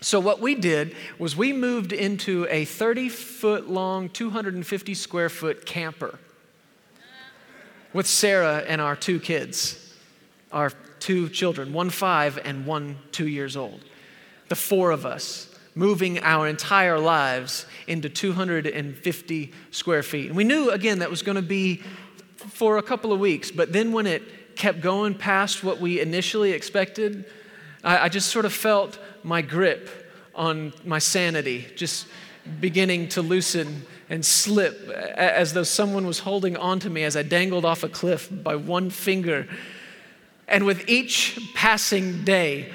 So 0.00 0.18
what 0.18 0.40
we 0.40 0.54
did 0.54 0.96
was 1.18 1.36
we 1.36 1.52
moved 1.52 1.92
into 1.92 2.46
a 2.48 2.64
30 2.64 3.10
foot 3.10 3.68
long, 3.68 4.08
250 4.08 4.94
square 4.94 5.28
foot 5.28 5.66
camper 5.66 6.18
with 7.92 8.06
Sarah 8.06 8.64
and 8.66 8.80
our 8.80 8.96
two 8.96 9.20
kids, 9.20 9.94
our 10.52 10.70
two 11.00 11.28
children, 11.28 11.72
one 11.72 11.90
five 11.90 12.38
and 12.44 12.66
one 12.66 12.98
two 13.12 13.26
years 13.26 13.56
old. 13.56 13.80
The 14.48 14.56
four 14.56 14.90
of 14.90 15.06
us 15.06 15.54
moving 15.74 16.18
our 16.20 16.48
entire 16.48 16.98
lives 16.98 17.64
into 17.86 18.08
250 18.08 19.52
square 19.70 20.02
feet. 20.02 20.26
And 20.26 20.36
we 20.36 20.44
knew, 20.44 20.70
again, 20.70 20.98
that 20.98 21.10
was 21.10 21.22
going 21.22 21.36
to 21.36 21.42
be 21.42 21.76
for 22.36 22.78
a 22.78 22.82
couple 22.82 23.12
of 23.12 23.20
weeks, 23.20 23.50
but 23.50 23.72
then 23.72 23.92
when 23.92 24.06
it 24.06 24.56
kept 24.56 24.80
going 24.80 25.14
past 25.14 25.62
what 25.62 25.80
we 25.80 26.00
initially 26.00 26.52
expected, 26.52 27.24
I, 27.84 27.98
I 27.98 28.08
just 28.08 28.28
sort 28.30 28.44
of 28.44 28.52
felt 28.52 28.98
my 29.22 29.42
grip 29.42 29.88
on 30.34 30.72
my 30.84 30.98
sanity 30.98 31.66
just 31.76 32.06
beginning 32.60 33.08
to 33.10 33.22
loosen 33.22 33.84
and 34.08 34.24
slip 34.24 34.88
as 34.88 35.52
though 35.52 35.62
someone 35.62 36.06
was 36.06 36.20
holding 36.20 36.56
onto 36.56 36.88
me 36.88 37.04
as 37.04 37.16
I 37.16 37.22
dangled 37.22 37.64
off 37.64 37.84
a 37.84 37.88
cliff 37.88 38.28
by 38.30 38.56
one 38.56 38.90
finger. 38.90 39.48
And 40.48 40.66
with 40.66 40.88
each 40.88 41.38
passing 41.54 42.24
day, 42.24 42.72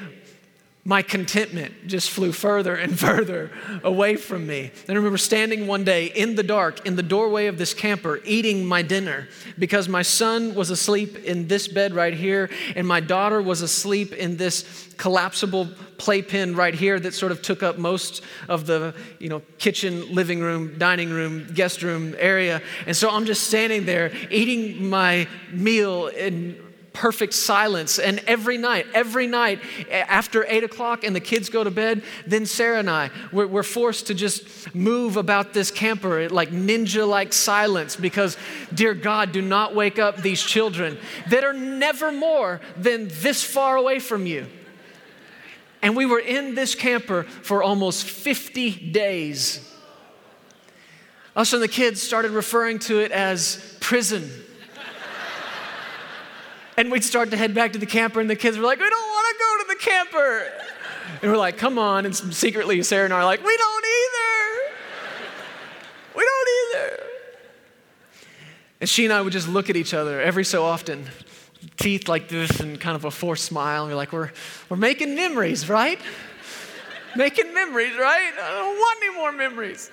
my 0.87 1.01
contentment 1.01 1.87
just 1.87 2.11
flew 2.11 2.31
further 2.31 2.75
and 2.75 2.97
further 3.07 3.49
away 3.83 4.15
from 4.15 4.45
me. 4.45 4.71
And 4.87 4.91
I 4.91 4.93
remember 4.93 5.17
standing 5.17 5.65
one 5.65 5.83
day 5.83 6.05
in 6.05 6.35
the 6.35 6.43
dark 6.43 6.85
in 6.85 6.95
the 6.95 7.03
doorway 7.03 7.47
of 7.47 7.57
this 7.57 7.73
camper 7.73 8.21
eating 8.23 8.63
my 8.63 8.83
dinner 8.83 9.27
because 9.57 9.89
my 9.89 10.03
son 10.03 10.53
was 10.53 10.69
asleep 10.69 11.17
in 11.25 11.47
this 11.47 11.67
bed 11.67 11.95
right 11.95 12.13
here, 12.13 12.51
and 12.75 12.87
my 12.87 12.99
daughter 12.99 13.41
was 13.41 13.61
asleep 13.61 14.13
in 14.13 14.37
this 14.37 14.93
collapsible 14.97 15.67
playpen 15.97 16.55
right 16.55 16.75
here 16.75 16.99
that 16.99 17.13
sort 17.13 17.31
of 17.31 17.41
took 17.41 17.63
up 17.63 17.77
most 17.77 18.21
of 18.47 18.65
the 18.65 18.93
you 19.19 19.29
know 19.29 19.41
kitchen 19.57 20.13
living 20.13 20.39
room 20.39 20.77
dining 20.77 21.09
room 21.09 21.47
guest 21.53 21.81
room 21.81 22.15
area 22.17 22.61
and 22.85 22.95
so 22.95 23.09
i'm 23.09 23.25
just 23.25 23.45
standing 23.45 23.85
there 23.85 24.11
eating 24.29 24.89
my 24.89 25.27
meal 25.51 26.07
in 26.07 26.57
perfect 26.95 27.33
silence. 27.33 27.99
And 27.99 28.19
every 28.25 28.57
night, 28.57 28.87
every 28.93 29.27
night 29.27 29.59
after 29.91 30.45
eight 30.47 30.63
o'clock 30.63 31.03
and 31.03 31.15
the 31.15 31.19
kids 31.19 31.49
go 31.49 31.63
to 31.63 31.69
bed, 31.69 32.01
then 32.25 32.45
Sarah 32.45 32.79
and 32.79 32.89
I, 32.89 33.11
we're, 33.31 33.45
we're 33.45 33.63
forced 33.63 34.07
to 34.07 34.13
just 34.15 34.73
move 34.73 35.17
about 35.17 35.53
this 35.53 35.69
camper 35.69 36.29
like 36.29 36.49
ninja 36.49 37.07
like 37.07 37.33
silence 37.33 37.95
because, 37.95 38.37
dear 38.73 38.93
God, 38.93 39.31
do 39.33 39.41
not 39.41 39.75
wake 39.75 39.99
up 39.99 40.17
these 40.17 40.41
children 40.41 40.97
that 41.29 41.43
are 41.43 41.53
never 41.53 42.11
more 42.11 42.61
than 42.77 43.09
this 43.09 43.43
far 43.43 43.75
away 43.75 43.99
from 43.99 44.25
you. 44.25 44.47
And 45.81 45.95
we 45.95 46.05
were 46.05 46.19
in 46.19 46.55
this 46.55 46.73
camper 46.73 47.23
for 47.23 47.61
almost 47.61 48.05
50 48.05 48.91
days. 48.91 49.71
Us 51.35 51.51
and 51.51 51.61
the 51.61 51.67
kids 51.67 52.01
started 52.01 52.31
referring 52.31 52.79
to 52.79 52.99
it 53.01 53.11
as 53.11 53.77
prison 53.81 54.31
and 56.77 56.91
we'd 56.91 57.03
start 57.03 57.31
to 57.31 57.37
head 57.37 57.53
back 57.53 57.73
to 57.73 57.79
the 57.79 57.85
camper, 57.85 58.19
and 58.19 58.29
the 58.29 58.35
kids 58.35 58.57
were 58.57 58.63
like, 58.63 58.79
We 58.79 58.89
don't 58.89 59.09
want 59.09 59.27
to 59.27 59.43
go 59.43 59.63
to 59.63 59.67
the 59.67 59.85
camper. 59.85 60.51
And 61.21 61.31
we're 61.31 61.37
like, 61.37 61.57
Come 61.57 61.79
on. 61.79 62.05
And 62.05 62.15
secretly, 62.15 62.81
Sarah 62.83 63.05
and 63.05 63.13
I 63.13 63.19
are 63.19 63.25
like, 63.25 63.43
We 63.43 63.55
don't 63.55 63.85
either. 63.85 64.75
We 66.15 66.23
don't 66.23 66.49
either. 66.85 67.03
And 68.81 68.89
she 68.89 69.05
and 69.05 69.13
I 69.13 69.21
would 69.21 69.33
just 69.33 69.47
look 69.47 69.69
at 69.69 69.75
each 69.75 69.93
other 69.93 70.21
every 70.21 70.43
so 70.43 70.65
often, 70.65 71.05
teeth 71.77 72.07
like 72.07 72.27
this 72.27 72.59
and 72.59 72.79
kind 72.79 72.95
of 72.95 73.05
a 73.05 73.11
forced 73.11 73.45
smile. 73.45 73.83
And 73.83 73.91
we're 73.91 73.97
like, 73.97 74.11
We're, 74.11 74.31
we're 74.69 74.77
making 74.77 75.15
memories, 75.15 75.69
right? 75.69 75.99
making 77.15 77.53
memories, 77.53 77.97
right? 77.97 78.33
I 78.37 78.51
don't 78.51 78.77
want 78.77 78.99
any 79.03 79.15
more 79.15 79.31
memories. 79.31 79.91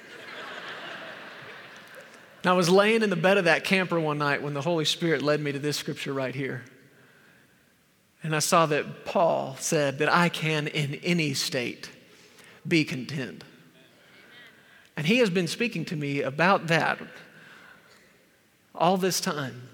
And 2.43 2.51
I 2.51 2.55
was 2.55 2.69
laying 2.69 3.03
in 3.03 3.11
the 3.11 3.15
bed 3.15 3.39
of 3.39 3.45
that 3.45 3.63
camper 3.63 4.01
one 4.01 4.19
night 4.19 4.43
when 4.43 4.53
the 4.53 4.63
Holy 4.63 4.85
Spirit 4.85 5.23
led 5.23 5.41
me 5.41 5.53
to 5.53 5.61
this 5.61 5.77
scripture 5.77 6.13
right 6.13 6.35
here. 6.35 6.65
And 8.23 8.37
I 8.37 8.39
saw 8.39 8.67
that 8.67 9.05
Paul 9.05 9.57
said 9.59 9.99
that 9.99 10.13
I 10.13 10.29
can, 10.29 10.69
in 10.69 10.95
any 11.03 11.35
state, 11.35 11.91
be 12.67 12.85
content. 12.85 13.43
And 14.97 15.07
he 15.07 15.19
has 15.19 15.31
been 15.31 15.49
speaking 15.49 15.85
to 15.87 15.97
me 15.97 16.23
about 16.23 16.69
that 16.69 16.99
all 18.75 18.97
this 18.97 19.21
time. 19.21 19.69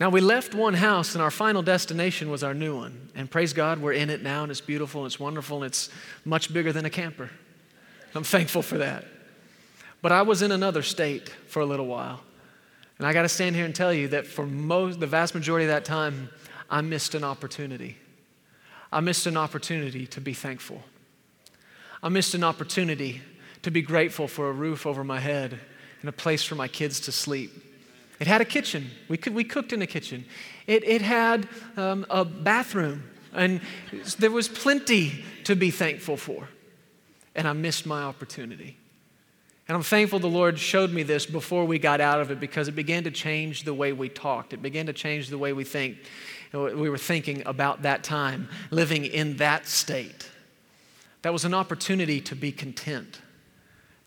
Now, 0.00 0.10
we 0.10 0.20
left 0.20 0.54
one 0.54 0.74
house, 0.74 1.14
and 1.14 1.22
our 1.22 1.30
final 1.30 1.62
destination 1.62 2.30
was 2.30 2.42
our 2.42 2.54
new 2.54 2.76
one. 2.76 3.10
And 3.14 3.30
praise 3.30 3.52
God, 3.52 3.80
we're 3.80 3.92
in 3.92 4.10
it 4.10 4.22
now, 4.22 4.42
and 4.42 4.50
it's 4.50 4.60
beautiful, 4.60 5.02
and 5.02 5.06
it's 5.06 5.20
wonderful, 5.20 5.58
and 5.58 5.66
it's 5.66 5.88
much 6.24 6.52
bigger 6.52 6.72
than 6.72 6.84
a 6.84 6.90
camper. 6.90 7.30
I'm 8.14 8.24
thankful 8.24 8.62
for 8.62 8.78
that. 8.78 9.04
But 10.02 10.12
I 10.12 10.22
was 10.22 10.42
in 10.42 10.52
another 10.52 10.82
state 10.82 11.28
for 11.28 11.60
a 11.60 11.66
little 11.66 11.86
while. 11.86 12.20
And 12.98 13.06
I 13.06 13.12
got 13.12 13.22
to 13.22 13.28
stand 13.28 13.56
here 13.56 13.64
and 13.64 13.74
tell 13.74 13.92
you 13.92 14.08
that 14.08 14.26
for 14.26 14.46
most, 14.46 15.00
the 15.00 15.06
vast 15.06 15.34
majority 15.34 15.64
of 15.64 15.70
that 15.70 15.84
time, 15.84 16.28
I 16.70 16.80
missed 16.80 17.14
an 17.14 17.24
opportunity. 17.24 17.96
I 18.92 19.00
missed 19.00 19.26
an 19.26 19.36
opportunity 19.36 20.06
to 20.06 20.20
be 20.20 20.34
thankful. 20.34 20.82
I 22.02 22.08
missed 22.08 22.34
an 22.34 22.44
opportunity 22.44 23.22
to 23.62 23.70
be 23.70 23.82
grateful 23.82 24.28
for 24.28 24.48
a 24.48 24.52
roof 24.52 24.86
over 24.86 25.02
my 25.02 25.20
head 25.20 25.58
and 26.00 26.08
a 26.08 26.12
place 26.12 26.44
for 26.44 26.54
my 26.54 26.68
kids 26.68 27.00
to 27.00 27.12
sleep. 27.12 27.50
It 28.20 28.26
had 28.26 28.40
a 28.40 28.44
kitchen. 28.44 28.90
We, 29.08 29.16
could, 29.16 29.34
we 29.34 29.42
cooked 29.42 29.72
in 29.72 29.82
a 29.82 29.86
kitchen. 29.86 30.24
It, 30.66 30.84
it 30.84 31.02
had 31.02 31.48
um, 31.76 32.06
a 32.10 32.24
bathroom, 32.24 33.04
and 33.32 33.60
there 34.18 34.30
was 34.30 34.48
plenty 34.48 35.24
to 35.44 35.56
be 35.56 35.70
thankful 35.70 36.16
for. 36.16 36.48
And 37.34 37.48
I 37.48 37.52
missed 37.52 37.86
my 37.86 38.02
opportunity. 38.02 38.76
And 39.66 39.76
I'm 39.76 39.82
thankful 39.82 40.18
the 40.18 40.26
Lord 40.28 40.58
showed 40.58 40.92
me 40.92 41.02
this 41.02 41.24
before 41.24 41.64
we 41.64 41.78
got 41.78 42.00
out 42.00 42.20
of 42.20 42.30
it 42.30 42.38
because 42.38 42.68
it 42.68 42.72
began 42.72 43.04
to 43.04 43.10
change 43.10 43.64
the 43.64 43.72
way 43.72 43.92
we 43.92 44.10
talked. 44.10 44.52
It 44.52 44.60
began 44.62 44.86
to 44.86 44.92
change 44.92 45.28
the 45.28 45.38
way 45.38 45.52
we 45.54 45.64
think. 45.64 45.96
We 46.54 46.88
were 46.88 46.98
thinking 46.98 47.42
about 47.46 47.82
that 47.82 48.04
time, 48.04 48.48
living 48.70 49.04
in 49.04 49.38
that 49.38 49.66
state. 49.66 50.30
That 51.22 51.32
was 51.32 51.44
an 51.44 51.52
opportunity 51.52 52.20
to 52.20 52.36
be 52.36 52.52
content, 52.52 53.20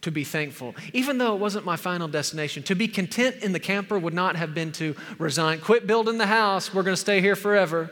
to 0.02 0.12
be 0.12 0.24
thankful. 0.24 0.74
Even 0.94 1.18
though 1.18 1.34
it 1.34 1.40
wasn't 1.40 1.66
my 1.66 1.76
final 1.76 2.08
destination, 2.08 2.64
to 2.64 2.76
be 2.76 2.88
content 2.88 3.38
in 3.38 3.52
the 3.52 3.60
camper 3.60 4.00
would 4.00 4.14
not 4.14 4.38
have 4.38 4.54
been 4.54 4.72
to 4.74 4.96
resign, 5.18 5.60
quit 5.60 5.88
building 5.88 6.18
the 6.18 6.28
house, 6.28 6.74
we're 6.74 6.84
going 6.84 6.96
to 6.96 7.02
stay 7.02 7.20
here 7.20 7.36
forever. 7.36 7.92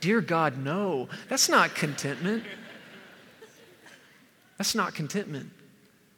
Dear 0.00 0.20
God, 0.20 0.58
no, 0.58 1.08
that's 1.28 1.48
not 1.48 1.74
contentment. 1.74 2.44
That's 4.58 4.74
not 4.74 4.94
contentment. 4.94 5.50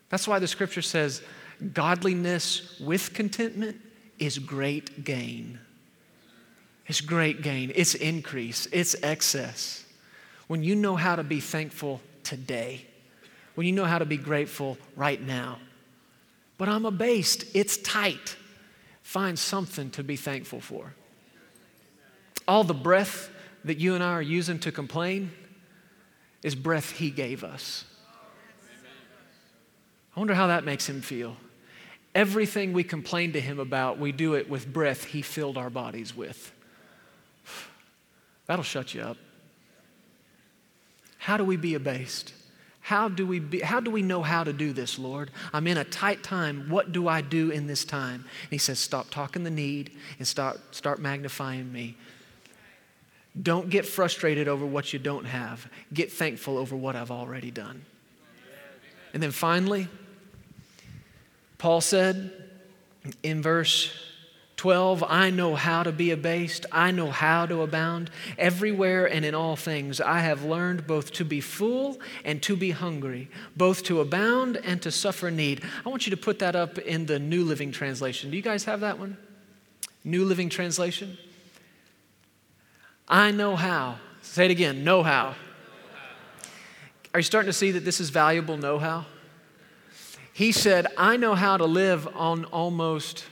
That's 0.08 0.26
why 0.26 0.38
the 0.38 0.48
scripture 0.48 0.82
says 0.82 1.22
godliness 1.72 2.80
with 2.80 3.14
contentment 3.14 3.76
is 4.18 4.38
great 4.38 5.04
gain. 5.04 5.60
It's 6.86 7.00
great 7.00 7.42
gain, 7.42 7.72
it's 7.74 7.94
increase, 7.94 8.66
it's 8.70 8.94
excess. 9.02 9.84
When 10.46 10.62
you 10.62 10.76
know 10.76 10.96
how 10.96 11.16
to 11.16 11.24
be 11.24 11.40
thankful 11.40 12.02
today, 12.22 12.84
when 13.54 13.66
you 13.66 13.72
know 13.72 13.84
how 13.84 13.98
to 13.98 14.04
be 14.04 14.16
grateful 14.16 14.76
right 14.96 15.20
now. 15.20 15.58
But 16.58 16.68
I'm 16.68 16.84
abased, 16.84 17.44
it's 17.54 17.76
tight. 17.78 18.36
find 19.02 19.38
something 19.38 19.90
to 19.90 20.02
be 20.02 20.16
thankful 20.16 20.60
for. 20.60 20.94
All 22.48 22.64
the 22.64 22.74
breath 22.74 23.30
that 23.64 23.78
you 23.78 23.94
and 23.94 24.02
I 24.02 24.12
are 24.12 24.22
using 24.22 24.58
to 24.60 24.72
complain 24.72 25.30
is 26.42 26.54
breath 26.54 26.90
He 26.90 27.10
gave 27.10 27.44
us. 27.44 27.84
I 30.16 30.20
wonder 30.20 30.34
how 30.34 30.46
that 30.46 30.64
makes 30.64 30.88
Him 30.88 31.00
feel. 31.00 31.36
Everything 32.14 32.72
we 32.72 32.84
complain 32.84 33.32
to 33.32 33.40
Him 33.40 33.58
about, 33.58 33.98
we 33.98 34.12
do 34.12 34.34
it 34.34 34.48
with 34.48 34.72
breath 34.72 35.04
He 35.04 35.22
filled 35.22 35.58
our 35.58 35.70
bodies 35.70 36.16
with. 36.16 36.52
That'll 38.46 38.64
shut 38.64 38.94
you 38.94 39.02
up. 39.02 39.16
How 41.18 41.36
do 41.36 41.44
we 41.44 41.56
be 41.56 41.74
abased? 41.74 42.34
How 42.80 43.08
do 43.08 43.26
we 43.26 43.38
be, 43.40 43.60
how 43.60 43.80
do 43.80 43.90
we 43.90 44.02
know 44.02 44.22
how 44.22 44.44
to 44.44 44.52
do 44.52 44.74
this, 44.74 44.98
Lord? 44.98 45.30
I'm 45.54 45.66
in 45.66 45.78
a 45.78 45.84
tight 45.84 46.22
time. 46.22 46.68
What 46.68 46.92
do 46.92 47.08
I 47.08 47.22
do 47.22 47.50
in 47.50 47.66
this 47.66 47.82
time? 47.82 48.26
And 48.42 48.50
he 48.50 48.58
says, 48.58 48.78
stop 48.78 49.08
talking 49.08 49.42
the 49.42 49.50
need 49.50 49.92
and 50.18 50.28
start, 50.28 50.60
start 50.74 50.98
magnifying 50.98 51.72
me. 51.72 51.96
Don't 53.40 53.70
get 53.70 53.86
frustrated 53.86 54.48
over 54.48 54.66
what 54.66 54.92
you 54.92 54.98
don't 54.98 55.24
have. 55.24 55.66
Get 55.94 56.12
thankful 56.12 56.58
over 56.58 56.76
what 56.76 56.94
I've 56.94 57.10
already 57.10 57.50
done. 57.50 57.86
And 59.14 59.22
then 59.22 59.30
finally, 59.30 59.88
Paul 61.56 61.80
said 61.80 62.32
in 63.22 63.40
verse 63.40 63.90
12, 64.64 65.04
I 65.06 65.28
know 65.28 65.56
how 65.56 65.82
to 65.82 65.92
be 65.92 66.10
abased. 66.10 66.64
I 66.72 66.90
know 66.90 67.10
how 67.10 67.44
to 67.44 67.60
abound. 67.60 68.10
Everywhere 68.38 69.04
and 69.04 69.22
in 69.22 69.34
all 69.34 69.56
things, 69.56 70.00
I 70.00 70.20
have 70.20 70.42
learned 70.42 70.86
both 70.86 71.12
to 71.12 71.24
be 71.26 71.42
full 71.42 72.00
and 72.24 72.42
to 72.44 72.56
be 72.56 72.70
hungry, 72.70 73.28
both 73.54 73.82
to 73.82 74.00
abound 74.00 74.56
and 74.64 74.80
to 74.80 74.90
suffer 74.90 75.30
need. 75.30 75.62
I 75.84 75.90
want 75.90 76.06
you 76.06 76.10
to 76.12 76.16
put 76.16 76.38
that 76.38 76.56
up 76.56 76.78
in 76.78 77.04
the 77.04 77.18
New 77.18 77.44
Living 77.44 77.72
Translation. 77.72 78.30
Do 78.30 78.38
you 78.38 78.42
guys 78.42 78.64
have 78.64 78.80
that 78.80 78.98
one? 78.98 79.18
New 80.02 80.24
Living 80.24 80.48
Translation? 80.48 81.18
I 83.06 83.32
know 83.32 83.56
how. 83.56 83.96
Say 84.22 84.46
it 84.46 84.50
again 84.50 84.82
know 84.82 85.02
how. 85.02 85.34
Are 87.12 87.20
you 87.20 87.22
starting 87.22 87.50
to 87.50 87.52
see 87.52 87.72
that 87.72 87.84
this 87.84 88.00
is 88.00 88.08
valuable 88.08 88.56
know 88.56 88.78
how? 88.78 89.04
He 90.32 90.52
said, 90.52 90.86
I 90.96 91.18
know 91.18 91.34
how 91.34 91.58
to 91.58 91.66
live 91.66 92.08
on 92.16 92.46
almost 92.46 93.26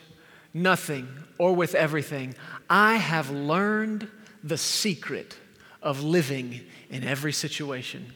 nothing 0.53 1.21
or 1.39 1.55
with 1.55 1.74
everything. 1.74 2.35
I 2.68 2.97
have 2.97 3.30
learned 3.30 4.09
the 4.43 4.59
secret 4.59 5.37
of 5.83 6.03
living 6.03 6.61
in 6.91 7.05
every 7.05 7.33
situation. 7.33 8.12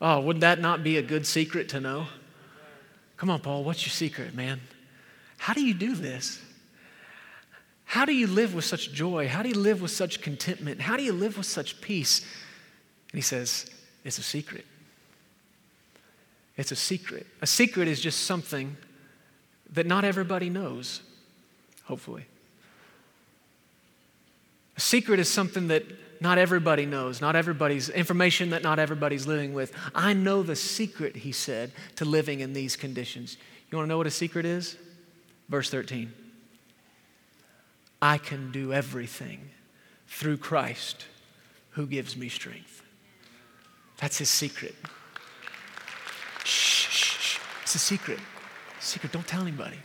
Oh, 0.00 0.20
would 0.20 0.40
that 0.40 0.60
not 0.60 0.84
be 0.84 0.98
a 0.98 1.02
good 1.02 1.26
secret 1.26 1.68
to 1.70 1.80
know? 1.80 2.06
Come 3.16 3.30
on, 3.30 3.40
Paul, 3.40 3.64
what's 3.64 3.84
your 3.86 3.92
secret, 3.92 4.34
man? 4.34 4.60
How 5.38 5.54
do 5.54 5.64
you 5.64 5.74
do 5.74 5.94
this? 5.94 6.40
How 7.84 8.04
do 8.04 8.12
you 8.12 8.26
live 8.26 8.52
with 8.54 8.64
such 8.64 8.92
joy? 8.92 9.28
How 9.28 9.42
do 9.42 9.48
you 9.48 9.54
live 9.54 9.80
with 9.80 9.90
such 9.90 10.20
contentment? 10.20 10.80
How 10.80 10.96
do 10.96 11.02
you 11.02 11.12
live 11.12 11.36
with 11.38 11.46
such 11.46 11.80
peace? 11.80 12.20
And 13.12 13.18
he 13.18 13.22
says, 13.22 13.70
It's 14.04 14.18
a 14.18 14.22
secret. 14.22 14.66
It's 16.56 16.72
a 16.72 16.76
secret. 16.76 17.26
A 17.42 17.46
secret 17.46 17.86
is 17.86 18.00
just 18.00 18.24
something 18.24 18.76
that 19.72 19.86
not 19.86 20.04
everybody 20.04 20.50
knows 20.50 21.02
hopefully. 21.86 22.26
A 24.76 24.80
secret 24.80 25.18
is 25.18 25.28
something 25.28 25.68
that 25.68 25.84
not 26.20 26.38
everybody 26.38 26.86
knows, 26.86 27.20
not 27.20 27.36
everybody's 27.36 27.88
information 27.88 28.50
that 28.50 28.62
not 28.62 28.78
everybody's 28.78 29.26
living 29.26 29.54
with. 29.54 29.72
I 29.94 30.12
know 30.12 30.42
the 30.42 30.56
secret, 30.56 31.16
he 31.16 31.32
said, 31.32 31.72
to 31.96 32.04
living 32.04 32.40
in 32.40 32.52
these 32.52 32.76
conditions. 32.76 33.36
You 33.70 33.78
want 33.78 33.86
to 33.86 33.88
know 33.88 33.98
what 33.98 34.06
a 34.06 34.10
secret 34.10 34.44
is? 34.44 34.76
Verse 35.48 35.70
13. 35.70 36.12
I 38.00 38.18
can 38.18 38.52
do 38.52 38.72
everything 38.72 39.50
through 40.06 40.36
Christ 40.38 41.06
who 41.70 41.86
gives 41.86 42.16
me 42.16 42.28
strength. 42.28 42.82
That's 43.98 44.18
his 44.18 44.30
secret. 44.30 44.74
Shh, 46.44 46.88
shh, 46.88 47.20
shh. 47.20 47.38
It's 47.62 47.74
a 47.74 47.78
secret. 47.78 48.18
Secret, 48.80 49.12
don't 49.12 49.26
tell 49.26 49.42
anybody. 49.42 49.78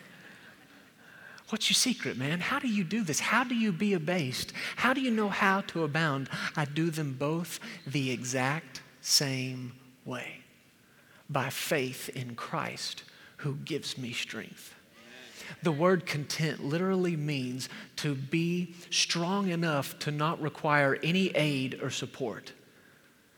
What's 1.52 1.70
your 1.70 1.76
secret, 1.76 2.16
man? 2.16 2.39
How 2.39 2.60
do 2.60 2.70
you 2.70 2.86
do 2.86 3.04
this? 3.04 3.20
How 3.20 3.43
do 3.43 3.56
you 3.56 3.74
be 3.74 3.93
abased? 3.93 4.54
How 4.78 4.93
do 4.93 5.02
you 5.02 5.12
know 5.12 5.28
how 5.28 5.60
to 5.68 5.84
abound? 5.84 6.30
I 6.56 6.64
do 6.64 6.89
them 6.89 7.18
both 7.20 7.60
the 7.86 8.10
exact 8.10 8.82
same 9.02 9.74
way 10.06 10.43
by 11.30 11.49
faith 11.49 12.08
in 12.08 12.36
Christ 12.36 13.04
who 13.38 13.56
gives 13.56 13.97
me 13.97 14.14
strength. 14.14 14.74
The 15.62 15.74
word 15.74 16.06
content 16.06 16.64
literally 16.64 17.18
means 17.18 17.68
to 17.97 18.16
be 18.16 18.74
strong 18.89 19.49
enough 19.49 19.99
to 19.99 20.12
not 20.12 20.41
require 20.41 20.97
any 21.04 21.32
aid 21.36 21.82
or 21.82 21.89
support. 21.89 22.54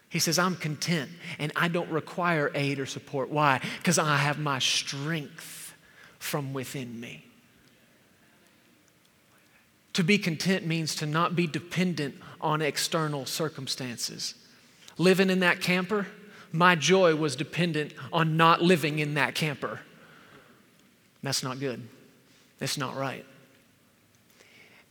He 0.10 0.20
says, 0.20 0.38
I'm 0.38 0.56
content 0.56 1.10
and 1.40 1.52
I 1.56 1.68
don't 1.68 1.90
require 1.90 2.52
aid 2.54 2.78
or 2.78 2.86
support. 2.86 3.32
Why? 3.32 3.60
Because 3.80 3.98
I 3.98 4.18
have 4.18 4.38
my 4.38 4.60
strength 4.60 5.74
from 6.20 6.54
within 6.54 7.00
me. 7.00 7.26
To 9.94 10.04
be 10.04 10.18
content 10.18 10.66
means 10.66 10.96
to 10.96 11.06
not 11.06 11.36
be 11.36 11.48
dependent 11.48 12.16
on 12.42 12.62
external 12.62 13.26
circumstances. 13.26 14.36
Living 14.98 15.30
in 15.30 15.40
that 15.40 15.62
camper, 15.62 16.08
my 16.52 16.76
joy 16.76 17.16
was 17.16 17.36
dependent 17.36 17.94
on 18.12 18.38
not 18.38 18.62
living 18.62 19.00
in 19.00 19.14
that 19.16 19.36
camper. 19.36 19.82
That's 21.22 21.44
not 21.44 21.60
good. 21.60 21.88
That's 22.60 22.78
not 22.78 22.96
right. 22.96 23.26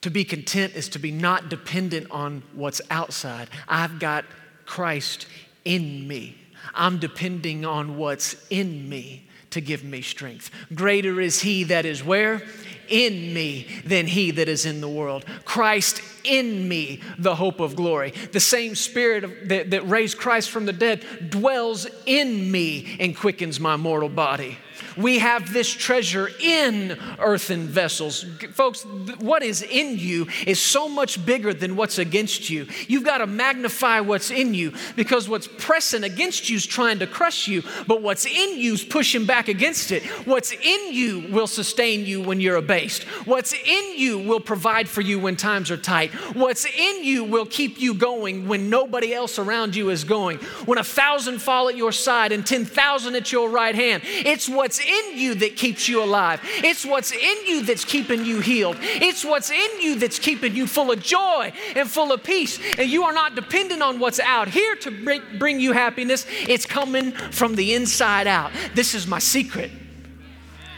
To 0.03 0.11
be 0.11 0.25
content 0.25 0.75
is 0.75 0.89
to 0.91 0.99
be 0.99 1.13
not 1.13 1.49
dependent 1.49 2.11
on 2.11 2.43
what's 2.55 2.81
outside. 2.91 3.49
I've 3.69 3.99
got 4.01 4.25
Christ 4.67 5.27
in 5.65 6.09
me. 6.09 6.37
I'm 6.75 6.99
depending 6.99 7.65
on 7.65 7.97
what's 7.97 8.35
in 8.51 8.89
me 8.89 9.29
to 9.53 9.61
give 9.61 9.85
me 9.85 10.03
strength. 10.03 10.51
Greater 10.75 11.21
is 11.21 11.43
He 11.43 11.65
that 11.65 11.85
is 11.85 12.05
where? 12.05 12.43
in 12.89 13.33
me 13.33 13.67
than 13.87 14.07
he 14.07 14.31
that 14.33 14.49
is 14.49 14.67
in 14.67 14.81
the 14.81 14.89
world. 14.89 15.25
Christ 15.45 16.03
in 16.25 16.69
me, 16.69 17.01
the 17.19 17.35
hope 17.35 17.59
of 17.59 17.75
glory. 17.75 18.11
The 18.11 18.41
same 18.41 18.75
spirit 18.75 19.49
that, 19.49 19.71
that 19.71 19.89
raised 19.89 20.19
Christ 20.19 20.51
from 20.51 20.67
the 20.67 20.73
dead 20.73 21.31
dwells 21.31 21.87
in 22.07 22.51
me 22.51 22.97
and 23.01 23.17
quickens 23.17 23.59
my 23.59 23.77
mortal 23.77 24.11
body. 24.11 24.59
We 24.97 25.19
have 25.19 25.53
this 25.53 25.69
treasure 25.69 26.31
in 26.41 26.99
earthen 27.19 27.67
vessels. 27.67 28.25
Folks, 28.53 28.85
what 29.19 29.43
is 29.43 29.63
in 29.63 29.99
you 29.99 30.29
is 30.47 30.61
so 30.61 30.89
much 30.89 31.25
bigger 31.25 31.55
than 31.55 31.77
what's 31.77 31.99
against 31.99 32.51
you. 32.51 32.67
You've 32.89 33.05
got 33.05 33.19
to 33.19 33.27
magnify 33.27 34.01
what's 34.01 34.31
in 34.31 34.55
you 34.55 34.73
because 34.97 35.29
what's 35.29 35.49
pressing 35.59 36.05
against 36.05 36.49
you 36.49 36.57
is 36.57 36.67
trying 36.67 36.99
to 37.01 37.07
crush 37.07 37.49
you, 37.49 37.63
but 37.87 38.03
what's 38.03 38.27
in 38.27 38.59
you 38.59 38.75
is 38.75 38.85
pushing 38.85 39.27
back 39.27 39.49
against 39.49 39.93
it. 39.93 40.03
What's 40.27 40.53
in 40.53 40.93
you 40.93 41.29
will 41.31 41.47
sustain 41.47 42.05
you 42.05 42.23
when 42.23 42.41
you're 42.41 42.57
abased. 42.57 43.05
What's 43.25 43.53
in 43.53 43.99
you 43.99 44.19
will 44.19 44.41
provide 44.41 44.89
for 44.89 45.01
you 45.01 45.19
when 45.19 45.37
times 45.37 45.71
are 45.71 45.77
tight. 45.77 46.11
What's 46.35 46.65
in 46.65 47.05
you 47.05 47.25
will 47.25 47.47
keep 47.47 47.81
you 47.81 47.95
going 47.95 48.49
when 48.49 48.71
nobody 48.71 49.15
else 49.15 49.39
around 49.39 49.77
you 49.77 49.91
is 49.91 50.05
going. 50.05 50.39
When 50.67 50.79
a 50.79 50.85
thousand 50.85 51.41
fall 51.41 51.69
at 51.69 51.77
your 51.77 51.93
side 51.93 52.33
and 52.33 52.47
10,000 52.47 53.15
at 53.15 53.33
your 53.33 53.49
right 53.51 53.75
hand, 53.75 54.03
it's 54.05 54.49
what's 54.49 54.72
in 54.79 55.19
you 55.19 55.35
that 55.37 55.57
keeps 55.57 55.89
you 55.89 56.03
alive. 56.03 56.41
It's 56.63 56.85
what's 56.85 57.13
in 57.13 57.47
you 57.47 57.65
that's 57.65 57.85
keeping 57.85 58.25
you 58.25 58.41
healed. 58.41 58.77
It's 58.81 59.25
what's 59.25 59.51
in 59.51 59.81
you 59.81 59.99
that's 59.99 60.19
keeping 60.19 60.55
you 60.55 60.67
full 60.67 60.91
of 60.91 61.03
joy 61.03 61.53
and 61.75 61.91
full 61.91 62.13
of 62.13 62.23
peace. 62.23 62.59
And 62.79 62.89
you 62.89 63.05
are 63.05 63.13
not 63.13 63.35
dependent 63.35 63.83
on 63.83 63.99
what's 63.99 64.21
out 64.21 64.49
here 64.49 64.77
to 64.77 65.23
bring 65.39 65.61
you 65.61 65.73
happiness, 65.73 66.27
it's 66.49 66.67
coming 66.67 67.13
from 67.13 67.55
the 67.55 67.75
inside 67.75 68.27
out. 68.27 68.53
This 68.75 68.95
is 68.95 69.07
my 69.07 69.19
secret. 69.19 69.71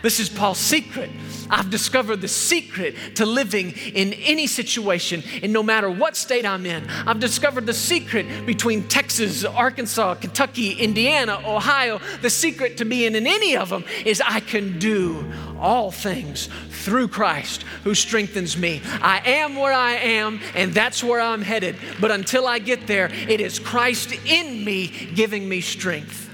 This 0.04 0.20
is 0.20 0.28
Paul's 0.28 0.58
secret. 0.58 1.08
I've 1.48 1.70
discovered 1.70 2.20
the 2.20 2.28
secret 2.28 2.94
to 3.14 3.24
living 3.24 3.70
in 3.94 4.12
any 4.12 4.46
situation, 4.46 5.22
and 5.42 5.50
no 5.50 5.62
matter 5.62 5.88
what 5.88 6.14
state 6.14 6.44
I'm 6.44 6.66
in. 6.66 6.86
I've 7.06 7.20
discovered 7.20 7.64
the 7.64 7.72
secret 7.72 8.44
between 8.44 8.86
Texas, 8.86 9.46
Arkansas, 9.46 10.16
Kentucky, 10.16 10.72
Indiana, 10.72 11.40
Ohio. 11.46 12.02
The 12.20 12.28
secret 12.28 12.76
to 12.76 12.84
being 12.84 13.14
in 13.14 13.26
any 13.26 13.56
of 13.56 13.70
them 13.70 13.82
is 14.04 14.20
I 14.20 14.40
can 14.40 14.78
do 14.78 15.24
all 15.58 15.90
things 15.90 16.50
through 16.68 17.08
Christ 17.08 17.62
who 17.82 17.94
strengthens 17.94 18.58
me. 18.58 18.82
I 19.00 19.22
am 19.24 19.56
where 19.56 19.72
I 19.72 19.92
am, 19.92 20.38
and 20.54 20.74
that's 20.74 21.02
where 21.02 21.22
I'm 21.22 21.40
headed. 21.40 21.76
But 21.98 22.10
until 22.10 22.46
I 22.46 22.58
get 22.58 22.86
there, 22.86 23.10
it 23.26 23.40
is 23.40 23.58
Christ 23.58 24.12
in 24.26 24.66
me 24.66 24.88
giving 25.14 25.48
me 25.48 25.62
strength. 25.62 26.28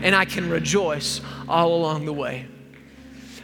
And 0.00 0.14
I 0.14 0.26
can 0.26 0.48
rejoice 0.48 1.20
all 1.48 1.74
along 1.74 2.04
the 2.04 2.12
way. 2.12 2.46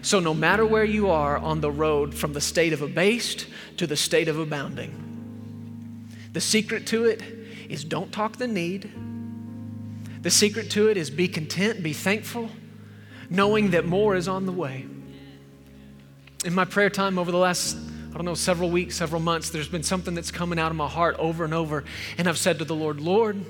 So, 0.02 0.20
no 0.20 0.34
matter 0.34 0.64
where 0.64 0.84
you 0.84 1.10
are 1.10 1.36
on 1.38 1.60
the 1.60 1.70
road 1.70 2.14
from 2.14 2.32
the 2.32 2.40
state 2.40 2.72
of 2.72 2.82
abased 2.82 3.46
to 3.78 3.86
the 3.86 3.96
state 3.96 4.28
of 4.28 4.38
abounding, 4.38 6.08
the 6.32 6.40
secret 6.40 6.86
to 6.88 7.06
it 7.06 7.22
is 7.68 7.84
don't 7.84 8.12
talk 8.12 8.36
the 8.36 8.46
need. 8.46 8.90
The 10.22 10.30
secret 10.30 10.70
to 10.72 10.88
it 10.88 10.96
is 10.96 11.10
be 11.10 11.28
content, 11.28 11.82
be 11.82 11.92
thankful, 11.92 12.50
knowing 13.30 13.70
that 13.70 13.86
more 13.86 14.14
is 14.16 14.28
on 14.28 14.46
the 14.46 14.52
way. 14.52 14.86
in 16.44 16.54
my 16.54 16.64
prayer 16.64 16.90
time 16.90 17.18
over 17.18 17.32
the 17.32 17.38
last, 17.38 17.76
I 18.10 18.14
don't 18.14 18.24
know, 18.24 18.34
several 18.34 18.70
weeks, 18.70 18.96
several 18.96 19.20
months, 19.20 19.50
there's 19.50 19.68
been 19.68 19.82
something 19.82 20.14
that's 20.14 20.30
coming 20.30 20.58
out 20.58 20.70
of 20.70 20.76
my 20.76 20.88
heart 20.88 21.16
over 21.18 21.44
and 21.44 21.52
over. 21.52 21.84
And 22.18 22.28
I've 22.28 22.38
said 22.38 22.58
to 22.60 22.64
the 22.64 22.74
Lord, 22.74 23.00
Lord, 23.00 23.44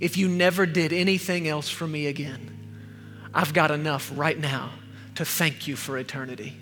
if 0.00 0.16
you 0.16 0.28
never 0.28 0.64
did 0.64 0.92
anything 0.92 1.46
else 1.46 1.68
for 1.68 1.86
me 1.86 2.06
again, 2.06 2.56
I've 3.34 3.52
got 3.52 3.70
enough 3.70 4.12
right 4.14 4.38
now 4.38 4.70
to 5.14 5.24
thank 5.24 5.66
you 5.66 5.76
for 5.76 5.98
eternity. 5.98 6.56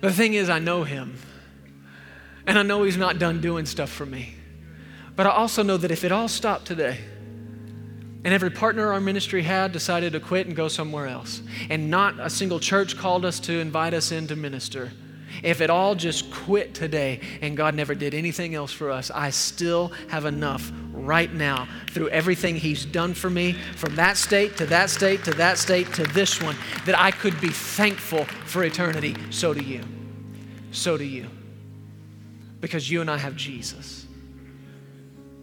The 0.00 0.12
thing 0.12 0.34
is, 0.34 0.50
I 0.50 0.58
know 0.58 0.84
him, 0.84 1.18
and 2.46 2.58
I 2.58 2.62
know 2.62 2.82
he's 2.82 2.96
not 2.96 3.18
done 3.18 3.40
doing 3.40 3.66
stuff 3.66 3.90
for 3.90 4.06
me. 4.06 4.34
But 5.16 5.26
I 5.26 5.30
also 5.30 5.62
know 5.62 5.78
that 5.78 5.90
if 5.90 6.04
it 6.04 6.12
all 6.12 6.28
stopped 6.28 6.66
today, 6.66 6.98
and 8.24 8.34
every 8.34 8.50
partner 8.50 8.92
our 8.92 9.00
ministry 9.00 9.42
had 9.42 9.72
decided 9.72 10.12
to 10.12 10.20
quit 10.20 10.46
and 10.46 10.54
go 10.54 10.68
somewhere 10.68 11.06
else, 11.06 11.42
and 11.70 11.90
not 11.90 12.18
a 12.20 12.28
single 12.28 12.60
church 12.60 12.96
called 12.96 13.24
us 13.24 13.40
to 13.40 13.58
invite 13.58 13.94
us 13.94 14.12
in 14.12 14.26
to 14.26 14.36
minister, 14.36 14.92
if 15.42 15.60
it 15.60 15.70
all 15.70 15.94
just 15.94 16.30
quit 16.30 16.74
today 16.74 17.20
and 17.40 17.56
God 17.56 17.74
never 17.74 17.94
did 17.94 18.14
anything 18.14 18.54
else 18.54 18.72
for 18.72 18.90
us, 18.90 19.10
I 19.10 19.30
still 19.30 19.88
have 20.08 20.24
enough 20.24 20.72
right 20.92 21.32
now 21.32 21.68
through 21.90 22.08
everything 22.08 22.56
He's 22.56 22.84
done 22.84 23.14
for 23.14 23.30
me 23.30 23.52
from 23.76 23.96
that 23.96 24.16
state 24.16 24.56
to 24.56 24.66
that 24.66 24.90
state 24.90 25.24
to 25.24 25.30
that 25.32 25.58
state 25.58 25.92
to 25.94 26.04
this 26.04 26.42
one 26.42 26.56
that 26.84 26.98
I 26.98 27.10
could 27.10 27.40
be 27.40 27.50
thankful 27.50 28.24
for 28.44 28.64
eternity. 28.64 29.16
So 29.30 29.54
do 29.54 29.62
you. 29.62 29.82
So 30.72 30.96
do 30.96 31.04
you. 31.04 31.28
Because 32.60 32.90
you 32.90 33.00
and 33.00 33.10
I 33.10 33.18
have 33.18 33.36
Jesus. 33.36 34.06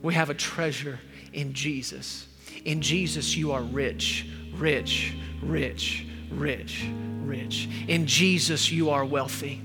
We 0.02 0.14
have 0.14 0.30
a 0.30 0.34
treasure 0.34 1.00
in 1.32 1.54
Jesus. 1.54 2.28
In 2.66 2.82
Jesus, 2.82 3.36
you 3.36 3.52
are 3.52 3.62
rich, 3.62 4.28
rich, 4.54 5.16
rich, 5.41 6.06
rich, 6.32 6.86
rich. 7.24 7.70
In 7.88 8.06
Jesus, 8.06 8.72
you 8.72 8.89
are 8.89 9.06
wealthy. 9.06 9.62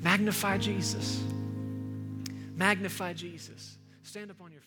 Magnify 0.00 0.58
Jesus. 0.58 1.22
Magnify 2.56 3.12
Jesus. 3.12 3.76
Stand 4.02 4.30
up 4.30 4.40
on 4.40 4.52
your. 4.52 4.59